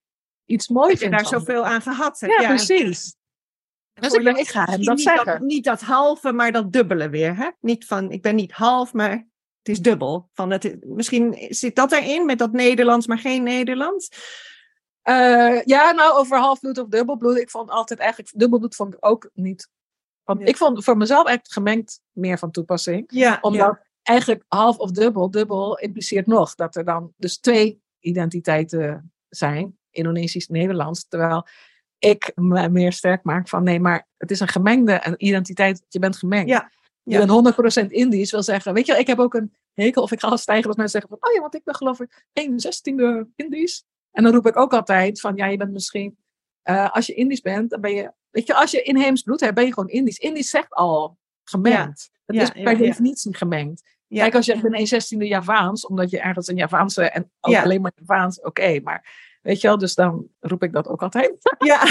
[0.46, 1.04] iets moois vindt.
[1.04, 2.42] je daar zoveel aan gehad hebt.
[2.42, 3.16] Ja, precies.
[3.94, 5.26] Dus ik, ik ga hem dat niet zeggen.
[5.26, 7.36] Dat, niet dat halve, maar dat dubbele weer.
[7.36, 7.50] Hè?
[7.60, 9.12] Niet van, ik ben niet half, maar
[9.58, 10.30] het is dubbel.
[10.34, 14.10] Van het, misschien zit dat erin met dat Nederlands, maar geen Nederlands.
[15.02, 17.38] Eh, ja, nou, over halfbloed of dubbelbloed.
[17.38, 19.70] Ik vond altijd eigenlijk, dubbelbloed vond ik ook niet.
[20.24, 23.04] Want ik vond voor mezelf echt gemengd meer van toepassing.
[23.08, 29.12] Ja, Omdat eigenlijk half of dubbel, dubbel impliceert nog dat er dan dus twee identiteiten
[29.30, 29.78] zijn.
[29.90, 31.08] Indonesisch-Nederlands.
[31.08, 31.48] Terwijl
[32.02, 35.86] ik me meer sterk maak van nee, maar het is een gemengde een identiteit.
[35.90, 36.50] Je bent gemengd.
[36.50, 36.72] Ja,
[37.04, 37.26] Je ja.
[37.26, 38.74] bent 100% Indisch, wil zeggen.
[38.74, 41.20] Weet je, ik heb ook een hekel of ik ga al stijgen als mensen zeggen
[41.20, 43.84] van, oh ja, want ik ben geloof ik 1 zestiende Indisch.
[44.12, 46.18] En dan roep ik ook altijd van, ja, je bent misschien,
[46.62, 49.56] eh, als je Indisch bent, dan ben je, weet je, als je inheems bloed hebt,
[49.56, 50.18] ben je gewoon Indisch.
[50.18, 52.10] Indisch zegt al gemengd.
[52.26, 53.84] Het Ja, is per definitie gemengd.
[54.08, 57.82] Kijk, als je een 1 zestiende Javaans, omdat je ergens een Javaanse en ook alleen
[57.82, 61.32] maar Javaans, oké, maar weet je wel, dus dan roep ik dat ook altijd.
[61.60, 61.84] ja.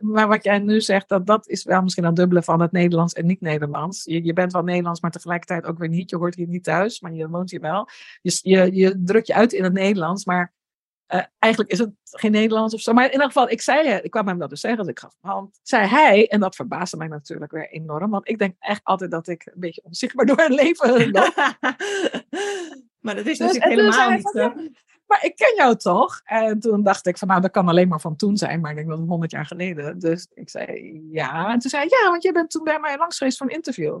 [0.00, 3.12] Maar wat jij nu zegt, dat, dat is wel misschien een dubbele van het Nederlands
[3.12, 4.04] en niet-Nederlands.
[4.04, 6.10] Je, je bent wel Nederlands, maar tegelijkertijd ook weer niet.
[6.10, 7.88] Je hoort hier niet thuis, maar je woont hier wel.
[8.22, 10.52] Je, je, je drukt je uit in het Nederlands, maar
[11.06, 12.92] eh, eigenlijk is het geen Nederlands of zo.
[12.92, 14.98] Maar in ieder geval, ik zei het, ik kwam hem dat dus zeggen, dus ik
[14.98, 15.60] gaf hem hand.
[15.62, 19.28] Zei hij, en dat verbaasde mij natuurlijk weer enorm, want ik denk echt altijd dat
[19.28, 21.34] ik een beetje onzichtbaar door het leven loop.
[23.04, 24.52] maar dat is Dus- natuurlijk helemaal niet zo.
[25.10, 26.20] Maar ik ken jou toch?
[26.24, 28.76] En toen dacht ik van, nou, dat kan alleen maar van toen zijn, maar ik
[28.76, 29.98] denk dat honderd jaar geleden.
[29.98, 31.52] Dus ik zei ja.
[31.52, 33.54] En toen zei hij, ja, want jij bent toen bij mij langs geweest voor een
[33.54, 33.94] interview.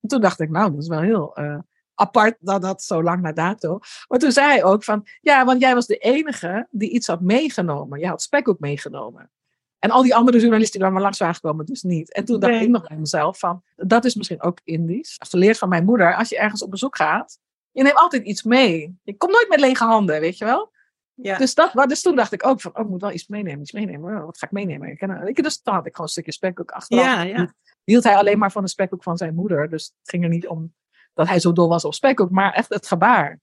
[0.00, 1.58] En toen dacht ik, nou, dat is wel heel eh,
[1.94, 3.78] apart dat dat zo lang na dato.
[4.08, 7.20] Maar toen zei hij ook van, ja, want jij was de enige die iets had
[7.20, 8.00] meegenomen.
[8.00, 9.30] Je had spek ook meegenomen.
[9.78, 12.12] En al die andere journalisten die daar maar langs waren gekomen, dus niet.
[12.12, 12.62] En toen dacht Nee.
[12.62, 15.16] ik nog bij mezelf van, dat is misschien ook Indisch.
[15.28, 17.38] Geleerd van mijn moeder, als je ergens op bezoek gaat,
[17.72, 18.98] je neemt altijd iets mee.
[19.02, 20.72] Je komt nooit met lege handen, weet je wel?
[21.14, 21.38] Ja.
[21.38, 23.72] Dus, dat, dus toen dacht ik ook van, oh, ik moet wel iets meenemen, iets
[23.72, 24.16] meenemen.
[24.16, 24.88] Oh, wat ga ik meenemen?
[24.88, 27.04] Ik, ken- ik, dus toen had ik gewoon een stukje spekkoek achteraf.
[27.04, 27.54] Ja, ja.
[27.84, 29.70] Hield hij alleen maar van de spekkoek van zijn moeder.
[29.70, 30.74] Dus het ging er niet om
[31.14, 33.40] dat hij zo dol was op spekkoek, maar echt het gebaar.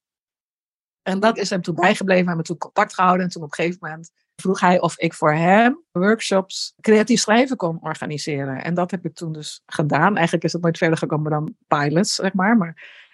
[1.01, 2.21] En dat is hem toen bijgebleven.
[2.21, 3.25] We hebben toen contact gehouden.
[3.25, 7.57] En toen op een gegeven moment vroeg hij of ik voor hem workshops creatief schrijven
[7.57, 8.63] kon organiseren.
[8.63, 10.15] En dat heb ik toen dus gedaan.
[10.15, 12.57] Eigenlijk is het nooit verder gekomen dan pilots, zeg maar.
[12.57, 13.04] Maar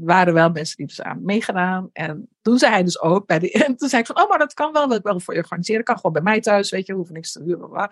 [0.00, 1.90] waren wel mensen die dus aan meegedaan.
[1.92, 3.50] En toen zei hij dus ook bij de.
[3.50, 5.40] En toen zei ik van, oh, maar dat kan wel, dat ik wel voor je
[5.40, 5.84] organiseren.
[5.84, 7.90] Kan gewoon bij mij thuis, weet je, hoef niks te huren.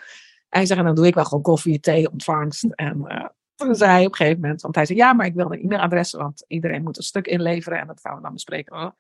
[0.49, 2.65] hij zei, en dan doe ik wel gewoon koffie, thee, ontvangst.
[2.75, 5.35] En eh, toen zei hij op een gegeven moment, want hij zei, ja, maar ik
[5.35, 8.77] wil een e-mailadres, want iedereen moet een stuk inleveren en dat gaan we dan bespreken.
[8.77, 8.91] Oh.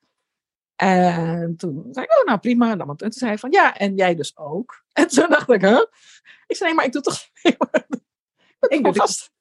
[0.76, 2.70] En toen zei ik, oh, nou prima.
[2.70, 4.82] En dan, en toen zei hij van, ja, en jij dus ook.
[4.92, 5.84] En toen dacht ik, huh?
[6.46, 7.18] Ik zei, nee, maar ik doe toch...
[8.68, 9.32] ik doe vast.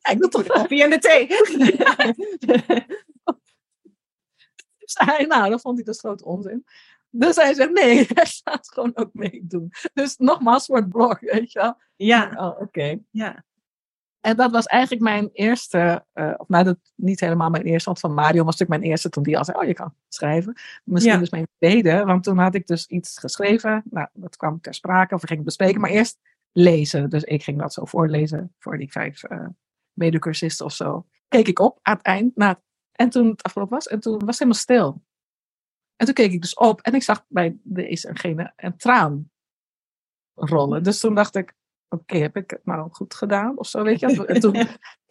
[0.00, 1.26] Ja, ik doe toch koffie en de thee.
[4.94, 6.64] hij, nou, dat vond hij dus groot onzin.
[7.10, 9.72] Dus hij zegt, nee, hij gaat gewoon ook meedoen.
[9.92, 11.76] Dus nogmaals voor het blog, weet je wel.
[11.96, 12.98] ja, Oh, oké.
[13.10, 13.44] ja.
[14.20, 18.00] En dat was eigenlijk mijn eerste, eh, of nou, dat niet helemaal mijn eerste, want
[18.00, 20.56] van Mario was natuurlijk mijn eerste toen die al zei, oh, je kan schrijven.
[20.84, 21.20] Misschien Ja.
[21.20, 23.82] dus mijn tweede, want toen had ik dus iets geschreven.
[23.90, 26.18] Nou, dat kwam ter sprake, of we gingen bespreken, maar eerst
[26.52, 27.10] lezen.
[27.10, 29.46] Dus ik ging dat zo voorlezen voor die vijf eh
[29.94, 31.06] medecursisten of zo.
[31.28, 34.22] Keek ik op aan het eind, na, en toen het afgelopen was, en toen was
[34.26, 35.02] het helemaal stil.
[35.96, 39.30] En toen keek ik dus op en ik zag bij deze en gene een traan
[40.34, 40.82] rollen.
[40.82, 41.54] Dus toen dacht ik,
[41.88, 44.26] oké, heb ik het nou goed gedaan of zo, weet je?
[44.26, 44.52] En toen,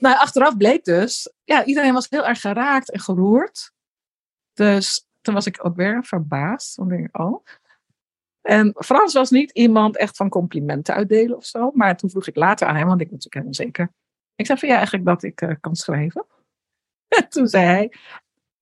[0.06, 3.72] nou, achteraf bleek dus, ja, iedereen was heel erg geraakt en geroerd.
[4.54, 6.88] Dus toen was ik ook weer verbaasd.
[6.88, 7.46] Denk ik, oh.
[8.42, 11.72] En Frans was niet iemand echt van complimenten uitdelen of zo.
[11.74, 13.94] Maar toen vroeg ik later aan hem, want ik was natuurlijk helemaal zeker.
[14.36, 16.26] Ik zei van ja, eigenlijk dat ik eh, kan schrijven.
[17.08, 17.94] En toen zei hij,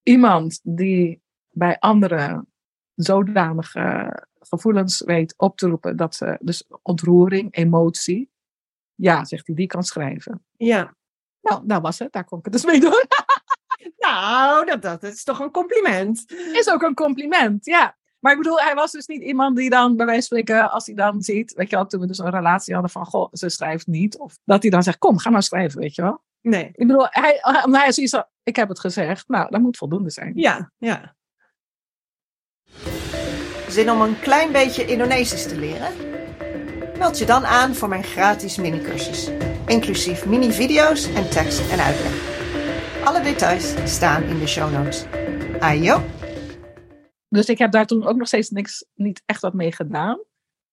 [0.04, 2.48] iemand die bij anderen
[2.96, 8.32] zodanige gevoelens weet op te roepen, dat ze, dus ontroering, emotie,
[8.96, 10.46] ja, zegt hij, die kan schrijven.
[10.58, 10.96] ja.
[11.42, 13.04] Nou, dat was het, daar kon ik het dus mee doen.
[13.98, 16.32] Nou, dat, dat is toch een compliment.
[16.32, 17.98] Is ook een compliment, ja.
[18.22, 20.86] Maar ik bedoel, hij was dus niet iemand die dan, bij wijze van spreken, als
[20.86, 23.50] hij dan ziet, weet je wel, toen we dus een relatie hadden van, goh, ze
[23.50, 24.18] schrijft niet.
[24.18, 26.22] Of dat hij dan zegt, kom, ga maar schrijven, weet je wel.
[26.42, 26.72] Nee.
[26.74, 30.10] Ik bedoel, hij, omdat hij zoiets had, ik heb het gezegd, nou, dat moet voldoende
[30.10, 30.32] zijn.
[30.36, 31.16] Ja, ja.
[33.68, 35.92] Zin om een klein beetje Indonesisch te leren?
[36.98, 39.30] Meld je dan aan voor mijn gratis minicursus,
[39.66, 42.30] inclusief mini-video's en tekst en uitleg.
[43.04, 45.06] Alle details staan in de show notes.
[45.60, 46.21] Ayo!
[47.34, 50.20] Dus ik heb daar toen ook nog steeds niks, niet echt wat mee gedaan.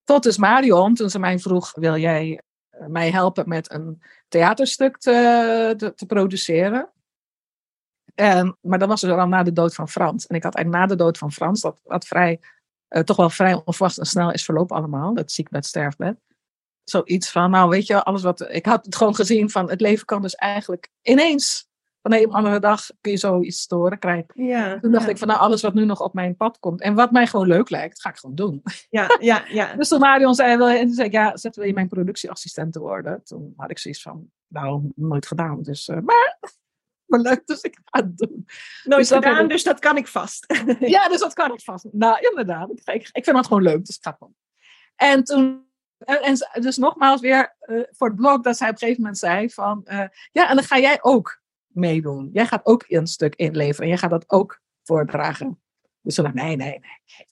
[0.04, 4.96] Tot dus Marion, toen ze mij vroeg, wil jij eh, mij helpen met een theaterstuk
[4.96, 6.92] te, te, produceren?
[8.14, 10.26] En, maar dat was dus al na de dood van Frans.
[10.26, 12.40] En ik had eigenlijk na de dood van Frans, dat wat vrij
[12.88, 15.14] eh, toch wel vrij onverwacht en snel is verlopen allemaal.
[15.14, 16.16] Dat ziekbed, sterfbed.
[16.84, 18.40] Zoiets van, nou weet je, alles wat...
[18.40, 21.67] Ik had het gewoon gezien van, het leven kan dus eigenlijk ineens...
[22.03, 24.26] Van de een op de andere dag kun je zoiets te horen krijgen.
[24.34, 25.11] Ja, Toen dacht ja.
[25.11, 26.80] ik van, nou alles wat nu nog op mijn pad komt.
[26.80, 28.62] En wat mij gewoon leuk lijkt, ga ik gewoon doen.
[28.90, 29.74] Ja, ja, ja.
[29.76, 32.72] Dus toen Marion zei, je, en toen zei ik, ja, zet wil je mijn productieassistent
[32.72, 33.24] te worden?
[33.24, 35.62] Toen had ik zoiets van, nou, nooit gedaan.
[35.62, 36.38] Dus, eh, maar,
[37.07, 38.46] maar leuk, dus ik ga het doen.
[38.84, 40.46] Nooit Dus gedaan, ik- dus dat kan ik vast.
[40.80, 41.86] Ja, dus dat kan ik vast.
[41.92, 42.70] Nou, inderdaad.
[42.70, 44.36] Ik, ik, ik vind dat gewoon leuk, dus ik ga het doen.
[44.96, 45.66] En toen,
[45.99, 49.18] en, en dus nogmaals weer eh, voor het blog, dat zij op een gegeven moment
[49.18, 52.30] zei van, eh, ja, en dan ga jij ook meedoen.
[52.32, 55.60] Jij gaat ook een stuk inleveren en jij gaat dat ook voordragen.
[56.00, 57.26] Dus ze dacht, nee, nee, nee.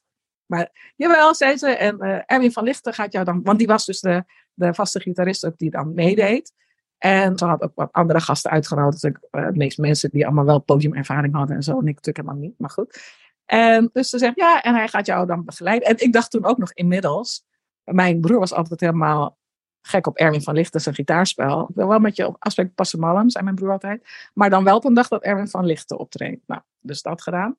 [0.47, 1.69] Maar jawel, zei ze.
[1.69, 4.25] En eh, Erwin van Lichten gaat jou dan, want die was dus de,
[4.55, 6.53] de vaste gitarist ook die dan meedeed.
[6.99, 9.03] En ze had ook wat andere gasten uitgenodigd.
[9.03, 11.73] Dus eh, de meeste mensen die allemaal wel podiumervaring hadden en zo.
[11.73, 12.99] En ik natuurlijk helemaal niet, maar goed.
[13.45, 15.89] En dus ze zegt, ja, en hij gaat jou dan begeleiden.
[15.89, 17.45] En ik dacht toen ook nog inmiddels,
[17.85, 19.39] mijn broer was altijd helemaal
[19.87, 21.67] gek op Erwin van Lichten, zijn gitaarspel.
[21.69, 24.09] Ik wil wel met je op afspraak passen mallen, zei mijn broer altijd.
[24.35, 26.43] Maar dan wel op een dag dat Erwin van Lichten optreedt.
[26.47, 27.57] Nou, dus dat gedaan.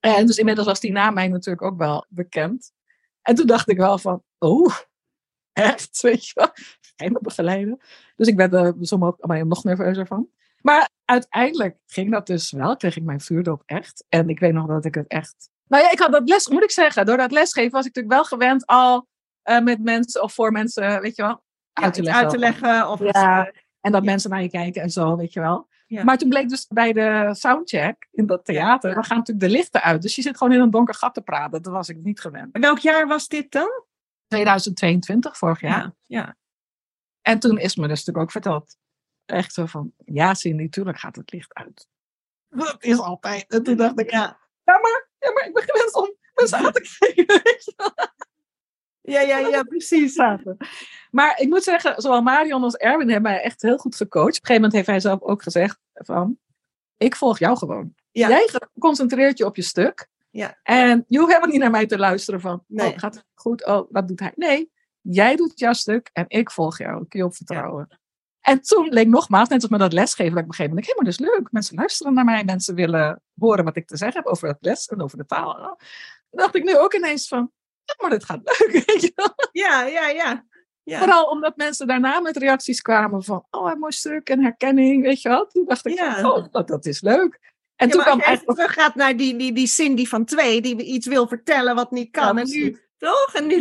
[0.00, 2.72] En dus inmiddels was die naam mij natuurlijk ook wel bekend.
[3.22, 4.76] En toen dacht ik wel van, oh,
[5.52, 6.50] echt, weet je wel.
[7.10, 7.80] Me begeleiden?
[8.16, 10.28] Dus ik werd er soms ook maar nog nerveuzer van.
[10.60, 12.76] Maar uiteindelijk ging dat dus wel.
[12.76, 14.04] Kreeg ik mijn vuurdoop echt.
[14.08, 15.50] En ik weet nog dat ik het echt...
[15.66, 17.06] Nou ja, ik had dat les, moet ik zeggen.
[17.06, 19.06] Door dat lesgeven was ik natuurlijk wel gewend al
[19.48, 21.42] eh, met mensen of voor mensen, weet je wel,
[21.72, 22.22] uit te leggen.
[22.22, 25.40] Uit te leggen of Ja, en dat mensen naar je kijken en zo, weet je
[25.40, 25.68] wel.
[25.86, 26.04] Ja.
[26.04, 29.82] Maar toen bleek dus bij de soundcheck in dat theater, dan gaan natuurlijk de lichten
[29.82, 30.02] uit.
[30.02, 31.62] Dus je zit gewoon in een donker gat te praten.
[31.62, 32.58] Dat was ik niet gewend.
[32.58, 33.84] Welk jaar was dit dan?
[34.26, 35.80] 2022, vorig jaar.
[35.80, 35.94] Ja.
[36.06, 36.36] ja.
[37.22, 38.76] En toen is me dus natuurlijk ook verteld.
[39.24, 41.88] Echt zo van, ja Cindy, natuurlijk gaat het licht uit.
[42.48, 43.46] Dat is altijd.
[43.46, 44.40] En toen dacht ik, Ja.
[44.64, 47.42] ja maar, ja, maar ik ben gewend om mensen aan te kijken.
[49.10, 50.12] Ja, ja, ja, precies.
[50.12, 50.56] zaten.
[51.10, 54.26] Maar ik moet zeggen, zowel Marion als Erwin hebben mij echt heel goed gecoacht.
[54.26, 56.38] Op een gegeven moment heeft hij zelf ook gezegd van,
[56.96, 57.94] ik volg jou gewoon.
[58.10, 58.28] Ja.
[58.28, 60.08] Jij concentreert je op je stuk.
[60.30, 60.58] Ja.
[60.62, 62.92] En je hoeft helemaal niet naar mij te luisteren van, Nee.
[62.92, 63.66] oh, gaat het goed?
[63.66, 64.32] Oh, wat doet hij?
[64.34, 67.02] Nee, jij doet jouw stuk en ik volg jou.
[67.02, 67.98] Ik kun je op vertrouwen.
[68.40, 70.86] En toen leek nogmaals, net als met dat lesgeven, dat ik op een gegeven moment
[70.86, 71.52] hé, maar dat is leuk.
[71.52, 74.86] Mensen luisteren naar mij, mensen willen horen wat ik te zeggen heb over het les
[74.86, 75.54] en over de taal.
[76.30, 77.57] Toen dacht ik nu ook ineens van, ja,
[78.00, 79.34] maar dit gaat leuk, weet je wel.
[79.52, 80.44] Ja, ja, ja.
[80.82, 80.98] ja.
[80.98, 85.22] Vooral omdat mensen daarna met reacties kwamen van, oh, een mooi stuk en herkenning, weet
[85.22, 85.46] je wel.
[85.46, 86.20] Toen dacht ik, Ja.
[86.20, 87.38] van, oh, dat, dat is leuk.
[87.76, 88.58] En Ja, toen kwam eigenlijk...
[88.58, 92.36] teruggaat naar die, die, die Cindy van twee, die iets wil vertellen wat niet kan.
[92.36, 93.30] Ja, en nu, toch?
[93.34, 93.54] En nu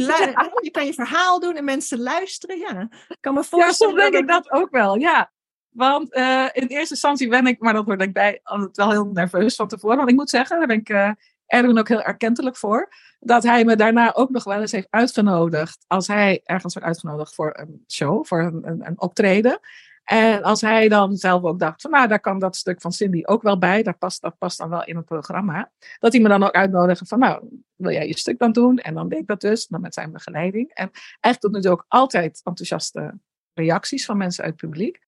[0.62, 2.58] je kan je verhaal doen en mensen luisteren.
[2.58, 3.74] Ja, ik kan me Ja, voorstellen.
[3.76, 5.32] soms denk dat ik dat ook wel, ja.
[5.70, 9.06] Want eh, in eerste instantie ben ik, maar dat word ik bij altijd wel heel
[9.06, 9.98] nerveus van tevoren.
[9.98, 11.12] Want ik moet zeggen, daar ben ik eh
[11.48, 12.90] Erwin ook heel erkentelijk voor.
[13.20, 15.86] Dat hij me daarna ook nog wel eens heeft uitgenodigd.
[15.88, 19.60] Als hij ergens wordt uitgenodigd voor een show, voor een, een, optreden.
[20.04, 23.22] En als hij dan zelf ook dacht van, nou, daar kan dat stuk van Cindy
[23.26, 23.84] ook wel bij.
[23.84, 25.72] Dat past, dat past dan wel in het programma.
[26.00, 28.78] Dat hij me dan ook uitnodigde van, nou, wil jij je stuk dan doen?
[28.78, 30.70] En dan deed ik dat dus, dan met zijn begeleiding.
[30.74, 33.14] En eigenlijk tot nu toe ook altijd enthousiaste
[33.54, 35.06] reacties van mensen uit het publiek.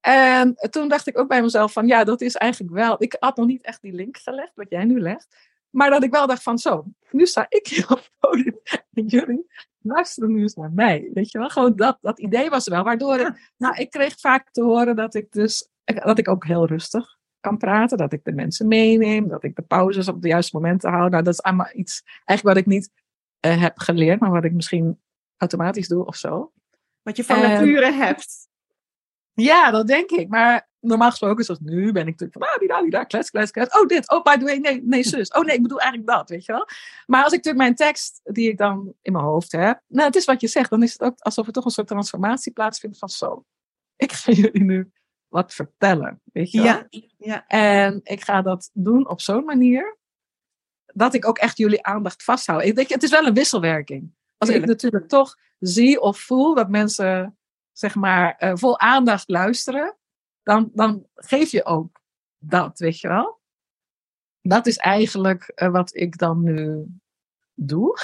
[0.00, 3.02] En toen dacht ik ook bij mezelf van, ja, dat is eigenlijk wel...
[3.02, 5.51] Ik had nog niet echt die link gelegd, wat jij nu legt.
[5.72, 8.60] Maar dat ik wel dacht van, zo, nu sta ik hier op het podium.
[8.92, 9.46] En jullie
[9.78, 11.10] luisteren nu eens naar mij.
[11.14, 12.84] Weet je wel, gewoon dat, dat idee was er wel.
[12.84, 16.66] Waardoor ik, nou, ik kreeg vaak te horen dat ik dus, dat ik ook heel
[16.66, 17.98] rustig kan praten.
[17.98, 19.28] Dat ik de mensen meeneem.
[19.28, 21.08] Dat ik de pauzes op de juiste momenten hou.
[21.10, 22.90] Nou, dat is allemaal iets, eigenlijk wat ik niet
[23.40, 24.20] eh, heb geleerd.
[24.20, 25.00] Maar wat ik misschien
[25.36, 26.52] automatisch doe of zo.
[27.02, 28.50] Wat je van nature hebt.
[29.34, 30.28] Ja, dat denk ik.
[30.28, 33.30] Maar normaal gesproken, zoals nu, ben ik natuurlijk van, ah, die daar, die daar, klets,
[33.30, 33.80] klets, klets.
[33.80, 34.10] Oh, dit.
[34.10, 35.30] Oh, by the way, nee, nee, zus.
[35.30, 36.68] Oh, nee, ik bedoel eigenlijk dat, weet je wel.
[37.06, 40.16] Maar als ik natuurlijk mijn tekst, die ik dan in mijn hoofd heb, nou, het
[40.16, 42.98] is wat je zegt, dan is het ook alsof er toch een soort transformatie plaatsvindt
[42.98, 43.44] van zo.
[43.96, 44.90] Ik ga jullie nu
[45.28, 46.66] wat vertellen, weet je wel.
[46.66, 46.86] Ja,
[47.18, 47.46] ja.
[47.46, 49.98] En ik ga dat doen op zo'n manier
[50.86, 52.62] dat ik ook echt jullie aandacht vasthoud.
[52.62, 54.14] Ik denk, het is wel een wisselwerking.
[54.38, 54.72] Als ik Tuurlijk.
[54.72, 57.36] natuurlijk toch zie of voel dat mensen
[57.72, 59.96] zeg maar eh, vol aandacht luisteren,
[60.42, 62.00] dan, dan geef je ook
[62.38, 63.40] dat, weet je wel.
[64.40, 66.86] Dat is eigenlijk eh, wat ik dan nu
[67.54, 67.98] doe.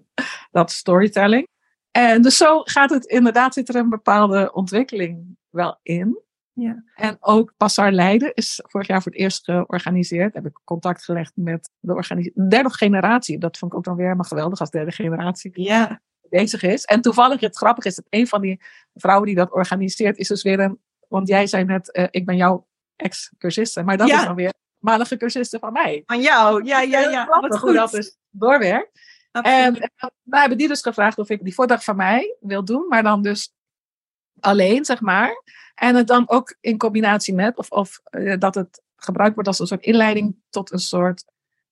[0.50, 1.48] dat storytelling.
[1.90, 6.22] En dus zo gaat het inderdaad, zit er een bepaalde ontwikkeling wel in.
[6.52, 6.84] Ja.
[6.94, 10.34] En ook Passar Leiden is vorig jaar voor het eerst georganiseerd.
[10.34, 13.38] Heb ik contact gelegd met de organis- de derde generatie.
[13.38, 16.84] Dat vond ik ook dan weer helemaal geweldig als derde generatie Ja, bezig is.
[16.84, 18.60] En toevallig, het grappige is dat een van die
[18.94, 20.78] vrouwen die dat organiseert, is dus weer een.
[21.08, 23.82] Want jij zei net, eh, ik ben jouw ex-cursiste.
[23.82, 24.18] Maar dat Ja.
[24.20, 26.02] is dan weer malige cursiste van mij.
[26.06, 26.64] van jou.
[26.64, 27.24] Ja, ja, ja.
[27.24, 27.78] grappig Wat hoe goed.
[27.78, 28.90] dat is doorwerkt.
[29.32, 29.58] Absoluut.
[29.58, 32.88] En uh, wij hebben die dus gevraagd of ik die voordracht van mij wil doen,
[32.88, 33.52] maar dan dus
[34.40, 35.42] alleen, zeg maar.
[35.74, 39.58] En het dan ook in combinatie met, of, of uh, dat het gebruikt wordt als
[39.58, 41.24] een soort inleiding tot een soort,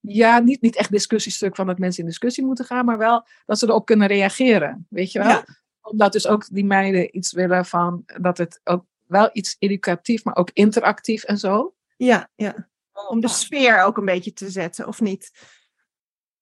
[0.03, 3.59] ja, niet, niet echt discussiestuk van dat mensen in discussie moeten gaan, maar wel dat
[3.59, 5.29] ze erop kunnen reageren, weet je wel?
[5.29, 5.45] Ja.
[5.81, 10.37] Omdat dus ook die meiden iets willen van, dat het ook wel iets educatief, maar
[10.37, 11.75] ook interactief en zo.
[11.97, 12.69] Ja, ja.
[13.09, 15.31] Om de sfeer ook een beetje te zetten, of niet?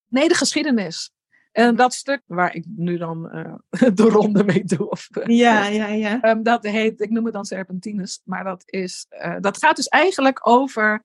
[0.09, 1.13] Nee, de geschiedenis.
[1.53, 3.55] En dat stuk waar ik nu dan uh,
[3.95, 4.91] de ronde mee doe.
[4.91, 6.31] Of, uh, ja, ja, ja.
[6.31, 8.21] Um, dat heet, ik noem het dan Serpentines.
[8.25, 11.05] Maar dat, is, uh, dat gaat dus eigenlijk over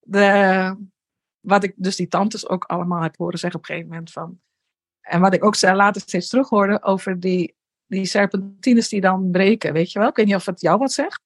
[0.00, 0.76] de,
[1.40, 4.40] wat ik dus die tantes ook allemaal heb horen zeggen op een gegeven moment van.
[5.00, 7.56] En wat ik ook later steeds terug hoorde over die,
[7.86, 9.72] die serpentines die dan breken.
[9.72, 10.08] Weet je wel?
[10.08, 11.22] Ik weet niet of het jou wat zegt.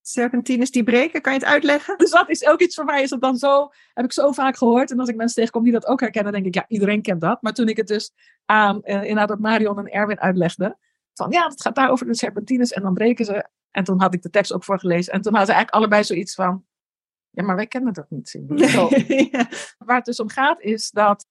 [0.00, 1.98] Serpentines die breken, kan je het uitleggen?
[1.98, 4.56] Dus dat is ook iets voor mij, is dat dan zo, heb ik zo vaak
[4.56, 4.90] gehoord.
[4.90, 7.42] En als ik mensen tegenkom die dat ook herkennen, denk ik, ja, iedereen kent dat.
[7.42, 8.12] Maar toen ik het dus
[8.44, 10.76] aan, uh, inderdaad op Marion en Erwin uitlegde,
[11.14, 13.48] van ja, het gaat daar over de serpentines en dan breken ze.
[13.70, 15.12] En toen had ik de tekst ook voorgelezen.
[15.12, 16.64] En toen hadden ze eigenlijk allebei zoiets van,
[17.34, 18.40] ja, maar wij kennen dat niet.
[19.30, 19.48] Ja.
[19.78, 21.26] Waar het dus om gaat is dat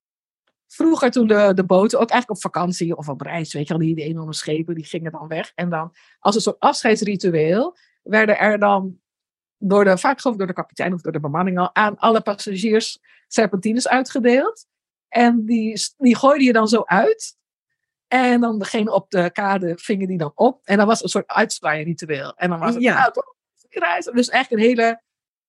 [0.68, 3.86] vroeger toen de, de boten, ook eigenlijk op vakantie of op reis, weet je wel,
[3.86, 5.52] die, die enorme schepen, die gingen dan weg.
[5.56, 9.02] En dan als een soort afscheidsritueel werden er dan
[9.58, 12.22] door de, vaak geloof ik door de kapitein of door de bemanning al, aan alle
[12.22, 14.66] passagiers serpentines uitgedeeld.
[15.08, 17.38] En die, die gooide je dan zo uit.
[18.08, 20.60] En dan degene op de kade vingen die dan op.
[20.64, 22.34] En dan was een soort uitzwaaierritueel.
[22.36, 23.14] En dan was het Ja.
[23.70, 24.16] reizen.
[24.16, 25.02] Dus echt een hele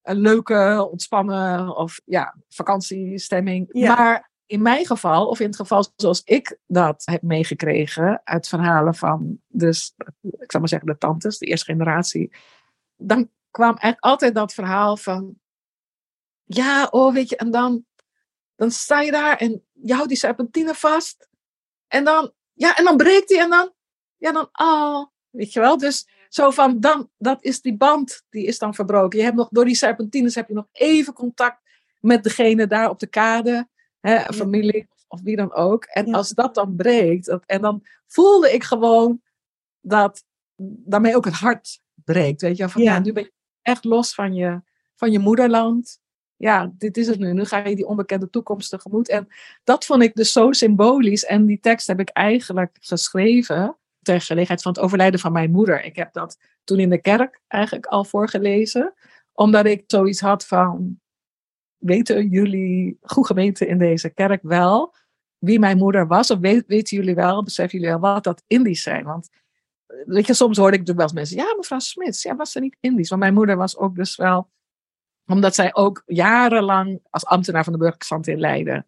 [0.05, 3.68] een leuke, ontspannen of ja, vakantiestemming.
[3.72, 3.94] Ja.
[3.94, 8.94] Maar in mijn geval, of in het geval zoals ik dat heb meegekregen uit verhalen
[8.94, 12.32] van, dus, ik zou maar zeggen, de tantes, de eerste generatie,
[12.97, 15.39] dan kwam eigenlijk altijd dat verhaal van,
[16.44, 17.85] ja, oh, weet je, en dan,
[18.56, 21.28] dan sta je daar en je houdt die serpentine vast.
[21.89, 23.72] En dan, ja, en dan breekt die en dan,
[24.16, 25.78] ja, dan, oh, weet je wel.
[25.78, 29.19] Dus zo van, dan, dat is die band, die is dan verbroken.
[29.19, 31.61] Je hebt nog, door die serpentines heb je nog even contact
[32.01, 33.69] met degene daar op de kade,
[34.01, 35.85] hè, familie of wie dan ook.
[35.85, 36.12] En Ja.
[36.12, 39.23] als dat dan breekt, dat, en dan voelde ik gewoon
[39.81, 40.24] dat
[40.85, 42.40] daarmee ook het hart breekt.
[42.40, 42.93] Weet je, wel, van Ja.
[42.94, 43.32] ja, nu ben je
[43.62, 44.61] echt los van je,
[44.94, 45.98] van je moederland.
[46.36, 47.32] Ja, dit is het nu.
[47.32, 49.09] Nu ga je die onbekende toekomst tegemoet.
[49.09, 49.28] En
[49.65, 51.24] dat vond ik dus zo symbolisch.
[51.24, 55.85] En die tekst heb ik eigenlijk geschreven ter gelegenheid van het overlijden van mijn moeder.
[55.85, 58.94] Ik heb dat toen in de kerk eigenlijk al voorgelezen.
[59.32, 61.01] Omdat ik zoiets had van,
[61.76, 64.94] weten jullie, goed gemeente in deze kerk wel,
[65.39, 66.31] wie mijn moeder was?
[66.31, 69.05] Of weten jullie wel, beseffen jullie wel wat dat Indisch zijn?
[69.05, 69.28] Want
[69.86, 72.60] eh, weet je, soms hoorde ik wel eens mensen, ja mevrouw Smits, ja, was ze
[72.60, 73.09] niet Indisch?
[73.09, 74.51] Want mijn moeder was ook dus wel,
[75.26, 78.86] omdat zij ook jarenlang als ambtenaar van de burgerstand in Leiden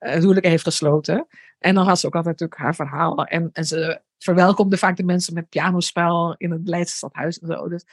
[0.00, 1.26] uh, huwelijken heeft gesloten.
[1.58, 3.24] En dan had ze ook altijd natuurlijk haar verhaal.
[3.24, 7.68] En, en ze verwelkomde vaak de mensen met pianospel in het Leidse stadhuis en zo.
[7.68, 7.84] Dus,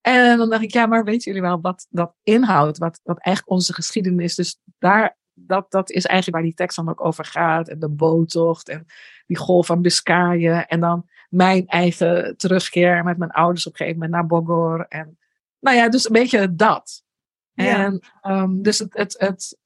[0.00, 2.78] en dan dacht ik, ja, maar weten jullie wel wat dat inhoudt?
[2.78, 4.34] Wat, wat eigenlijk onze geschiedenis.
[4.34, 7.68] Dus daar, dat, dat is eigenlijk waar die tekst dan ook over gaat.
[7.68, 8.86] En de boottocht en
[9.26, 10.66] die golf van Biscayen.
[10.66, 14.86] En dan mijn eigen terugkeer met mijn ouders op een gegeven moment naar Bogor.
[14.88, 15.18] En
[15.60, 17.02] nou ja, dus een beetje dat.
[17.52, 17.84] Ja.
[17.84, 19.58] En um, dus het, het, het,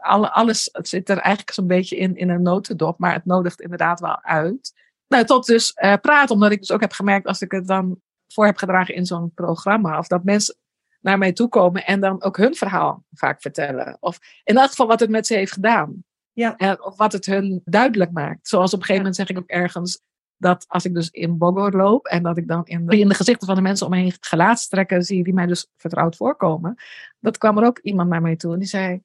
[0.00, 4.00] alle, alles zit er eigenlijk zo'n beetje in, in een notendop, maar het nodigt inderdaad
[4.00, 4.72] wel uit.
[5.08, 8.00] Nou, tot dus uh, praten, omdat ik dus ook heb gemerkt als ik het dan
[8.26, 10.56] voor heb gedragen in zo'n programma, of dat mensen
[11.00, 13.96] naar mij toe komen en dan ook hun verhaal vaak vertellen.
[14.00, 16.04] Of in elk geval wat het met ze heeft gedaan.
[16.32, 16.56] Ja.
[16.56, 18.48] En, of wat het hun duidelijk maakt.
[18.48, 20.00] Zoals op een gegeven moment zeg ik ook ergens
[20.36, 23.14] dat als ik dus in Bogor loop en dat ik dan in de, in de
[23.14, 26.74] gezichten van de mensen om me heen gelaatstrekken zie die mij dus vertrouwd voorkomen.
[27.20, 29.02] Dat kwam er ook iemand naar mij toe en die zei,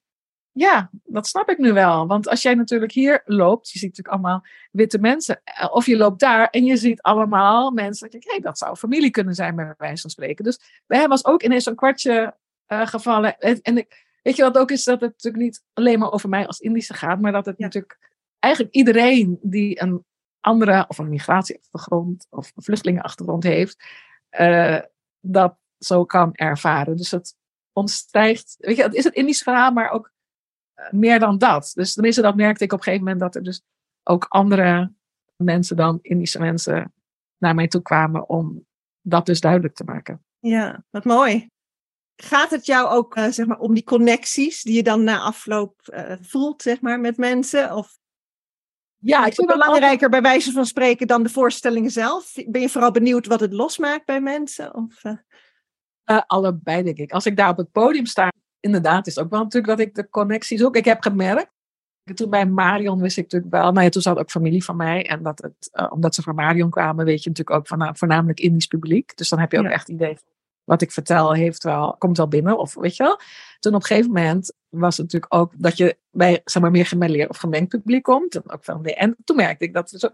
[0.53, 2.07] ja, dat snap ik nu wel.
[2.07, 5.41] Want als jij natuurlijk hier loopt, je ziet natuurlijk allemaal witte mensen.
[5.71, 8.09] Of je loopt daar en je ziet allemaal mensen.
[8.09, 10.43] Dat je hé, hey, dat zou familie kunnen zijn, bij wijze van spreken.
[10.43, 12.35] Dus bij hem was ook ineens een kwartje
[12.67, 13.37] uh, gevallen.
[13.37, 16.29] En, en ik, weet je wat ook is, dat het natuurlijk niet alleen maar over
[16.29, 17.19] mij als Indische gaat.
[17.19, 17.63] Maar dat het ja.
[17.63, 20.05] natuurlijk eigenlijk iedereen die een
[20.39, 23.83] andere, of een migratieachtergrond, of een vluchtelingenachtergrond heeft,
[24.39, 24.79] uh,
[25.19, 26.97] dat zo kan ervaren.
[26.97, 27.35] Dus het
[27.73, 30.11] ontstijgt, weet je, het is het Indische verhaal, maar ook
[30.91, 31.71] meer dan dat.
[31.75, 33.61] Dus tenminste, dat merkte ik op een gegeven moment dat er dus
[34.03, 34.91] ook andere
[35.35, 36.93] mensen dan Indische mensen
[37.37, 38.65] naar mij toe kwamen om
[39.01, 40.25] dat dus duidelijk te maken.
[40.39, 41.49] Ja, wat mooi.
[42.15, 45.75] Gaat het jou ook uh, zeg maar, om die connecties die je dan na afloop
[45.85, 47.75] uh, voelt zeg maar, met mensen?
[47.75, 47.97] Of
[48.97, 52.33] ja, ik vind het belangrijker bij wijze van spreken dan de voorstellingen zelf.
[52.47, 54.75] Ben je vooral benieuwd wat het losmaakt bij mensen?
[54.75, 55.13] Of, uh...
[56.05, 57.11] Uh, allebei, denk ik.
[57.11, 58.31] Als ik daar op het podium sta,
[58.63, 60.75] inderdaad is het ook wel natuurlijk dat ik de connecties ook.
[60.75, 61.51] Ik heb gemerkt
[62.13, 65.07] Toen bij Marion wist ik natuurlijk wel, nou ja, toen zat ook familie van mij.
[65.07, 67.97] En dat het, eh, omdat ze van Marion kwamen, weet je natuurlijk ook van nou,
[67.97, 69.17] voornamelijk Indisch publiek.
[69.17, 69.71] Dus dan heb je ook Ja.
[69.71, 70.31] echt idee van
[70.63, 72.57] wat ik vertel, heeft wel, komt wel binnen.
[72.57, 73.19] Of weet je wel.
[73.59, 76.85] Toen op een gegeven moment was het natuurlijk ook dat je bij zeg maar, meer
[76.85, 78.35] gemêleerd of gemengd publiek komt.
[78.35, 80.09] En, ook van, en toen merkte ik dat er zo,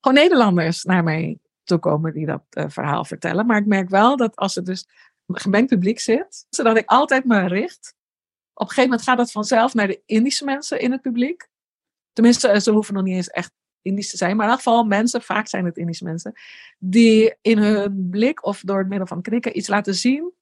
[0.00, 3.46] gewoon Nederlanders naar mij toe komen die dat eh, verhaal vertellen.
[3.46, 4.88] Maar ik merk wel dat als er dus
[5.26, 7.94] gemengd publiek zit, zodat ik altijd me richt.
[8.52, 11.48] Op een gegeven moment gaat dat vanzelf naar de Indische mensen in het publiek.
[12.12, 13.52] Tenminste, eh, ze hoeven nog niet eens echt
[13.82, 16.32] Indisch te zijn, maar in elk geval mensen, vaak zijn het Indische mensen,
[16.78, 20.32] die in hun blik of door het middel van knikken iets laten zien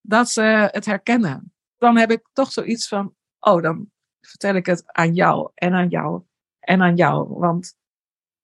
[0.00, 1.52] dat ze het herkennen.
[1.78, 3.90] Dan heb ik toch zoiets van, oh, dan
[4.20, 6.22] vertel ik het aan jou en aan jou
[6.60, 7.38] en aan jou.
[7.38, 7.76] Want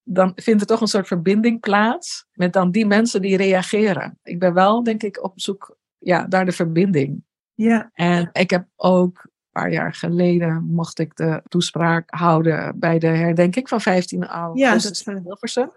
[0.02, 4.18] dan vindt er toch een soort verbinding plaats met dan die mensen die reageren.
[4.22, 7.24] Ik ben wel, denk ik, op zoek ja, naar de verbinding.
[7.54, 12.98] Ja, En ik heb ook een paar jaar geleden mocht ik de toespraak houden bij
[12.98, 15.70] de herdenking van 15 ja augustus dat is in Hilversum.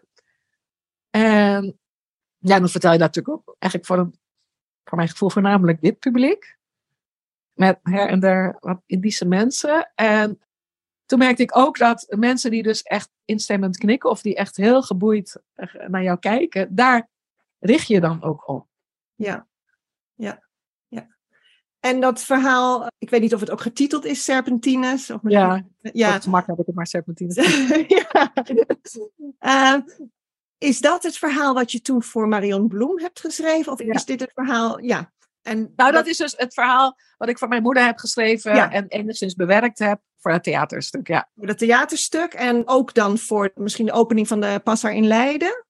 [1.10, 1.80] En
[2.38, 4.16] ja, dan vertel je dat natuurlijk ook eigenlijk voor, een,
[4.84, 6.58] voor mijn gevoel voornamelijk dit publiek.
[7.54, 9.92] Met her en der wat Indische mensen.
[9.96, 10.40] En
[11.06, 14.82] toen merkte ik ook dat mensen die dus echt instemmend knikken of die echt heel
[14.82, 17.10] geboeid eh, naar jou kijken, daar
[17.60, 18.68] richt je dan ook op.
[19.16, 19.48] Ja,
[20.16, 20.44] ja,
[20.88, 21.08] ja.
[21.80, 25.10] En dat verhaal, ik weet niet of het ook getiteld is, Serpentines.
[25.10, 26.10] Of Ja, ja.
[26.12, 27.34] makkelijk heb ik het maar serpentine.
[27.88, 28.34] ja.
[29.40, 29.76] Eh,
[30.58, 33.72] is dat het verhaal wat je toen voor Marion Bloem hebt geschreven?
[33.72, 33.94] Of Ja.
[33.94, 34.80] is dit het verhaal?
[34.80, 35.12] Ja.
[35.42, 38.72] En Nou, dat is dus het verhaal wat ik voor mijn moeder heb geschreven Ja.
[38.72, 41.08] en enigszins bewerkt heb voor het theaterstuk.
[41.08, 41.30] Ja.
[41.36, 45.66] voor het theaterstuk en ook dan voor misschien de opening van de Passar in Leiden.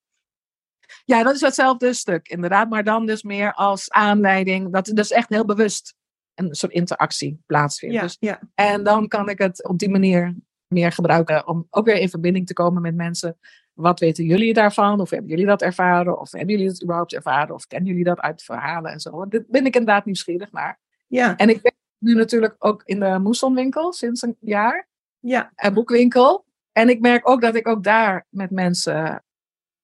[1.05, 4.71] Ja, dat is hetzelfde stuk, inderdaad, maar dan dus meer als aanleiding.
[4.73, 5.95] Dat er dus echt heel bewust
[6.35, 7.95] een soort interactie plaatsvindt.
[7.95, 10.35] Ja, Dus, ja, en dan kan ik het op die manier
[10.67, 13.38] meer gebruiken om ook weer in verbinding te komen met mensen.
[13.73, 14.99] Wat weten jullie daarvan?
[15.01, 16.19] Of hebben jullie dat ervaren?
[16.19, 17.55] Of hebben jullie het überhaupt ervaren?
[17.55, 19.11] Of kennen jullie dat uit verhalen en zo?
[19.11, 20.80] Want Dit ben ik inderdaad nieuwsgierig naar.
[21.07, 24.88] ja, En ik ben nu natuurlijk ook in de Moesonwinkel sinds een jaar.
[25.19, 26.45] ja, een boekwinkel.
[26.71, 29.23] En ik merk ook dat ik ook daar met mensen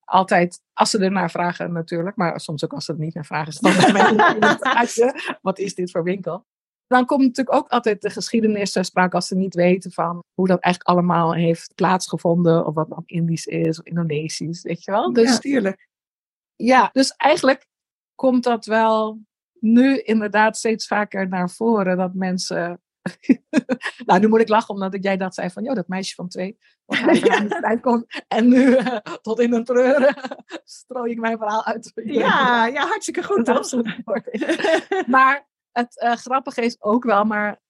[0.09, 3.25] altijd, als ze er naar vragen natuurlijk, maar soms ook als ze er niet naar
[3.25, 5.11] vragen, staan
[5.41, 6.45] wat is dit voor winkel?
[6.87, 10.47] Dan komt natuurlijk ook altijd de geschiedenis ter sprake als ze niet weten van hoe
[10.47, 15.13] dat eigenlijk allemaal heeft plaatsgevonden, of wat dan Indisch is, of Indonesisch, weet je wel?
[15.13, 15.87] Dus ja, tuurlijk.
[16.55, 17.67] ja, dus eigenlijk
[18.15, 19.19] komt dat wel
[19.59, 22.81] nu inderdaad steeds vaker naar voren dat mensen.
[24.05, 26.27] nou, nu moet ik lachen omdat ik- jij dat zei van, joh, dat meisje van
[26.27, 28.05] twee, niet uitkomt.
[28.27, 30.15] En nu eh, tot in een treuren
[30.63, 31.91] strooi ik mijn verhaal uit.
[31.95, 33.45] Ja, ja, hartstikke goed.
[33.45, 33.77] Dat.
[35.07, 37.61] Maar het eh, grappige is ook wel, maar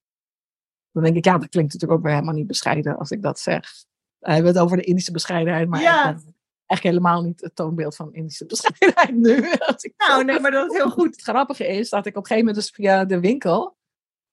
[0.91, 3.39] dan denk ik, ja, dat klinkt natuurlijk ook weer helemaal niet bescheiden als ik dat
[3.39, 3.72] zeg.
[4.19, 6.03] We hebben het over de Indische bescheidenheid, maar Ja.
[6.03, 6.26] eigenlijk
[6.95, 9.49] helemaal niet het toonbeeld van Indische bescheidenheid nu.
[9.97, 11.11] Nou, nee, maar dat is heel goed.
[11.15, 13.77] het grappige is dat ik op een gegeven moment dus via de winkel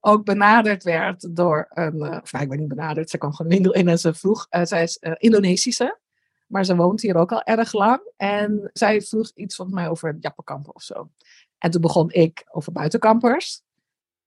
[0.07, 3.89] ook benaderd werd door een, eh, of ik ben niet benaderd, ze kwam gewoon in
[3.89, 5.99] en ze vroeg, eh, zij is eh, Indonesische,
[6.47, 10.17] maar ze woont hier ook al erg lang en zij vroeg iets volgens mij over
[10.21, 11.11] Jappenkampen of zo.
[11.59, 13.63] En toen begon ik over buitenkampers.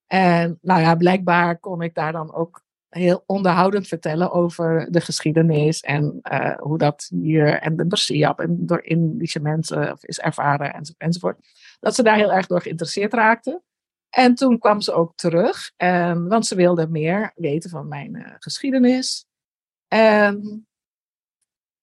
[0.08, 5.82] En nou ja, blijkbaar kon ik daar dan ook heel onderhoudend vertellen over de geschiedenis
[5.82, 6.20] en
[6.60, 11.38] hoe dat hier en de Bersiap en door Indische mensen is ervaren enzo- enzovoort.
[11.80, 13.64] Dat ze daar heel erg door geïnteresseerd raakten.
[14.10, 18.36] En toen kwam ze ook terug, en, want ze wilde meer weten van mijn eh,
[18.40, 19.26] geschiedenis.
[19.88, 20.68] En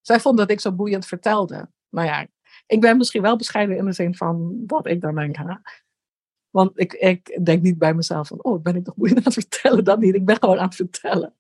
[0.01, 1.71] zij vond dat ik zo boeiend vertelde.
[1.89, 2.27] Nou ja,
[2.67, 5.37] ik ben misschien wel bescheiden in de zin van dat ik dan denk,
[6.51, 9.35] want ik, ik denk niet bij mezelf van, oh, ben ik toch boeiend aan het
[9.35, 9.85] vertellen?
[9.85, 11.35] Dat niet, ik ben gewoon aan het vertellen.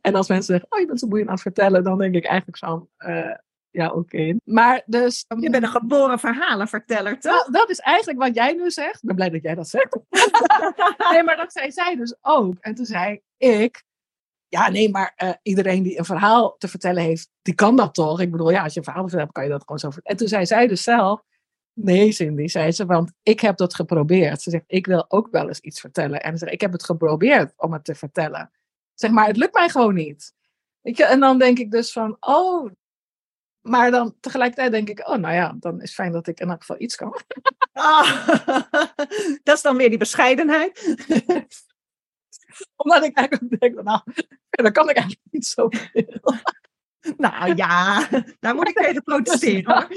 [0.00, 2.24] En als mensen zeggen, oh, je bent zo boeiend aan het vertellen, dan denk ik
[2.24, 3.34] eigenlijk van, eh,
[3.70, 4.36] ja, oké.
[4.44, 5.24] Maar dus...
[5.28, 7.32] um, Je bent een geboren verhalenverteller, toch?
[7.32, 8.94] nou, dat is eigenlijk wat jij nu zegt.
[8.94, 9.96] Ik ben blij dat jij dat zegt.
[11.12, 12.54] nee, maar dat zei zij dus ook.
[12.60, 13.84] En toen zei ik,
[14.48, 18.20] ja, nee, maar eh, iedereen die een verhaal te vertellen heeft, die kan dat toch?
[18.20, 20.18] Ik bedoel, ja, als je een verhaal hebt, kan je dat gewoon zo vertellen.
[20.18, 21.22] En toen zei zij dus zelf,
[21.72, 24.42] nee Cindy, zei ze, want ik heb dat geprobeerd.
[24.42, 26.22] Ze zegt, ik wil ook wel eens iets vertellen.
[26.22, 28.50] En ze zegt, ik heb het geprobeerd om het te vertellen.
[28.94, 30.34] Zeg maar, het lukt mij gewoon niet.
[30.80, 31.04] Weet je?
[31.04, 32.70] En dan denk ik dus van, oh,
[33.62, 36.50] maar dan tegelijkertijd denk ik, oh, nou ja, dan is het fijn dat ik in
[36.50, 37.20] elk geval iets kan.
[37.72, 38.26] Ah,
[39.42, 40.96] dat is dan weer die bescheidenheid.
[42.76, 44.00] Omdat ik eigenlijk denk, nou,
[44.50, 46.20] verder kan ik eigenlijk niet zoveel.
[47.16, 48.08] Nou ja,
[48.40, 49.74] daar moet ik tegen protesteren.
[49.74, 49.88] hoor.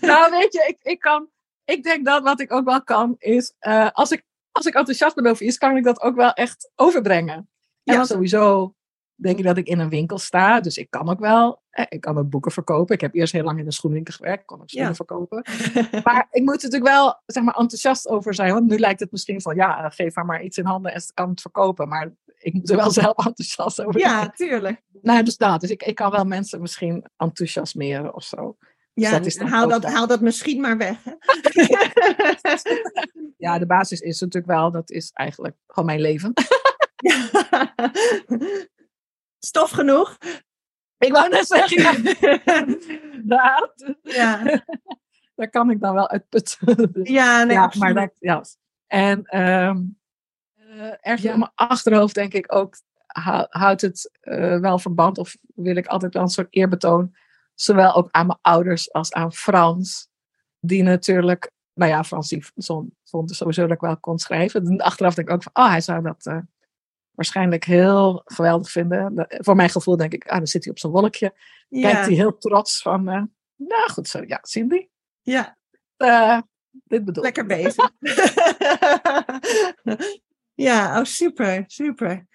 [0.00, 1.28] nou, weet je, ik, ik kan,
[1.64, 5.14] ik denk dat wat ik ook wel kan, is, eh, als, ik, als ik enthousiast
[5.14, 7.34] ben over iets, kan ik dat ook wel echt overbrengen.
[7.34, 7.48] En
[7.82, 7.94] Ja.
[7.94, 8.74] dan sowieso
[9.22, 10.60] denk ik dat ik in een winkel sta.
[10.60, 12.94] Dus ik kan ook wel, ik kan ook boeken verkopen.
[12.94, 14.96] Ik heb eerst heel lang in een schoenwinkel gewerkt, kon ook schoenen Ja.
[14.96, 15.44] verkopen.
[16.04, 18.52] Maar ik moet er natuurlijk wel zeg maar, enthousiast over zijn.
[18.52, 21.12] Want nu lijkt het misschien van, ja, geef haar maar iets in handen en ze
[21.14, 21.88] kan het verkopen.
[21.88, 24.12] Maar ik moet er wel zelf enthousiast over zijn.
[24.12, 24.82] Ja, tuurlijk.
[25.02, 25.60] Nou, dus dat.
[25.60, 28.56] Dus ik, ik kan wel mensen misschien enthousiasmeren of zo.
[28.94, 30.96] Dus Ja, dat is dan haal, dat, haal dat misschien maar weg.
[31.04, 31.12] Hè?
[33.36, 36.32] Ja, de basis is natuurlijk wel, dat is eigenlijk gewoon mijn leven.
[39.44, 40.18] Stof genoeg.
[40.98, 41.96] Ik wou net zeggen, ja.
[43.12, 43.94] Inderdaad.
[44.02, 44.42] Ja,
[45.34, 46.90] Daar kan ik dan wel uitputten.
[47.02, 48.44] Ja, nee, ja, maar dat, ja.
[48.86, 49.76] En eh,
[51.00, 55.76] ergens in mijn achterhoofd denk ik ook, hou- houdt het eh, wel verband of wil
[55.76, 57.16] ik altijd wel een soort eerbetoon,
[57.54, 60.08] zowel ook aan mijn ouders als aan Frans,
[60.60, 64.66] die natuurlijk, nou ja, Frans die dus sowieso dat ik wel kon schrijven.
[64.66, 66.38] En achteraf denk ik ook van, oh, hij zou dat eh,
[67.14, 69.14] waarschijnlijk heel geweldig vinden.
[69.14, 71.34] Dat- voor mijn gevoel denk ik, ah, dan zit hij op zijn wolkje,
[71.70, 73.22] kijkt hij heel trots van, eh,
[73.56, 74.88] nou goed zo, ja, Cindy,
[75.20, 75.56] ja,
[75.96, 76.38] eh,
[76.70, 77.36] dit bedoel ik.
[77.36, 77.90] lekker bezig.
[80.54, 82.26] ja, oh super, super.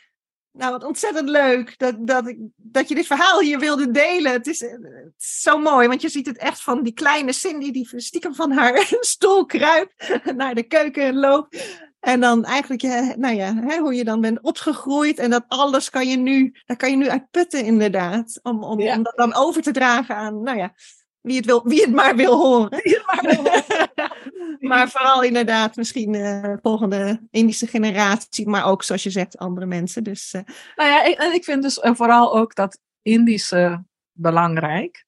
[0.52, 4.32] Nou, wat ontzettend leuk dat, dat, ik, dat je dit verhaal hier wilde delen.
[4.32, 7.34] Het is, eh, het is zo mooi, want je ziet het echt van die kleine
[7.34, 11.80] Cindy die stiekem van haar stoel kruipt, naar de keuken loopt.
[12.08, 15.20] En dan eigenlijk, je, nou ja, hè, hoe je dan bent opgegroeid.
[15.20, 18.40] En dat alles kan je nu, daar kan je nu uit putten inderdaad.
[18.44, 18.96] Om, om, Ja.
[18.96, 20.74] om dat dan over te dragen aan, nou ja,
[21.22, 22.82] wie het, wil, wie het maar wil horen.
[24.70, 28.48] maar vooral inderdaad misschien eh volgende Indische generatie.
[28.48, 30.04] Maar ook, zoals je zegt, andere mensen.
[30.04, 30.42] Dus eh,
[30.76, 35.06] Nou ja, ik- en ik vind dus eh, vooral ook dat Indische belangrijk.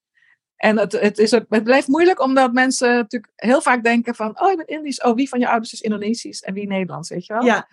[0.59, 4.41] En het, het, is, ook- het blijft moeilijk omdat mensen natuurlijk heel vaak denken van,
[4.41, 7.25] oh je bent Indisch, oh wie van je ouders is Indonesisch en wie Nederlands, weet
[7.25, 7.43] je wel?
[7.43, 7.67] ja,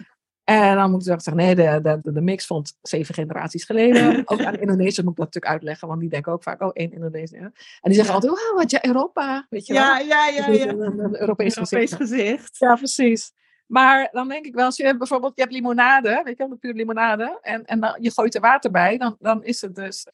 [0.45, 4.23] En dan moet ik zeggen, nee, de, de, de mix vond zeven generaties geleden.
[4.31, 6.93] ook aan Indonesiërs moet ik dat natuurlijk uitleggen, want die denken ook vaak, oh één
[6.93, 7.37] Indonesië.
[7.37, 7.53] En
[7.83, 8.13] die zeggen Ja.
[8.15, 9.83] altijd, wauw, wat je Europa, weet je wel?
[9.83, 10.49] ja, ja, ja.
[10.51, 10.67] Ja.
[10.69, 11.95] Een, een, een Europees Europees gezicht.
[11.95, 12.59] gezicht.
[12.59, 13.33] Ja, precies.
[13.67, 16.57] Maar dan denk ik wel, als je bijvoorbeeld, je hebt limonade, weet je wel, de
[16.57, 20.07] pure limonade, en, en dan, je gooit er water bij, dan, dan is het dus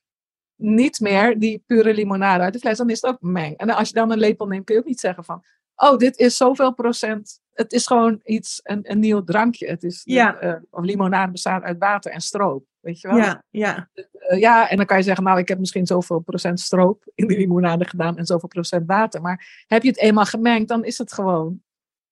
[0.62, 3.56] niet meer die pure limonade uit de fles, dan is het ook meng.
[3.56, 5.42] En als je dan een lepel neemt, kun je ook niet zeggen van,
[5.76, 7.40] oh, dit is zoveel procent.
[7.52, 9.66] Het is gewoon iets, een, een nieuw drankje.
[9.66, 10.36] Het is, Ja.
[10.38, 13.16] eh, of limonade bestaat uit water en stroop, weet je wel.
[13.16, 13.88] Ja, ja.
[14.12, 17.26] Eh, ja, en dan kan je zeggen, nou, ik heb misschien zoveel procent stroop in
[17.26, 19.20] die limonade gedaan en zoveel procent water.
[19.20, 21.62] Maar heb je het eenmaal gemengd, dan is het gewoon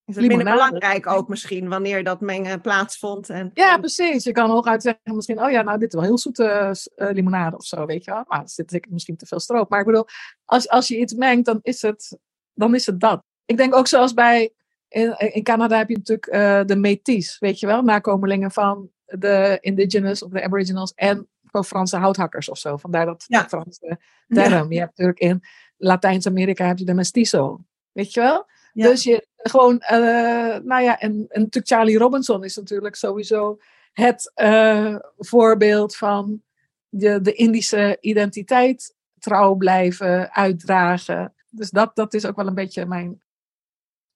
[0.05, 0.79] Is het minder Limonade.
[0.79, 3.29] belangrijk ook misschien, wanneer dat mengen plaatsvond.
[3.29, 4.23] En, Ja, precies.
[4.23, 7.55] Je kan hooguit zeggen misschien, oh ja, nou, dit is wel heel zoete eh, limonade
[7.55, 8.23] of zo, weet je wel.
[8.27, 9.69] Maar er zit misschien te veel stroop.
[9.69, 10.05] Maar ik bedoel,
[10.45, 12.17] als, als je iets mengt, dan is, het,
[12.53, 13.23] dan is het dat.
[13.45, 14.53] Ik denk ook zoals bij,
[14.87, 17.81] in, in Canada heb je natuurlijk eh, de Métis, weet je wel.
[17.81, 22.77] Nakomelingen van de indigenous of de aboriginals en van Franse houthakkers of zo.
[22.77, 23.47] Vandaar dat Ja.
[23.47, 24.71] Franse term.
[24.71, 25.43] Je hebt natuurlijk in
[25.77, 27.59] Latijns-Amerika heb je de mestizo,
[27.91, 28.45] weet je wel.
[28.73, 28.87] Ja.
[28.87, 33.59] Dus je gewoon, eh, nou ja, en, en natuurlijk Charlie Robinson is natuurlijk sowieso
[33.93, 36.41] het eh, voorbeeld van
[36.89, 41.33] de, de Indische identiteit trouw blijven, uitdragen.
[41.49, 43.21] Dus dat, dat is ook wel een beetje mijn.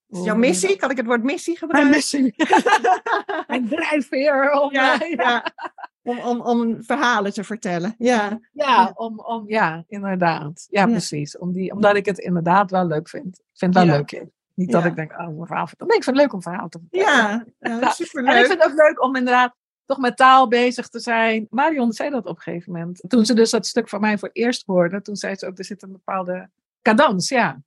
[0.07, 0.75] Is jouw missie?
[0.75, 1.95] Kan ik het woord missie Mijn gebruiken?
[1.95, 2.33] missie.
[3.47, 4.51] mijn drijfveer.
[4.51, 5.53] Om, Ja, ja, ja.
[6.03, 7.95] Om, om, om verhalen te vertellen.
[7.97, 10.67] Ja, ja, om, om, ja, inderdaad.
[10.69, 11.37] Ja, precies.
[11.37, 13.39] Om die, omdat ik het inderdaad wel leuk vind.
[13.39, 14.25] Ik vind het wel leuk.
[14.55, 15.91] Niet dat ik denk, oh, een verhaal vertellen.
[15.91, 17.53] Nee, ik vind het leuk om verhaal te vertellen.
[17.81, 18.33] ja, superleuk.
[18.33, 19.55] En ik vind het ook leuk om inderdaad
[19.85, 21.47] toch met taal bezig te zijn.
[21.49, 23.03] Marion zei dat op een gegeven moment.
[23.07, 25.57] Toen ze dus dat stuk van mij voor het eerst hoorde, toen zei ze ook,
[25.57, 26.49] er zit een bepaalde
[26.81, 27.61] cadans, ja.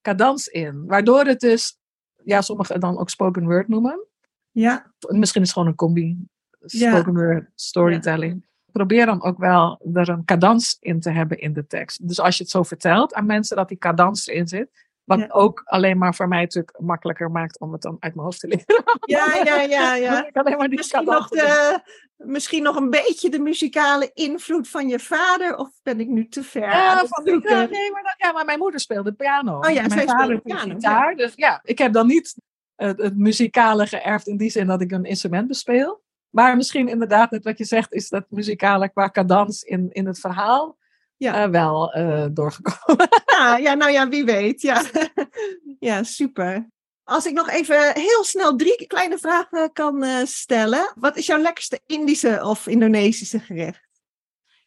[0.00, 0.86] Cadans in.
[0.86, 1.78] Waardoor het dus,
[2.24, 4.06] ja, sommigen dan ook spoken word noemen.
[4.50, 6.26] Ja, Misschien is het gewoon een combi.
[6.66, 6.90] Ja.
[6.90, 8.46] Spoken word, storytelling.
[8.72, 12.08] Probeer dan ook wel er een cadans in te hebben in de tekst.
[12.08, 14.70] Dus als je het zo vertelt aan mensen dat die cadans erin zit.
[15.04, 15.28] Wat Ja.
[15.28, 18.46] ook alleen maar voor mij natuurlijk makkelijker maakt om het dan uit mijn hoofd te
[18.46, 18.64] leren.
[19.06, 19.94] ja, ja, ja.
[19.94, 20.26] ja.
[20.26, 21.80] Ik alleen maar die Misschien, nog de,
[22.16, 26.42] misschien nog een beetje de muzikale invloed van je vader, of ben ik nu te
[26.42, 26.68] ver?
[26.68, 29.58] Ja, van ja, nee, maar, dat, ja, maar mijn moeder speelde piano.
[29.58, 31.16] Oh ja, zij mijn vader speelde piano, gitaar.
[31.16, 32.34] Dus ja, ik heb dan niet
[32.76, 36.02] het, het muzikale geërfd in die zin dat ik een instrument bespeel.
[36.30, 40.20] Maar misschien inderdaad, net wat je zegt, is dat muzikale qua cadans in, in het
[40.20, 40.78] verhaal
[41.22, 41.42] Ja.
[41.42, 43.08] eh, wel eh, doorgekomen.
[43.32, 44.60] Ja, ja, nou ja, wie weet.
[44.62, 44.82] Ja.
[45.88, 46.70] ja, super.
[47.04, 50.92] Als ik nog even heel snel drie kleine vragen kan eh, stellen.
[50.94, 53.88] Wat is jouw lekkerste Indische of Indonesische gerecht?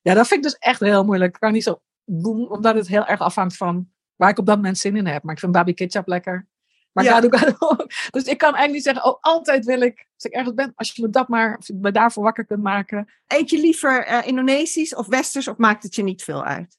[0.02, 1.34] ja, dat vind ik dus echt heel moeilijk.
[1.34, 4.56] Ik kan niet zo doen, omdat het heel erg afhangt van waar ik op dat
[4.56, 5.24] moment zin in heb.
[5.24, 6.48] Maar ik vind babi ketchup lekker.
[6.96, 7.12] Maar Ja.
[7.14, 7.76] gado gado.
[8.10, 10.92] Dus ik kan eigenlijk niet zeggen, oh, altijd wil ik, als ik ergens ben, als
[10.92, 13.10] je me dat maar, als je me daarvoor wakker kunt maken.
[13.28, 16.78] Eet je liever eh, Indonesisch of Westers of maakt het je niet veel uit?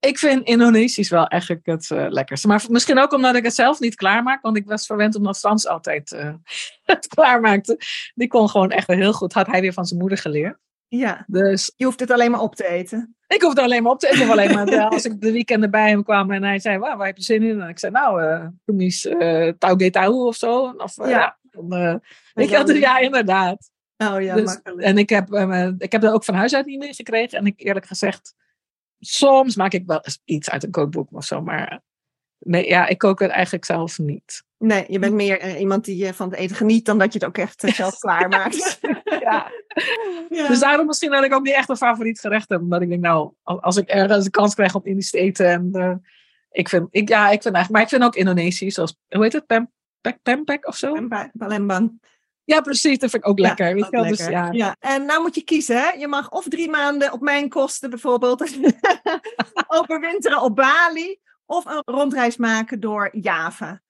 [0.00, 2.46] Ik vind Indonesisch wel eigenlijk het eh, lekkerste.
[2.46, 4.42] Maar misschien ook omdat ik het zelf niet klaarmaak.
[4.42, 6.34] Want ik was verwend omdat Frans altijd eh,
[6.92, 7.80] het klaarmaakte.
[8.14, 9.32] Die kon gewoon echt heel goed.
[9.32, 10.58] Had hij weer van zijn moeder geleerd.
[10.88, 13.16] Ja, Dus je hoeft het alleen maar op te eten.
[13.26, 14.30] ik hoefde alleen maar op te eten.
[14.30, 17.06] Alleen maar eh, als ik de weekenden bij hem kwam en hij zei, "Waar, waar
[17.06, 17.60] heb je zin in?
[17.60, 20.74] En ik zei, nou, eh Roemies uh, Tauge Tau of zo.
[20.76, 21.08] Of, Ja.
[21.08, 21.38] ja.
[21.52, 23.70] wel, dus ja, inderdaad.
[23.96, 24.82] Oh ja, Dus- makkelijk.
[24.82, 25.28] En ik heb,
[25.78, 27.38] ik heb dat ook van huis uit niet meegekregen.
[27.38, 28.34] En ik eerlijk gezegd,
[28.98, 31.42] soms maak ik wel eens iets uit een kookboek of zo.
[31.42, 31.80] Maar
[32.38, 34.46] nee, ja, ik kook het eigenlijk zelf niet.
[34.58, 37.18] Nee, je bent meer eh, iemand die eh, van het eten geniet dan dat je
[37.18, 38.78] het ook echt eh, zelf klaarmaakt.
[39.20, 39.52] Ja.
[40.28, 40.48] ja.
[40.48, 42.60] Dus daarom misschien dat ik ook niet echt een favoriet gerecht heb.
[42.60, 45.46] Omdat ik denk, nou, als, ik ergens een kans krijg om Indisch te eten.
[45.46, 46.02] En,
[46.50, 49.32] ik vind, ik, ja, ik vind eigenlijk, maar ik vind ook Indonesisch, zoals, hoe heet
[49.32, 49.70] het, Pem,
[50.00, 51.08] Pek, Pempek of zo?
[51.32, 52.00] Palembang-.
[52.44, 53.74] Ja, precies, dat vind ik ook lekker.
[53.74, 54.08] weet ook?
[54.08, 54.48] Dus, ja.
[54.52, 54.76] ja.
[54.80, 55.88] En nou moet je kiezen, hè?
[55.88, 58.40] Je mag of drie maanden op mijn kosten bijvoorbeeld
[59.78, 61.18] overwinteren op Bali,
[61.48, 63.80] of een rondreis maken door Java.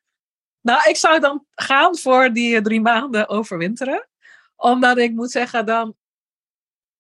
[0.61, 4.09] Nou, ik zou dan gaan voor die eh, drie maanden overwinteren.
[4.57, 5.95] Omdat ik moet zeggen dan...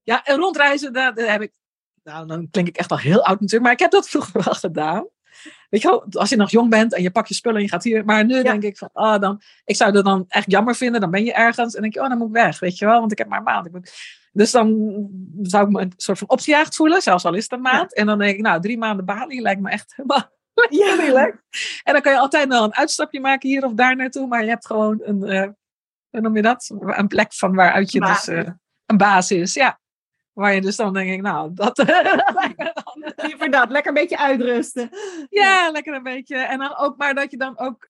[0.02, 1.52] Ja, en rondreizen, daar, daar heb ik...
[2.02, 3.62] Nou, dan klink ik echt al heel oud natuurlijk.
[3.62, 5.09] Maar ik heb dat vroeger wel gedaan.
[5.70, 7.68] Weet je wel, als je nog jong bent en je pakt je spullen en je
[7.68, 8.05] gaat hier.
[8.05, 9.43] Maar nu denk ik van, ah, dan...
[9.64, 11.01] Ik zou het dan echt jammer vinden.
[11.01, 12.59] Dan ben je ergens en denk je, oh, dan moet ik weg.
[12.59, 13.66] Weet je wel, want ik heb maar een maand.
[13.66, 13.93] Ik moet...
[14.32, 14.68] Dus dan
[15.43, 17.02] zou ik me een soort van opgejaagd voelen.
[17.02, 17.94] Zelfs al is het een maand.
[17.94, 20.36] En dan denk ik, nou, drie maanden Bali lijkt me echt helemaal
[20.70, 21.40] Ja, relaxed.
[21.82, 24.26] En dan kan je altijd wel een uitstapje maken hier of daar naartoe.
[24.26, 25.48] Maar je hebt gewoon een, eh,
[26.10, 26.70] hoe noem je dat?
[26.80, 28.48] Een plek van waaruit je dus eh,
[28.86, 29.80] een basis, ja.
[30.32, 31.78] Waar je dus dan denk ik, nou, dat.
[33.16, 34.90] Liever dat, lekker een beetje uitrusten.
[35.28, 36.36] Ja, lekker een beetje.
[36.36, 37.89] En dan ook maar dat je dan ook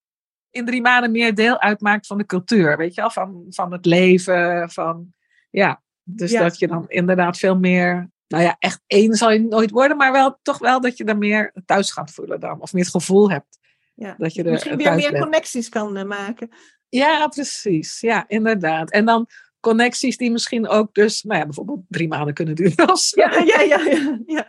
[0.50, 2.76] in drie maanden meer deel uitmaakt van de cultuur.
[2.76, 5.14] Weet je wel, van, van het leven, van,
[5.50, 5.82] ja.
[6.02, 6.40] Dus Ja.
[6.40, 10.12] dat je dan inderdaad veel meer, nou ja, echt één zal je nooit worden, maar
[10.12, 12.60] wel toch wel dat je er meer thuis gaat voelen dan.
[12.60, 13.58] Of meer het gevoel hebt
[13.94, 14.14] Ja.
[14.18, 15.22] dat je er Misschien weer thuis meer bent.
[15.22, 16.48] connecties kan eh, maken.
[16.88, 18.00] Ja, precies.
[18.00, 18.90] Ja, inderdaad.
[18.90, 19.26] En dan
[19.60, 22.74] connecties die misschien ook dus, nou ja, bijvoorbeeld drie maanden kunnen duren.
[23.14, 24.18] Ja, ja, ja, ja.
[24.26, 24.46] Ja,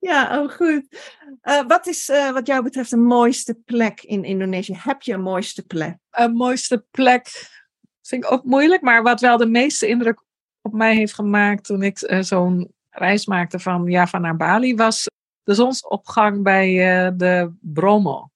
[0.00, 0.86] ja oh goed.
[1.40, 4.76] Eh, wat is eh, wat jou betreft de mooiste plek in Indonesië?
[4.78, 5.96] Heb je een mooiste plek?
[6.10, 7.28] Een mooiste plek
[8.02, 10.22] vind ik ook moeilijk, maar wat wel de meeste indruk
[10.62, 15.06] op mij heeft gemaakt toen ik eh, zo'n reis maakte van Java naar Bali, was
[15.42, 16.68] de zonsopgang bij
[17.06, 18.30] eh, de Bromo.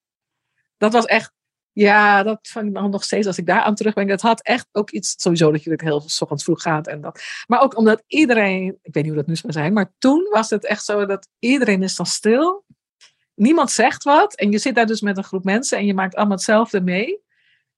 [0.77, 1.33] Dat was echt,
[1.73, 4.09] ja, dat vond ik nog steeds als ik daar aan terugdenk.
[4.09, 7.23] Dat had echt ook iets, sowieso dat je natuurlijk heel ochtends vroeg gaat en dat.
[7.47, 10.51] Maar ook omdat iedereen, ik weet niet hoe dat nu zou zijn, maar toen was
[10.51, 12.65] het echt zo dat iedereen is dan stil.
[13.35, 16.15] Niemand zegt wat en je zit daar dus met een groep mensen en je maakt
[16.15, 17.23] allemaal hetzelfde mee.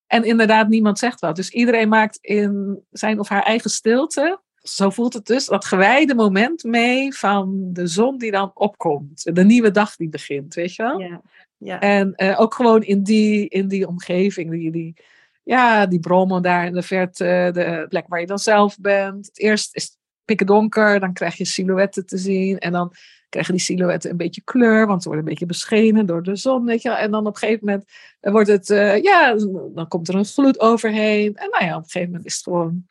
[0.07, 1.37] En inderdaad, niemand zegt wat.
[1.37, 6.15] Dus iedereen maakt in zijn of haar eigen stilte, zo voelt het dus, dat gewijde
[6.15, 9.35] moment mee van de zon die dan opkomt.
[9.35, 11.01] De nieuwe dag die begint, weet je wel?
[11.01, 11.21] Ja.
[11.57, 11.81] ja.
[11.81, 14.95] En eh, ook gewoon in die, in die omgeving, die, die,
[15.43, 19.31] ja, die brommen daar in de verte, de plek waar je dan zelf bent.
[19.39, 22.59] Eerst is het pikken donker, dan krijg je silhouetten te zien.
[22.59, 22.93] En dan
[23.29, 26.65] krijgen die silhouetten een beetje kleur, want ze worden een beetje beschenen door de zon,
[26.65, 26.99] weet je wel.
[26.99, 27.85] En dan op een gegeven moment
[28.21, 29.35] eh, wordt het, eh, ja,
[29.75, 31.37] dan komt er een gloed overheen.
[31.37, 32.87] En nou ja, op een gegeven moment is het gewoon,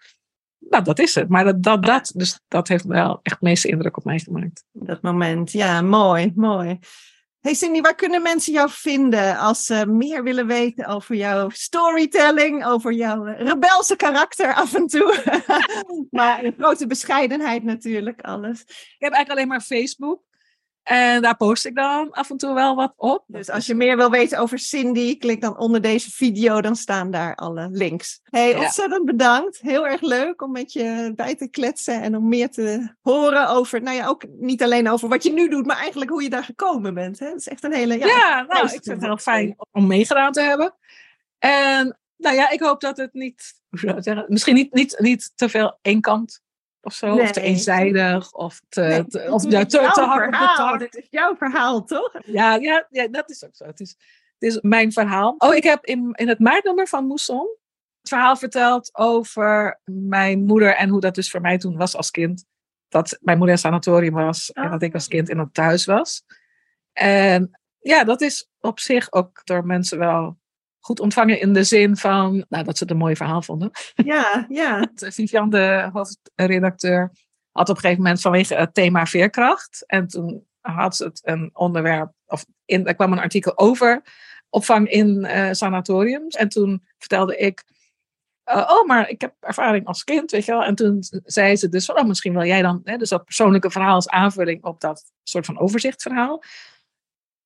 [0.70, 1.30] nou, dat is het.
[1.30, 4.64] Maar dat, dat, dat, dus dat heeft wel echt de meeste indruk op mij gemaakt.
[4.72, 6.80] Dat moment, ja, mooi, mooi.
[7.46, 12.66] Hey Cindy, waar kunnen mensen jou vinden als ze meer willen weten over jouw storytelling,
[12.66, 15.40] over jouw eh, rebelse karakter af en toe?
[16.12, 18.62] maar een grote bescheidenheid natuurlijk, alles.
[18.62, 20.22] Ik heb eigenlijk alleen maar Facebook.
[20.86, 23.24] En daar post ik dan af en toe wel wat op.
[23.28, 27.12] Dus als je meer wil weten over Cindy, klik dan onder deze video, dan staan
[27.12, 28.20] daar alle links.
[28.24, 28.60] Hey, Ja.
[28.60, 29.60] ontzettend bedankt.
[29.62, 33.82] Heel erg leuk om met je bij te kletsen en om meer te horen over,
[33.82, 36.44] nou ja, ook niet alleen over wat je nu doet, maar eigenlijk hoe je daar
[36.44, 37.20] gekomen bent.
[37.20, 37.30] Hè?
[37.30, 40.32] Dat is echt een hele, ja, Ja, nou, ik vind het heel fijn om meegedaan
[40.32, 40.76] te hebben.
[41.40, 44.74] En nou ja, ik hoop dat het niet, hoe zou ik het zeggen, misschien niet,
[44.74, 46.44] niet, niet te veel één kant
[46.86, 50.80] of zo, of te eenzijdig, of te, Nee, te, of ja, te, te hard.
[50.80, 52.14] Dit is jouw verhaal, toch?
[52.26, 53.66] Ja, ja, ja, dat is ook zo.
[53.66, 53.90] Het is,
[54.40, 55.36] het is mijn verhaal.
[55.38, 57.48] Oh, ik heb in, in het maartnummer van Moesson
[57.99, 62.12] het verhaal verteld over mijn moeder en hoe dat dus voor mij toen was als
[62.12, 62.45] kind.
[62.88, 64.72] Dat mijn moeder in sanatorium was en Oh.
[64.72, 66.24] dat ik als kind in het thuis was.
[66.94, 70.38] En ja, dat is op zich ook door mensen wel
[70.86, 73.72] goed ontvangen in de zin van nou, dat ze het een mooi verhaal vonden.
[73.95, 74.88] Ja, ja.
[74.95, 77.12] Vivian, de hoofdredacteur,
[77.52, 79.84] had op een gegeven moment vanwege het thema veerkracht.
[79.88, 84.02] En toen had ze het een onderwerp, of in, er kwam een artikel over
[84.49, 86.36] opvang in uh, sanatoriums.
[86.36, 87.64] En toen vertelde ik,
[88.49, 90.64] uh, oh, maar ik heb ervaring als kind, weet je wel.
[90.64, 93.95] En toen zei ze dus, oh, misschien wil jij dan, hè, dus dat persoonlijke verhaal
[93.95, 96.44] als aanvulling op dat soort van overzichtsverhaal.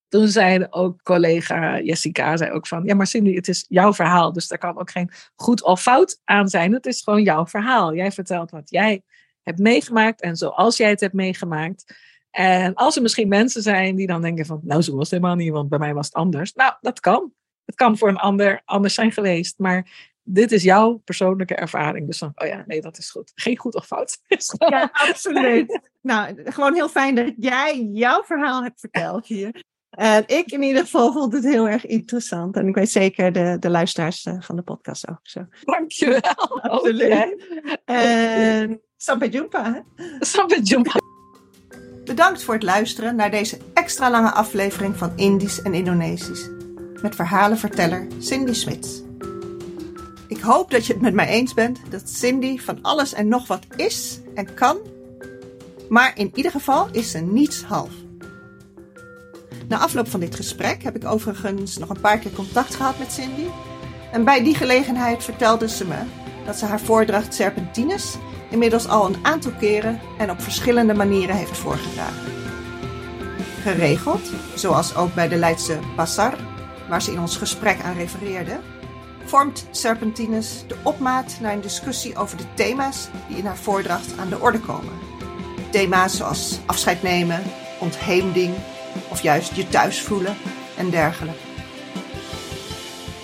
[0.09, 4.33] Toen zei ook collega Jessica, zei ook van, ja maar Cindy, het is jouw verhaal,
[4.33, 6.73] dus daar kan ook geen goed of fout aan zijn.
[6.73, 7.95] Het is gewoon jouw verhaal.
[7.95, 9.01] Jij vertelt wat jij
[9.43, 11.95] hebt meegemaakt en zoals jij het hebt meegemaakt.
[12.31, 15.35] En als er misschien mensen zijn die dan denken van, nou zo was het helemaal
[15.35, 16.53] niet, want bij mij was het anders.
[16.53, 17.33] Nou, dat kan.
[17.65, 22.07] Het kan voor een ander anders zijn geweest, maar dit is jouw persoonlijke ervaring.
[22.07, 23.31] Dus dan, oh ja, nee, dat is goed.
[23.35, 24.17] Geen goed of fout.
[24.69, 25.79] Ja, absoluut.
[26.01, 29.63] nou, gewoon heel fijn dat jij jouw verhaal hebt verteld hier.
[29.89, 32.55] En ik in ieder geval vond het heel erg interessant.
[32.55, 35.45] En ik weet zeker de, de luisteraars eh, van de podcast ook zo.
[35.63, 36.21] Dankjewel.
[36.61, 37.35] Absoluut.
[37.85, 39.83] En Sampai Jumpa.
[40.19, 40.99] Sampai Jumpa.
[42.05, 46.49] Bedankt voor het luisteren naar deze extra lange aflevering van Indisch en Indonesisch.
[47.01, 49.01] Met verhalenverteller Cindy Smits.
[50.27, 53.47] Ik hoop dat je het met mij eens bent dat Cindy van alles en nog
[53.47, 54.77] wat is en kan.
[55.89, 57.91] Maar in ieder geval is ze niets half.
[59.69, 63.11] Na afloop van dit gesprek heb ik overigens nog een paar keer contact gehad met
[63.11, 63.45] Cindy.
[64.11, 65.97] En bij die gelegenheid vertelde ze me
[66.45, 68.15] dat ze haar voordracht Serpentines
[68.49, 72.31] inmiddels al een aantal keren en op verschillende manieren heeft voorgedragen.
[73.61, 76.37] Geregeld, zoals ook bij de Leidse Bassar,
[76.87, 78.59] waar ze in ons gesprek aan refereerde,
[79.25, 84.29] vormt Serpentines de opmaat naar een discussie over de thema's die in haar voordracht aan
[84.29, 84.93] de orde komen.
[85.71, 87.43] Thema's zoals afscheid nemen,
[87.79, 88.53] ontheemding
[89.09, 90.37] of juist je thuis voelen
[90.77, 91.39] en dergelijke.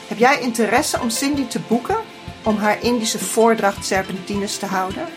[0.07, 1.97] Heb jij interesse om Cindy te boeken
[2.43, 5.07] om haar Indische voordracht Serpentines te houden?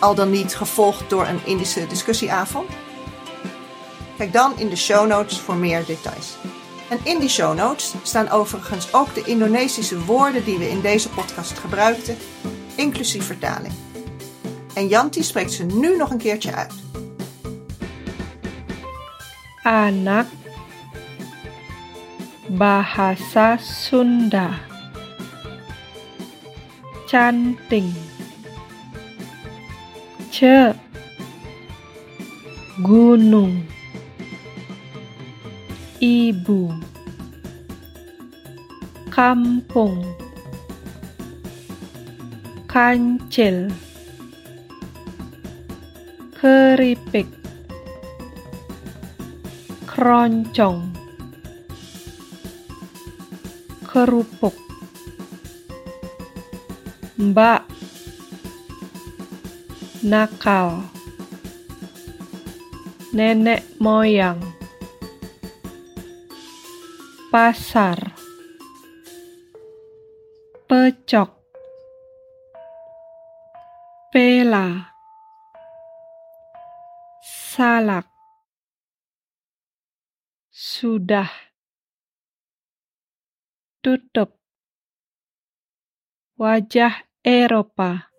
[0.00, 2.70] Al dan niet gevolgd door een Indische discussieavond?
[4.16, 6.36] Kijk dan in de show notes voor meer details.
[6.88, 11.08] En in die show notes staan overigens ook de Indonesische woorden die we in deze
[11.08, 12.16] podcast gebruikten,
[12.74, 13.72] inclusief vertaling.
[14.74, 16.72] En Janti spreekt ze nu nog een keertje uit.
[19.68, 20.24] Anak
[22.48, 24.56] Bahasa Sunda.
[27.04, 27.92] Canting.
[30.32, 30.72] Ce.
[32.80, 33.68] Gunung.
[36.00, 36.72] Ibu.
[39.12, 40.00] Kampung.
[42.64, 43.68] Kancil.
[46.40, 47.37] Keripik
[49.98, 50.94] keroncong
[53.82, 54.54] kerupuk
[57.18, 57.66] Mbak
[60.06, 60.86] nakal
[63.10, 64.38] nenek moyang
[67.34, 67.98] pasar
[70.70, 71.30] pecok
[74.14, 74.94] pela
[77.18, 78.07] salak
[80.68, 81.32] sudah
[83.80, 84.36] tutup
[86.36, 88.12] wajah Europa.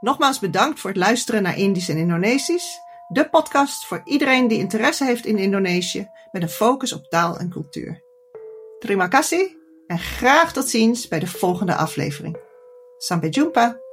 [0.00, 5.04] Nogmaals bedankt voor het luisteren naar Indisch en Indonesisch, de podcast voor iedereen die interesse
[5.04, 8.02] heeft in Indonesië met een focus op taal en cultuur.
[8.78, 9.56] Terima kasih
[9.86, 12.36] en graag tot ziens bij de volgende aflevering.
[12.98, 13.87] Sampai jumpa!